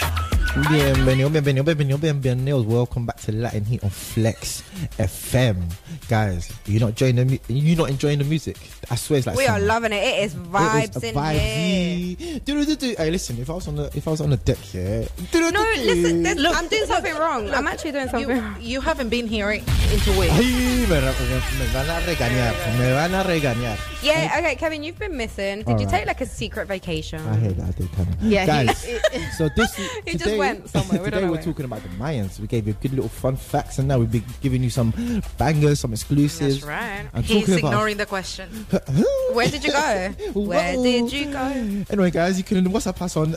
Bienvenido, 0.70 1.30
bienvenido, 1.30 1.64
bienvenido, 1.64 1.98
bienvenidos. 1.98 2.66
Welcome 2.66 3.06
back 3.06 3.20
to 3.22 3.32
Latin 3.32 3.64
Heat 3.64 3.82
on 3.82 3.90
Flex 3.90 4.62
FM, 4.98 5.66
guys. 6.14 6.52
You're 6.66 6.80
not 6.80 6.90
enjoying 6.94 7.16
the 7.16 7.24
mu- 7.24 7.38
you're 7.48 7.76
not 7.82 7.90
enjoying 7.90 8.18
the 8.22 8.24
music. 8.24 8.56
I 8.90 8.94
swear 8.94 9.18
it's 9.18 9.26
like 9.26 9.36
We 9.36 9.46
are 9.50 9.58
some- 9.58 9.66
loving 9.66 9.92
it. 9.92 10.02
It 10.10 10.16
is 10.26 10.34
it 10.34 10.38
is 10.38 10.46
vibes 10.46 10.96
a 11.02 11.08
in 11.08 11.14
here. 11.14 12.16
vibey- 12.16 12.44
Do-do-do-do. 12.44 12.94
Hey, 12.96 13.10
listen. 13.10 13.34
If 13.38 13.50
I 13.50 13.54
was 13.54 13.66
on 13.66 13.76
the 13.76 13.86
if 13.98 14.06
I 14.06 14.10
was 14.14 14.20
on 14.20 14.30
the 14.30 14.36
deck 14.36 14.58
here, 14.58 15.06
No, 15.34 15.50
listen, 15.90 16.22
there's- 16.22 16.38
I'm 16.58 16.68
doing 16.68 16.86
something 16.86 17.14
wrong. 17.16 17.50
I'm 17.50 17.66
actually 17.66 17.92
doing 17.98 18.08
something 18.08 18.30
you, 18.36 18.42
wrong. 18.42 18.56
You 18.60 18.80
haven't 18.80 19.08
been 19.08 19.26
here 19.26 19.50
into 19.50 20.10
weeks. 20.20 20.32
Ay, 20.38 20.86
me, 20.86 20.86
me- 20.86 21.58
me 21.58 21.66
van 21.74 21.88
a 21.90 21.98
regañar. 22.06 22.52
Me 22.78 22.86
van 22.98 23.14
a 23.14 23.22
regañar. 23.24 23.78
Yeah, 24.02 24.36
okay, 24.38 24.54
Kevin, 24.54 24.82
you've 24.84 24.98
been 24.98 25.16
missing. 25.16 25.58
Did 25.64 25.80
you 25.80 25.86
Alright. 25.86 25.88
take 25.88 26.06
like 26.06 26.20
a 26.20 26.26
secret 26.26 26.68
vacation? 26.68 27.20
I 27.26 27.36
hate 27.36 27.56
that. 27.56 27.68
I 27.68 27.70
did 27.72 27.90
kind 27.96 28.08
of. 28.08 28.22
Yeah, 28.22 28.44
guys. 28.46 28.78
so 29.38 29.48
this 29.56 29.74
He 30.04 30.12
today, 30.12 30.24
just 30.24 30.36
went 30.36 30.68
somewhere, 30.68 31.00
we 31.02 31.08
don't 31.10 31.18
today 31.18 31.20
know 31.22 31.32
we're 31.32 31.38
where. 31.40 31.42
talking 31.42 31.64
about 31.64 31.82
the 31.82 31.88
Mayans. 32.02 32.38
We 32.38 32.46
gave 32.46 32.66
you 32.68 32.74
good 32.82 32.92
little 32.92 33.08
fun 33.08 33.36
facts, 33.36 33.78
and 33.78 33.88
now 33.88 33.98
we've 33.98 34.12
been 34.12 34.24
giving 34.42 34.62
you 34.62 34.68
some 34.70 34.92
bangers, 35.38 35.80
some 35.80 35.92
exclusives. 36.04 36.60
That's 36.60 36.64
right. 36.66 37.08
I'm 37.14 37.22
He's 37.22 37.40
talking 37.40 37.58
about- 37.60 37.68
ignoring 37.72 37.96
the 37.96 38.06
question. 38.06 38.48
Where 39.32 39.48
did 39.48 39.64
you 39.64 39.72
go? 39.72 40.08
Where 40.34 40.76
did 40.76 41.12
you 41.12 41.32
go? 41.32 41.84
Anyway, 41.90 42.10
guys, 42.10 42.38
you 42.38 42.44
can 42.44 42.66
WhatsApp 42.66 43.00
us 43.02 43.16
on. 43.16 43.36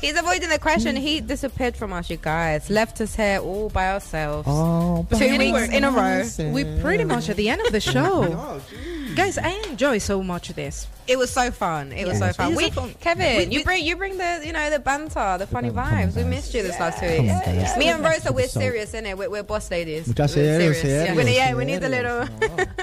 He's 0.00 0.18
avoiding 0.18 0.48
the 0.48 0.58
question. 0.58 0.96
He 0.96 1.20
disappeared 1.20 1.76
from 1.76 1.92
us, 1.92 2.08
you 2.10 2.16
guys. 2.16 2.70
Left 2.70 3.00
us 3.00 3.14
here 3.14 3.38
all 3.40 3.68
by 3.68 3.90
ourselves. 3.92 4.46
Oh, 4.50 5.06
Two 5.16 5.36
weeks 5.38 5.68
in 5.68 5.84
a 5.84 5.90
row. 5.90 6.24
We're 6.52 6.80
pretty 6.80 7.04
much 7.04 7.28
at 7.28 7.36
the 7.36 7.48
end 7.48 7.60
of 7.66 7.72
the 7.72 7.80
show. 7.80 8.60
Guys, 9.16 9.38
I 9.38 9.50
enjoy 9.68 9.98
so 9.98 10.22
much 10.22 10.50
of 10.50 10.56
this. 10.56 10.86
It 11.06 11.18
was 11.18 11.30
so 11.30 11.50
fun. 11.50 11.90
It 11.92 12.06
was 12.06 12.18
so 12.18 12.32
fun. 12.32 12.54
We, 12.54 12.70
fun. 12.70 12.94
Kevin, 13.00 13.48
We- 13.48 13.56
you 13.56 13.64
bring 13.64 13.84
you 13.84 13.96
bring 13.96 14.16
the 14.16 14.42
you 14.44 14.52
know 14.52 14.70
the 14.70 14.78
banter, 14.78 15.36
the 15.38 15.46
funny 15.46 15.70
banter, 15.70 15.90
come 15.90 15.98
on, 15.98 16.08
vibes. 16.12 16.16
We 16.16 16.24
missed 16.24 16.54
you 16.54 16.62
this 16.62 16.78
last 16.78 17.00
two 17.00 17.06
weeks. 17.08 17.20
on, 17.32 17.40
guys. 17.56 17.76
Me 17.76 17.88
and 17.88 18.04
Rosa, 18.04 18.32
we're 18.32 18.46
So- 18.46 18.60
serious, 18.60 18.92
innit? 18.92 19.16
We're, 19.16 19.28
we're 19.28 19.42
boss 19.42 19.70
ladies. 19.70 20.06
Muchas 20.06 20.36
We're 20.36 20.58
serious, 20.60 20.80
serious. 20.80 20.84
Yeah, 21.08 21.14
serious, 21.14 21.24
we, 21.28 21.34
yeah, 21.36 21.54
we 21.54 21.64
need 21.64 21.82
a 21.82 21.88
serious. 21.90 22.30
little. 22.30 22.66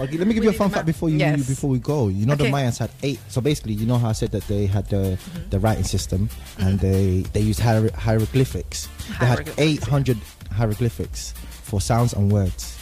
Okay, 0.00 0.18
let 0.18 0.26
me 0.26 0.34
give 0.34 0.44
you 0.44 0.50
a 0.50 0.52
fun 0.52 0.68
fact 0.70 0.84
before 0.86 1.08
you 1.08 1.16
Yes. 1.18 1.48
before 1.48 1.70
we 1.70 1.78
go. 1.78 2.08
You 2.08 2.26
know 2.26 2.34
Okay. 2.34 2.44
the 2.44 2.50
Mayans 2.50 2.78
had 2.78 2.90
eight. 3.02 3.18
So 3.28 3.40
basically, 3.40 3.72
you 3.74 3.86
know 3.86 3.96
how 3.98 4.10
I 4.10 4.12
said 4.12 4.30
that 4.32 4.46
they 4.46 4.66
had 4.66 4.86
the 4.88 5.16
Mm-hmm. 5.18 5.48
the 5.50 5.58
writing 5.58 5.84
system 5.84 6.28
and 6.58 6.78
they 6.78 7.22
they 7.32 7.40
used 7.40 7.60
hier- 7.60 7.90
hieroglyphics. 7.96 8.88
They 9.18 9.26
had 9.26 9.28
Hieroglyphics, 9.28 9.58
eight 9.58 9.82
hundred 9.84 10.18
hieroglyphics 10.52 11.32
for 11.62 11.80
sounds 11.80 12.12
and 12.12 12.30
words. 12.30 12.76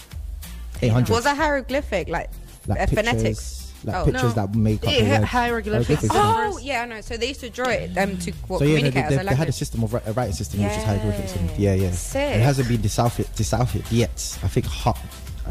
Eight 0.82 0.88
hundred. 0.92 1.12
Was 1.12 1.26
a 1.26 1.34
hieroglyphic 1.34 2.08
like, 2.08 2.30
like 2.68 2.80
uh, 2.80 2.86
pictures, 2.86 3.04
phonetics? 3.08 3.72
like 3.84 3.96
Oh. 3.96 4.04
pictures 4.04 4.34
that 4.34 4.54
make 4.54 4.84
up 4.86 4.92
Yeah, 4.92 5.24
hieroglyphics. 5.24 6.04
Oh 6.10 6.58
yeah, 6.62 6.82
I 6.82 6.86
know. 6.86 7.00
So 7.00 7.16
they 7.16 7.28
used 7.28 7.40
to 7.40 7.50
draw 7.50 7.68
it 7.68 7.96
um, 7.98 8.16
to 8.18 8.32
what, 8.46 8.58
So 8.58 8.64
yeah, 8.64 8.74
they, 8.74 8.76
communicate 8.90 9.08
they, 9.10 9.16
as 9.16 9.22
a 9.26 9.28
they 9.30 9.34
had 9.34 9.48
a 9.48 9.52
system 9.52 9.82
of 9.84 9.94
a 9.94 10.12
writing 10.12 10.34
system 10.34 10.60
which 10.62 10.70
is 10.72 10.76
Yeah. 10.78 10.84
hieroglyphics. 10.86 11.36
And 11.36 11.50
yeah, 11.58 11.74
yeah. 11.74 11.90
Sick. 11.92 12.36
It 12.36 12.40
hasn't 12.42 12.68
been 12.68 12.80
deciphered, 12.82 13.26
deciphered 13.34 13.84
yet. 13.90 14.38
I 14.42 14.48
think 14.48 14.66
ha- 14.66 15.00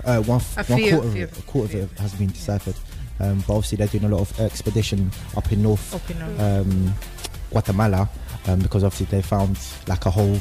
uh, 0.06 0.22
one 0.23 0.39
one 0.41 0.65
few- 0.65 0.91
quarter, 0.91 1.11
few- 1.11 1.23
of 1.23 1.31
it, 1.34 1.39
a 1.39 1.41
quarter 1.44 1.77
of 1.84 1.91
it 1.94 1.99
has 1.99 2.14
been 2.14 2.27
deciphered. 2.30 2.76
Um, 3.19 3.44
but 3.48 3.56
obviously 3.56 3.77
they're 3.77 3.88
doing 3.88 4.03
a 4.03 4.10
lot 4.15 4.22
of 4.30 4.39
expedition 4.39 5.10
up 5.35 5.52
in 5.52 5.64
North 5.64 5.95
Up 5.95 6.07
in 6.11 6.19
North. 6.19 6.39
um, 6.39 6.94
Guatemala 7.49 8.10
um, 8.48 8.60
because 8.60 8.84
obviously 8.84 9.07
they 9.07 9.22
found 9.23 9.57
like 9.88 10.06
a 10.06 10.11
whole 10.11 10.38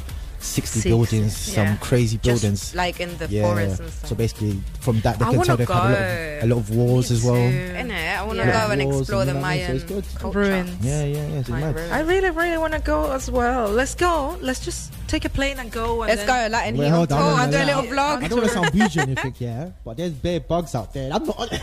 60 0.47 0.81
Six, 0.81 0.85
buildings, 0.85 1.49
yeah. 1.49 1.55
some 1.67 1.79
crazy 1.79 2.17
Just 2.19 2.43
buildings. 2.43 2.75
like 2.75 3.01
in 3.01 3.17
the 3.19 3.27
yeah, 3.29 3.43
forest 3.43 3.81
and 3.81 3.91
stuff. 3.91 4.09
So 4.11 4.15
basically, 4.17 4.61
from 4.81 5.01
that, 5.01 5.19
they 5.19 5.25
I 5.25 5.33
can 5.35 5.43
tell 5.45 5.57
wanna 5.57 5.57
they've 5.57 5.69
had 5.69 5.77
a 5.77 5.81
lot, 5.81 5.89
go. 5.91 6.39
of, 6.39 6.43
a 6.43 6.47
lot 6.55 6.59
of 6.59 6.71
wars 6.77 7.11
as 7.11 7.25
well. 7.25 7.35
Innit? 7.35 8.17
I 8.17 8.23
want 8.25 8.39
to 8.39 8.45
Yeah. 8.47 8.67
go 8.67 8.73
and 8.73 8.83
explore 8.83 9.01
and 9.01 9.09
the 9.09 9.17
all 9.19 9.25
that, 9.27 9.33
so 9.35 9.41
Mayan 9.41 9.77
it's 9.77 9.85
good. 9.85 10.05
culture. 10.15 10.39
Ruins. 10.39 10.71
Yeah, 10.85 11.05
yeah, 11.05 11.17
yeah. 11.29 11.39
It's 11.41 11.49
mad. 11.49 11.75
ruins. 11.75 11.93
I 11.93 12.01
really, 12.01 12.31
really 12.31 12.59
want 12.59 12.73
to 12.75 12.79
go 12.81 13.13
as 13.13 13.31
well. 13.31 13.69
Let's 13.69 13.95
go. 13.95 14.37
Let's 14.41 14.61
just 14.65 14.93
take 15.09 15.25
a 15.25 15.29
plane 15.31 15.59
and 15.59 15.71
go. 15.71 16.03
And 16.03 16.09
Let's 16.11 16.25
then- 16.25 16.51
go, 16.51 16.53
Latin 16.57 16.77
Wait, 16.77 16.85
Heat 16.87 16.91
hold 16.91 17.13
on, 17.13 17.19
tour. 17.21 17.31
no, 17.31 17.37
I'll 17.37 17.47
do 17.51 17.59
no, 17.59 17.65
a 17.65 17.67
little 17.67 17.83
vlog. 17.97 18.23
I 18.25 18.29
don't 18.29 18.39
want 18.39 18.49
to 18.49 18.55
sound 18.55 18.73
bougie 18.73 18.99
or 18.99 19.03
anything, 19.03 19.35
yeah, 19.39 19.71
but 19.85 19.97
there's 19.97 20.13
bare 20.13 20.41
bugs 20.41 20.75
out 20.75 20.93
there. 20.95 21.13
I'm 21.13 21.25
not. 21.27 21.49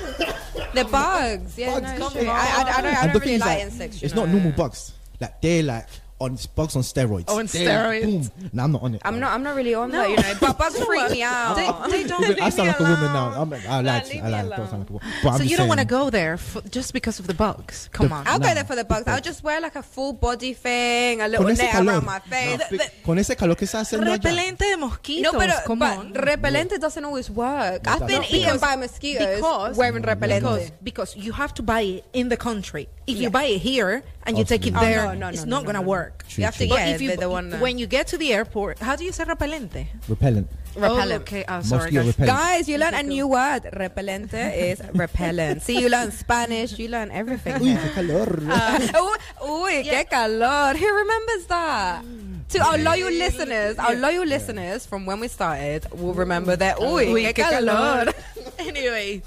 The 0.74 0.86
bugs. 0.86 1.56
Yeah, 1.58 1.80
Bugs, 1.80 1.92
no, 1.94 1.98
come 2.00 2.14
shit. 2.14 2.28
on. 2.28 2.36
I, 2.36 2.40
I, 2.40 2.62
I 2.78 2.82
don't, 2.82 2.86
I 2.96 3.02
And 3.04 3.14
don't 3.14 3.22
really 3.22 3.38
like 3.38 3.48
like, 3.48 3.60
insects. 3.62 4.02
you 4.02 4.06
It's 4.08 4.16
not 4.16 4.28
normal 4.28 4.52
bugs. 4.54 4.94
Like 5.22 5.40
they're 5.40 5.62
like 5.62 5.86
on 6.24 6.38
bugs 6.56 6.76
on 6.76 6.82
steroids. 6.84 7.26
Oh, 7.28 7.40
on 7.40 7.46
They're 7.48 7.68
steroids. 7.68 8.32
boom. 8.36 8.50
No, 8.54 8.64
I'm 8.64 8.72
not 8.72 8.82
on 8.84 8.96
it. 8.96 9.02
I'm 9.06 9.20
not. 9.20 9.32
I'm 9.34 9.44
not 9.44 9.56
really 9.56 9.74
on 9.76 9.92
No. 9.92 9.98
that, 10.02 10.10
you 10.10 10.16
know. 10.18 10.34
But 10.40 10.58
bugs 10.58 10.84
freak 10.84 11.12
me 11.12 11.22
out. 11.34 11.56
They, 11.56 11.68
they 12.04 12.08
don't. 12.08 12.24
Even- 12.24 12.42
I 12.44 12.50
sound 12.50 12.68
like 12.70 12.80
a 12.80 12.84
woman 12.84 13.14
now. 13.14 13.42
I'm, 13.42 13.54
I 13.54 13.82
lied. 13.82 14.08
leave 14.10 14.22
I 14.24 14.26
me 14.26 14.32
lied. 14.32 14.52
I 14.52 14.56
don't 14.58 14.70
sound 14.70 14.80
like 14.84 14.90
a 14.90 14.94
woman. 14.94 15.08
But 15.24 15.30
I'm 15.34 15.38
so 15.38 15.44
you 15.44 15.58
don't 15.58 15.68
want 15.68 15.80
to 15.82 15.86
go 15.86 16.10
there 16.10 16.38
for, 16.38 16.62
just 16.70 16.94
because 16.94 17.20
of 17.20 17.28
the 17.28 17.34
bugs? 17.34 17.90
Come 17.92 18.12
on. 18.12 18.26
I'll 18.28 18.40
No. 18.40 18.48
go 18.48 18.54
there 18.54 18.64
for 18.64 18.76
the 18.76 18.86
bugs. 18.86 19.08
I'll 19.08 19.22
just 19.22 19.44
wear 19.44 19.60
like 19.62 19.76
a 19.76 19.84
full 19.84 20.14
body 20.14 20.54
thing, 20.54 21.22
a 21.22 21.28
little 21.28 21.46
net 21.48 21.76
around 21.76 22.06
my 22.06 22.20
face. 22.20 22.60
No, 22.72 22.78
Con 23.06 23.18
ese 23.20 23.36
calor 23.36 23.56
que 23.56 23.66
está 23.68 23.82
haciendo. 23.82 24.06
Repelente 24.12 24.66
de 24.66 24.78
No, 24.78 24.88
mosquitos. 24.90 25.32
but, 25.34 25.64
come 25.66 25.80
but 25.80 25.98
on. 25.98 26.14
repellente 26.14 26.78
doesn't 26.80 27.04
always 27.06 27.30
work. 27.30 27.88
I've 27.88 28.08
been 28.08 28.22
because- 28.22 28.34
eaten 28.34 28.58
by 28.60 28.76
mosquitoes 28.76 29.36
because 29.38 29.78
wearing 29.78 30.04
repellente. 30.04 30.44
Because, 30.44 30.72
because 30.84 31.16
you 31.18 31.32
have 31.34 31.54
to 31.56 31.64
buy 31.64 31.82
it 31.82 32.06
in 32.14 32.30
the 32.30 32.38
country. 32.38 32.88
If 33.06 33.18
Yeah. 33.18 33.24
you 33.24 33.30
buy 33.30 33.44
it 33.46 33.60
here 33.60 34.02
and 34.26 34.38
you 34.38 34.46
take 34.46 34.66
it 34.66 34.74
there, 34.76 35.02
Oh, 35.08 35.14
no, 35.14 35.20
no, 35.20 35.30
it's 35.30 35.44
no, 35.44 35.58
not 35.58 35.64
no, 35.64 35.66
gonna 35.74 35.82
no. 35.82 35.88
work. 35.88 36.24
True, 36.30 36.42
You 36.42 36.46
have 36.46 36.56
to 36.56 36.60
true. 36.66 36.70
But 36.70 36.78
get 36.78 36.96
if 36.96 37.02
you 37.02 37.12
the, 37.12 37.18
the 37.18 37.30
one. 37.30 37.50
that- 37.50 37.60
when 37.62 37.78
you 37.78 37.86
get 37.86 38.08
to 38.08 38.18
the 38.18 38.32
airport, 38.34 38.80
how 38.80 38.96
do 38.96 39.04
you 39.04 39.12
say 39.12 39.26
repelente? 39.26 39.88
Repellent. 40.08 40.48
Repellent. 40.76 41.12
Oh, 41.12 41.16
okay, 41.22 41.44
oh, 41.48 41.62
sorry. 41.62 41.92
Guys. 41.92 42.08
repellent. 42.08 42.32
Guys, 42.32 42.70
you 42.70 42.78
learn 42.80 42.94
a 42.96 43.04
new 43.04 43.28
word. 43.28 43.64
Repellente 43.74 44.40
is 44.56 44.82
repellent. 44.94 45.62
See, 45.62 45.80
you 45.80 45.90
learn 45.90 46.12
Spanish. 46.12 46.80
You 46.80 46.88
learn 46.88 47.12
everything. 47.12 47.56
Uy, 47.62 47.76
qué 47.78 47.94
calor. 47.94 48.42
Uh, 48.50 49.18
uy, 49.44 49.84
qué 49.84 50.10
calor. 50.10 50.74
Who 50.78 50.88
remembers 50.96 51.46
that? 51.48 52.04
To 52.50 52.60
our 52.60 52.78
loyal 52.78 53.10
listeners, 53.12 53.78
our 53.80 53.96
loyal 53.96 54.26
listeners 54.26 54.86
from 54.86 55.06
when 55.06 55.20
we 55.20 55.28
started 55.28 55.86
will 55.92 56.14
remember 56.14 56.56
that. 56.56 56.78
Uy, 56.78 57.08
Uy, 57.12 57.24
qué 57.26 57.34
qué 57.34 57.50
calor. 57.50 58.06
calor. 58.06 58.14
anyway, 58.60 59.22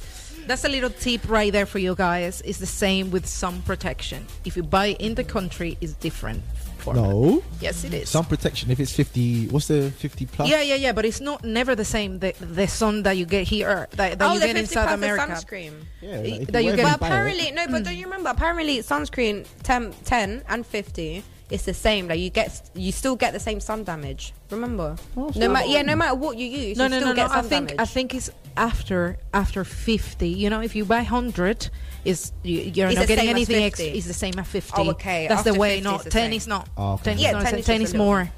that's 0.46 0.64
a 0.64 0.68
little 0.68 0.90
tip 0.90 1.28
right 1.28 1.52
there 1.52 1.66
for 1.66 1.78
you 1.78 1.94
guys. 1.94 2.40
It's 2.42 2.58
the 2.58 2.66
same 2.66 3.10
with 3.10 3.26
sun 3.26 3.62
protection. 3.62 4.26
If 4.44 4.56
you 4.56 4.62
buy 4.62 4.96
in 4.98 5.14
the 5.14 5.24
country, 5.24 5.76
it's 5.80 5.92
different. 5.94 6.42
Format. 6.78 7.02
No. 7.02 7.42
Yes, 7.60 7.84
it 7.84 7.92
is. 7.94 8.08
Sun 8.10 8.24
protection. 8.24 8.70
If 8.70 8.78
it's 8.78 8.92
50, 8.92 9.48
what's 9.48 9.66
the 9.66 9.90
50 9.90 10.26
plus? 10.26 10.48
Yeah, 10.48 10.60
yeah, 10.62 10.76
yeah, 10.76 10.92
but 10.92 11.04
it's 11.04 11.20
not 11.20 11.44
never 11.44 11.74
the 11.74 11.84
same. 11.84 12.20
The 12.20 12.32
the 12.40 12.68
sun 12.68 13.02
that 13.02 13.16
you 13.16 13.26
get 13.26 13.48
here, 13.48 13.88
that, 13.92 14.18
that 14.18 14.30
oh, 14.30 14.34
you 14.34 14.40
the 14.40 14.46
get 14.46 14.56
in 14.56 14.66
South 14.66 14.86
plus 14.86 14.94
America. 14.94 15.32
sunscreen. 15.32 15.72
Yeah, 16.00 16.18
like 16.18 16.40
if 16.42 16.48
that 16.48 16.62
you 16.62 16.70
whatever 16.70 16.90
get- 16.90 17.00
But 17.00 17.00
buy 17.00 17.06
it- 17.06 17.10
apparently, 17.10 17.50
no, 17.52 17.66
but 17.66 17.82
mm. 17.82 17.84
don't 17.84 17.96
you 17.96 18.04
remember? 18.04 18.30
Apparently, 18.30 18.78
sunscreen 18.78 19.46
10, 19.64 19.94
10 20.04 20.42
and 20.48 20.66
50 20.66 21.24
it's 21.50 21.64
the 21.64 21.74
same. 21.74 22.08
Like 22.08 22.18
you 22.18 22.30
get, 22.30 22.70
you 22.74 22.92
still 22.92 23.16
get 23.16 23.32
the 23.32 23.40
same 23.40 23.60
sun 23.60 23.84
damage. 23.84 24.32
Remember? 24.50 24.96
Oh, 25.16 25.30
no 25.36 25.48
matter, 25.48 25.68
yeah, 25.68 25.82
no 25.82 25.94
matter 25.94 26.14
what 26.14 26.36
you 26.36 26.46
use, 26.46 26.76
No, 26.76 26.84
you 26.84 26.90
no, 26.90 26.96
still 26.98 27.08
no, 27.10 27.14
get 27.14 27.30
no. 27.30 27.36
I 27.36 27.42
think 27.42 27.68
damage. 27.68 27.80
I 27.80 27.84
think 27.84 28.14
it's 28.14 28.30
after 28.56 29.18
after 29.34 29.64
fifty. 29.64 30.28
You 30.28 30.50
know, 30.50 30.60
if 30.60 30.74
you 30.76 30.84
buy 30.84 31.02
hundred, 31.02 31.68
is 32.04 32.32
you, 32.42 32.60
you're 32.60 32.88
It's 32.88 32.96
not 32.96 33.02
the 33.02 33.06
getting 33.16 33.24
same 33.26 33.36
as 33.36 33.48
anything. 33.48 33.64
Ex- 33.64 33.78
50. 33.80 33.98
it's 33.98 34.06
the 34.06 34.14
same 34.14 34.38
as 34.38 34.46
fifty. 34.46 34.72
Oh, 34.82 34.90
okay. 34.90 35.26
That's 35.28 35.42
the 35.42 35.50
After 35.50 35.60
way. 35.60 35.76
50 35.80 35.90
No, 35.90 35.98
the 35.98 36.10
ten 36.10 36.30
same. 36.30 36.32
is 36.36 36.46
not. 36.46 36.68
Oh, 36.76 36.92
okay. 36.94 37.02
Ten 37.04 37.14
is 37.16 37.22
Yeah, 37.22 37.32
not. 37.32 37.42
10 37.42 37.50
ten, 37.50 37.58
is 37.60 37.66
10 37.66 37.80
just 37.80 37.94
is 37.94 37.98
more. 37.98 38.30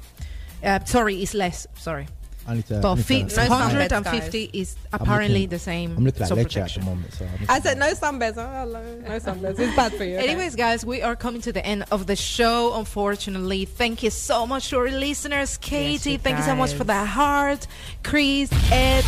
Uh, 0.63 0.79
sorry, 0.85 1.21
it's 1.21 1.33
less. 1.33 1.67
Sorry. 1.75 2.07
I 2.47 2.61
to. 2.61 2.79
But 2.81 2.95
need 2.95 3.01
to- 3.01 3.03
fi- 3.03 3.21
No 3.21 3.27
sunbeds, 3.27 3.91
150 3.91 4.49
is 4.53 4.75
apparently 4.91 5.41
looking- 5.41 5.49
the 5.49 5.59
same. 5.59 5.95
I'm 5.97 6.03
looking 6.03 6.23
at 6.23 6.27
sun 6.29 6.37
leche 6.39 6.57
at 6.57 6.73
the 6.73 6.81
moment. 6.81 7.13
So 7.13 7.25
I'm 7.25 7.45
I 7.47 7.59
said 7.59 7.77
no 7.77 7.93
sunbeds. 7.93 8.37
Oh, 8.37 8.65
no 9.07 9.19
sunbeds. 9.19 9.59
It's 9.59 9.75
bad 9.75 9.93
for 9.93 10.03
you. 10.03 10.15
okay. 10.17 10.27
Anyways, 10.27 10.55
guys, 10.55 10.83
we 10.83 11.03
are 11.03 11.15
coming 11.15 11.41
to 11.41 11.51
the 11.53 11.63
end 11.63 11.85
of 11.91 12.07
the 12.07 12.15
show, 12.15 12.73
unfortunately. 12.73 13.65
Thank 13.65 14.01
you 14.01 14.09
so 14.09 14.47
much 14.47 14.69
to 14.69 14.79
our 14.79 14.89
listeners. 14.89 15.57
Katie, 15.57 16.13
you 16.13 16.17
thank 16.17 16.39
you 16.39 16.43
so 16.43 16.55
much 16.55 16.73
for 16.73 16.85
the 16.85 17.05
heart. 17.05 17.67
Chris, 18.03 18.49
Ed, 18.71 19.05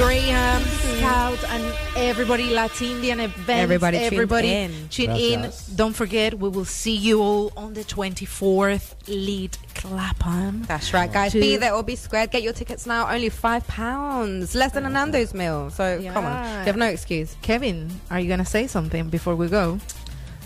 Graham, 0.00 0.62
Scout, 0.62 1.44
and 1.50 1.74
everybody, 1.94 2.48
Latindian 2.54 3.22
events. 3.22 3.50
Everybody 3.50 3.98
tuned 3.98 4.12
everybody 4.14 4.48
in. 4.48 4.88
tune 4.88 5.10
in. 5.10 5.52
Don't 5.74 5.92
forget, 5.92 6.38
we 6.38 6.48
will 6.48 6.64
see 6.64 6.96
you 6.96 7.20
all 7.20 7.52
on 7.54 7.74
the 7.74 7.84
24th. 7.84 8.94
Lit 9.08 9.58
Clapham. 9.74 10.62
That's 10.62 10.94
right, 10.94 11.12
guys. 11.12 11.32
To- 11.32 11.40
Be 11.40 11.58
there 11.58 11.74
or 11.74 11.82
be 11.82 11.96
squared. 11.96 12.30
Get 12.30 12.42
your 12.42 12.54
tickets 12.54 12.86
now. 12.86 13.10
Only 13.10 13.28
five 13.28 13.66
pounds, 13.66 14.54
less 14.54 14.72
than 14.72 14.86
a 14.86 14.88
Nando's 14.88 15.34
meal. 15.34 15.68
So 15.68 16.02
come 16.14 16.24
on, 16.24 16.44
you 16.60 16.64
have 16.64 16.78
no 16.78 16.86
excuse. 16.86 17.36
Kevin, 17.42 17.90
are 18.10 18.18
you 18.18 18.26
going 18.28 18.38
to 18.40 18.46
say 18.46 18.66
something 18.68 19.10
before 19.10 19.36
we 19.36 19.48
go? 19.48 19.80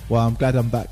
Well, 0.08 0.26
I'm 0.26 0.34
glad 0.34 0.56
I'm 0.56 0.68
back 0.68 0.90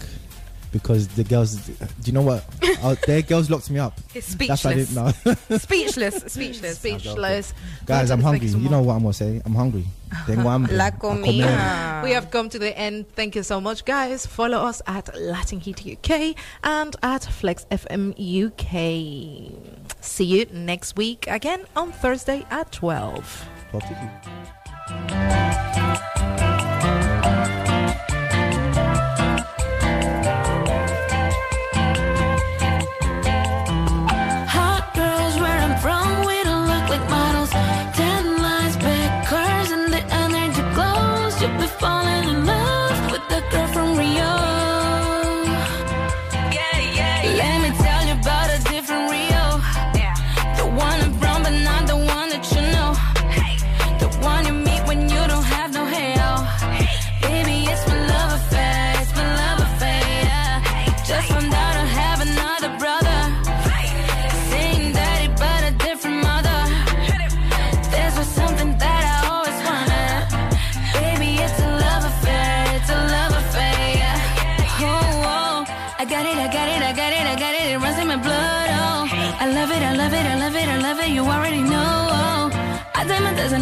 because 0.72 1.06
the 1.08 1.24
girls. 1.24 1.54
Do 1.56 1.74
you 2.04 2.12
know 2.12 2.22
what? 2.22 2.44
uh, 2.82 2.96
their 3.06 3.22
girls 3.22 3.50
locked 3.50 3.70
me 3.70 3.78
up. 3.78 3.98
He's 4.12 4.36
That's 4.36 4.64
why 4.64 4.72
I 4.72 4.74
didn't 4.74 4.94
know. 4.94 5.10
speechless, 5.58 6.24
speechless. 6.32 6.78
Speechless. 6.78 7.54
Guys, 7.86 8.10
I'm 8.10 8.20
hungry. 8.22 8.48
You 8.48 8.68
know 8.68 8.82
what 8.82 8.94
I'm 8.94 9.02
gonna 9.02 9.12
say? 9.12 9.40
I'm 9.44 9.54
hungry. 9.54 9.84
Tengo 10.26 10.42
hambre. 10.48 10.72
La 10.74 10.86
A 10.86 10.90
comer. 10.92 11.22
comida. 11.22 12.00
We 12.04 12.10
have 12.12 12.30
come 12.30 12.48
to 12.48 12.58
the 12.58 12.76
end. 12.76 13.06
Thank 13.14 13.36
you 13.36 13.42
so 13.42 13.60
much, 13.60 13.84
guys. 13.84 14.26
Follow 14.26 14.58
us 14.58 14.82
at 14.86 15.14
Latin 15.18 15.60
Heat 15.60 15.80
UK 15.86 16.34
and 16.64 16.96
at 17.02 17.24
Flex 17.24 17.66
FM 17.70 18.12
UK. 18.18 19.52
See 20.00 20.24
you 20.24 20.46
next 20.52 20.96
week 20.96 21.26
again 21.28 21.64
on 21.76 21.92
Thursday 21.92 22.44
at 22.50 22.72
12. 22.72 23.48
Pop 23.70 23.82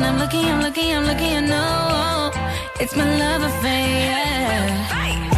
and 0.01 0.09
I'm 0.09 0.19
looking, 0.19 0.47
I'm 0.47 0.63
looking, 0.63 0.95
I'm 0.95 1.05
looking. 1.05 1.37
I 1.37 1.41
know 1.41 2.31
it's 2.81 2.97
my 2.97 3.05
love 3.19 3.43
affair. 3.43 5.30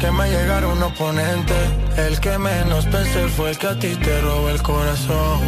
Que 0.00 0.10
me 0.10 0.28
llegara 0.30 0.66
un 0.66 0.82
oponente. 0.82 1.54
El 1.96 2.18
que 2.20 2.38
menos 2.38 2.86
pensé 2.86 3.28
fue 3.28 3.50
el 3.50 3.58
que 3.58 3.66
a 3.66 3.78
ti 3.78 3.94
te 3.96 4.20
robó 4.22 4.48
el 4.48 4.62
corazón. 4.62 5.40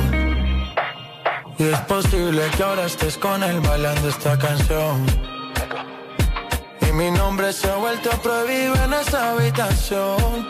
Y 1.58 1.64
es 1.64 1.80
posible 1.80 2.42
que 2.56 2.62
ahora 2.62 2.86
estés 2.86 3.16
con 3.16 3.42
él 3.42 3.60
bailando 3.60 4.08
esta 4.08 4.38
canción. 4.38 5.06
Y 6.86 6.92
mi 6.92 7.10
nombre 7.10 7.52
se 7.52 7.68
ha 7.70 7.76
vuelto 7.76 8.10
prohibido 8.22 8.74
en 8.84 8.92
esa 8.94 9.30
habitación. 9.30 10.46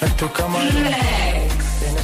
En 0.00 0.16
tu 0.16 0.30
cama. 0.32 0.58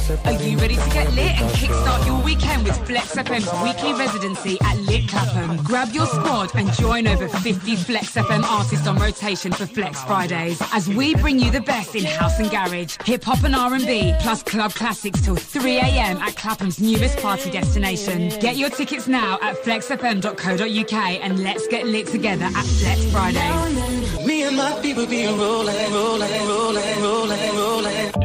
Are 0.05 0.33
you 0.33 0.55
ready 0.59 0.75
to 0.75 0.89
get 0.91 1.11
lit 1.13 1.41
and 1.41 1.49
kickstart 1.55 2.05
your 2.05 2.21
weekend 2.23 2.63
with 2.63 2.77
Flex 2.85 3.15
FM's 3.15 3.51
weekly 3.63 3.91
residency 3.93 4.55
at 4.61 4.77
Lit 4.81 5.07
Clapham? 5.07 5.57
Grab 5.63 5.91
your 5.93 6.05
squad 6.05 6.51
and 6.53 6.71
join 6.73 7.07
over 7.07 7.27
50 7.27 7.75
Flex 7.75 8.11
FM 8.11 8.43
artists 8.43 8.85
on 8.85 8.97
rotation 8.97 9.51
for 9.51 9.65
Flex 9.65 10.03
Fridays 10.03 10.61
as 10.73 10.87
we 10.87 11.15
bring 11.15 11.39
you 11.39 11.49
the 11.49 11.61
best 11.61 11.95
in 11.95 12.03
house 12.03 12.37
and 12.39 12.51
garage, 12.51 12.97
hip 13.03 13.23
hop 13.23 13.43
and 13.43 13.55
R&B, 13.55 14.13
plus 14.19 14.43
club 14.43 14.75
classics 14.75 15.21
till 15.21 15.35
3 15.35 15.77
a.m. 15.77 16.17
at 16.17 16.35
Clapham's 16.35 16.79
newest 16.79 17.17
party 17.17 17.49
destination. 17.49 18.29
Get 18.39 18.57
your 18.57 18.69
tickets 18.69 19.07
now 19.07 19.39
at 19.41 19.55
flexfm.co.uk 19.63 20.93
and 20.93 21.43
let's 21.43 21.67
get 21.67 21.87
lit 21.87 22.05
together 22.07 22.45
at 22.45 22.65
Flex 22.65 23.05
Fridays. 23.11 24.25
Me 24.27 24.43
and 24.43 24.55
my 24.55 24.79
people 24.83 25.07
be 25.07 25.25
rolling, 25.25 25.91
rolling, 25.91 26.47
rolling, 26.47 27.01
rolling, 27.01 27.55
rolling. 27.55 28.24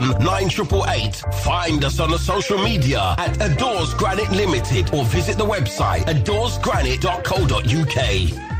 9888. 0.00 1.22
Find 1.44 1.84
us 1.84 2.00
on 2.00 2.10
the 2.10 2.18
social 2.18 2.58
media 2.58 3.14
at 3.18 3.40
Adores 3.40 3.94
Granite 3.94 4.30
Limited 4.30 4.92
or 4.94 5.04
visit 5.04 5.36
the 5.36 5.46
website 5.46 6.04
adoresgranite.co.uk. 6.06 8.53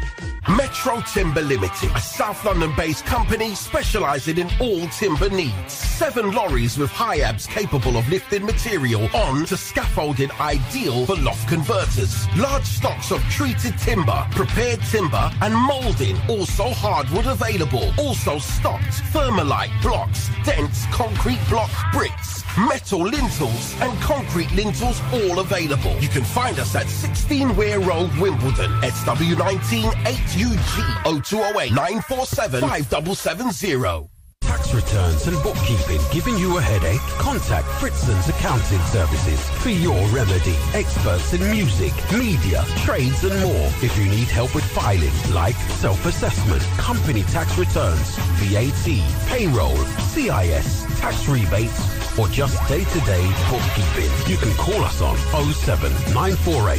Metro 0.48 1.00
Timber 1.10 1.40
Limited, 1.40 1.90
a 1.94 2.00
South 2.00 2.44
London-based 2.44 3.06
company 3.06 3.54
specializing 3.54 4.36
in 4.36 4.48
all 4.60 4.86
timber 4.88 5.30
needs. 5.30 5.72
Seven 5.72 6.32
lorries 6.32 6.76
with 6.76 6.90
HIABs 6.90 7.48
capable 7.48 7.96
of 7.96 8.06
lifting 8.10 8.44
material 8.44 9.08
on 9.16 9.46
to 9.46 9.56
scaffolding 9.56 10.30
ideal 10.32 11.06
for 11.06 11.16
loft 11.16 11.48
converters. 11.48 12.28
Large 12.36 12.64
stocks 12.64 13.10
of 13.10 13.22
treated 13.30 13.78
timber, 13.78 14.26
prepared 14.32 14.82
timber 14.82 15.30
and 15.40 15.54
molding. 15.54 16.18
Also 16.28 16.64
hardwood 16.64 17.26
available. 17.26 17.90
Also 17.98 18.38
stocked 18.38 19.02
thermalite 19.12 19.70
blocks, 19.80 20.28
dense 20.44 20.84
concrete 20.92 21.40
block 21.48 21.70
bricks, 21.92 22.44
metal 22.58 23.00
lintels 23.00 23.74
and 23.80 23.98
concrete 24.02 24.52
lintels 24.52 25.00
all 25.12 25.38
available. 25.38 25.96
You 26.00 26.08
can 26.08 26.24
find 26.24 26.58
us 26.58 26.74
at 26.74 26.86
16 26.88 27.56
Weir 27.56 27.80
Road, 27.80 28.10
Wimbledon, 28.18 28.70
SW19 28.82 30.33
8UG 30.34 31.22
0208 31.22 31.70
947 31.72 32.60
5770. 32.60 34.08
Tax 34.40 34.74
returns 34.74 35.26
and 35.28 35.40
bookkeeping 35.42 36.00
giving 36.12 36.36
you 36.36 36.58
a 36.58 36.60
headache? 36.60 37.00
Contact 37.18 37.66
Fritzens 37.80 38.28
Accounting 38.28 38.80
Services 38.90 39.48
for 39.62 39.70
your 39.70 39.94
remedy. 40.08 40.56
Experts 40.74 41.32
in 41.34 41.50
music, 41.52 41.92
media, 42.12 42.64
trades 42.78 43.22
and 43.22 43.40
more. 43.42 43.70
If 43.80 43.96
you 43.96 44.06
need 44.06 44.26
help 44.28 44.54
with 44.54 44.64
filing 44.64 45.12
like 45.32 45.54
self-assessment, 45.78 46.62
company 46.78 47.22
tax 47.22 47.56
returns, 47.56 48.16
VAT, 48.42 49.28
payroll, 49.28 49.76
CIS, 50.10 50.84
tax 50.98 51.28
rebates, 51.28 52.03
or 52.18 52.28
just 52.28 52.66
day-to-day 52.68 53.26
bookkeeping, 53.50 54.10
you 54.30 54.36
can 54.36 54.52
call 54.56 54.84
us 54.84 55.00
on 55.00 55.16
07 55.52 55.90
948 56.14 56.78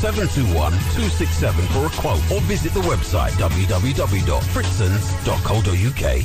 721 0.00 0.72
267 0.72 1.64
for 1.68 1.86
a 1.86 1.90
quote 1.90 2.20
or 2.30 2.40
visit 2.42 2.74
the 2.74 2.80
website 2.80 3.30
www.fritzons.co.uk. 3.32 6.24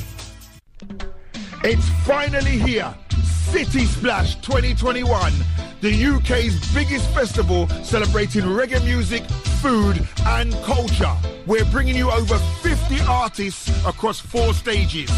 It's 1.61 1.89
finally 2.05 2.57
here. 2.57 2.95
City 3.51 3.85
Splash 3.85 4.35
2021, 4.41 5.33
the 5.81 6.05
UK's 6.05 6.73
biggest 6.73 7.09
festival 7.13 7.67
celebrating 7.83 8.43
reggae 8.43 8.83
music, 8.85 9.23
food, 9.61 10.07
and 10.27 10.53
culture. 10.63 11.15
We're 11.47 11.65
bringing 11.65 11.95
you 11.95 12.11
over 12.11 12.37
50 12.37 12.99
artists 13.01 13.69
across 13.85 14.19
four 14.19 14.53
stages, 14.53 15.09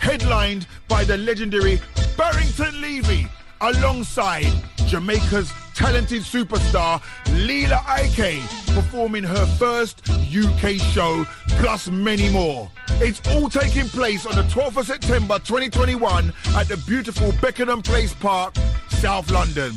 headlined 0.00 0.66
by 0.88 1.04
the 1.04 1.16
legendary 1.18 1.80
Barrington 2.16 2.80
Levy, 2.80 3.28
alongside 3.60 4.50
Jamaica's 4.86 5.52
talented 5.74 6.22
superstar 6.22 7.02
Lila 7.32 7.76
Iké, 7.86 8.40
performing 8.74 9.24
her 9.24 9.46
first 9.56 10.08
UK 10.08 10.76
show, 10.92 11.26
plus 11.60 11.88
many 11.88 12.28
more. 12.30 12.70
It's 13.00 13.20
all 13.30 13.48
taking 13.48 13.88
place 13.88 14.26
on 14.26 14.34
the 14.34 14.42
12th 14.42 14.78
of 14.78 14.86
September 14.86 15.38
2021 15.38 16.32
at 16.56 16.66
the 16.68 16.76
beautiful 16.86 17.32
Beckenham 17.40 17.80
Place 17.82 18.12
Park, 18.14 18.54
South 18.88 19.30
London. 19.30 19.72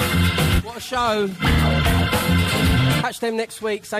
What 0.62 0.76
a 0.76 0.80
show. 0.80 1.28
Catch 3.00 3.18
them 3.18 3.36
next 3.36 3.60
week, 3.60 3.84
same 3.84 3.92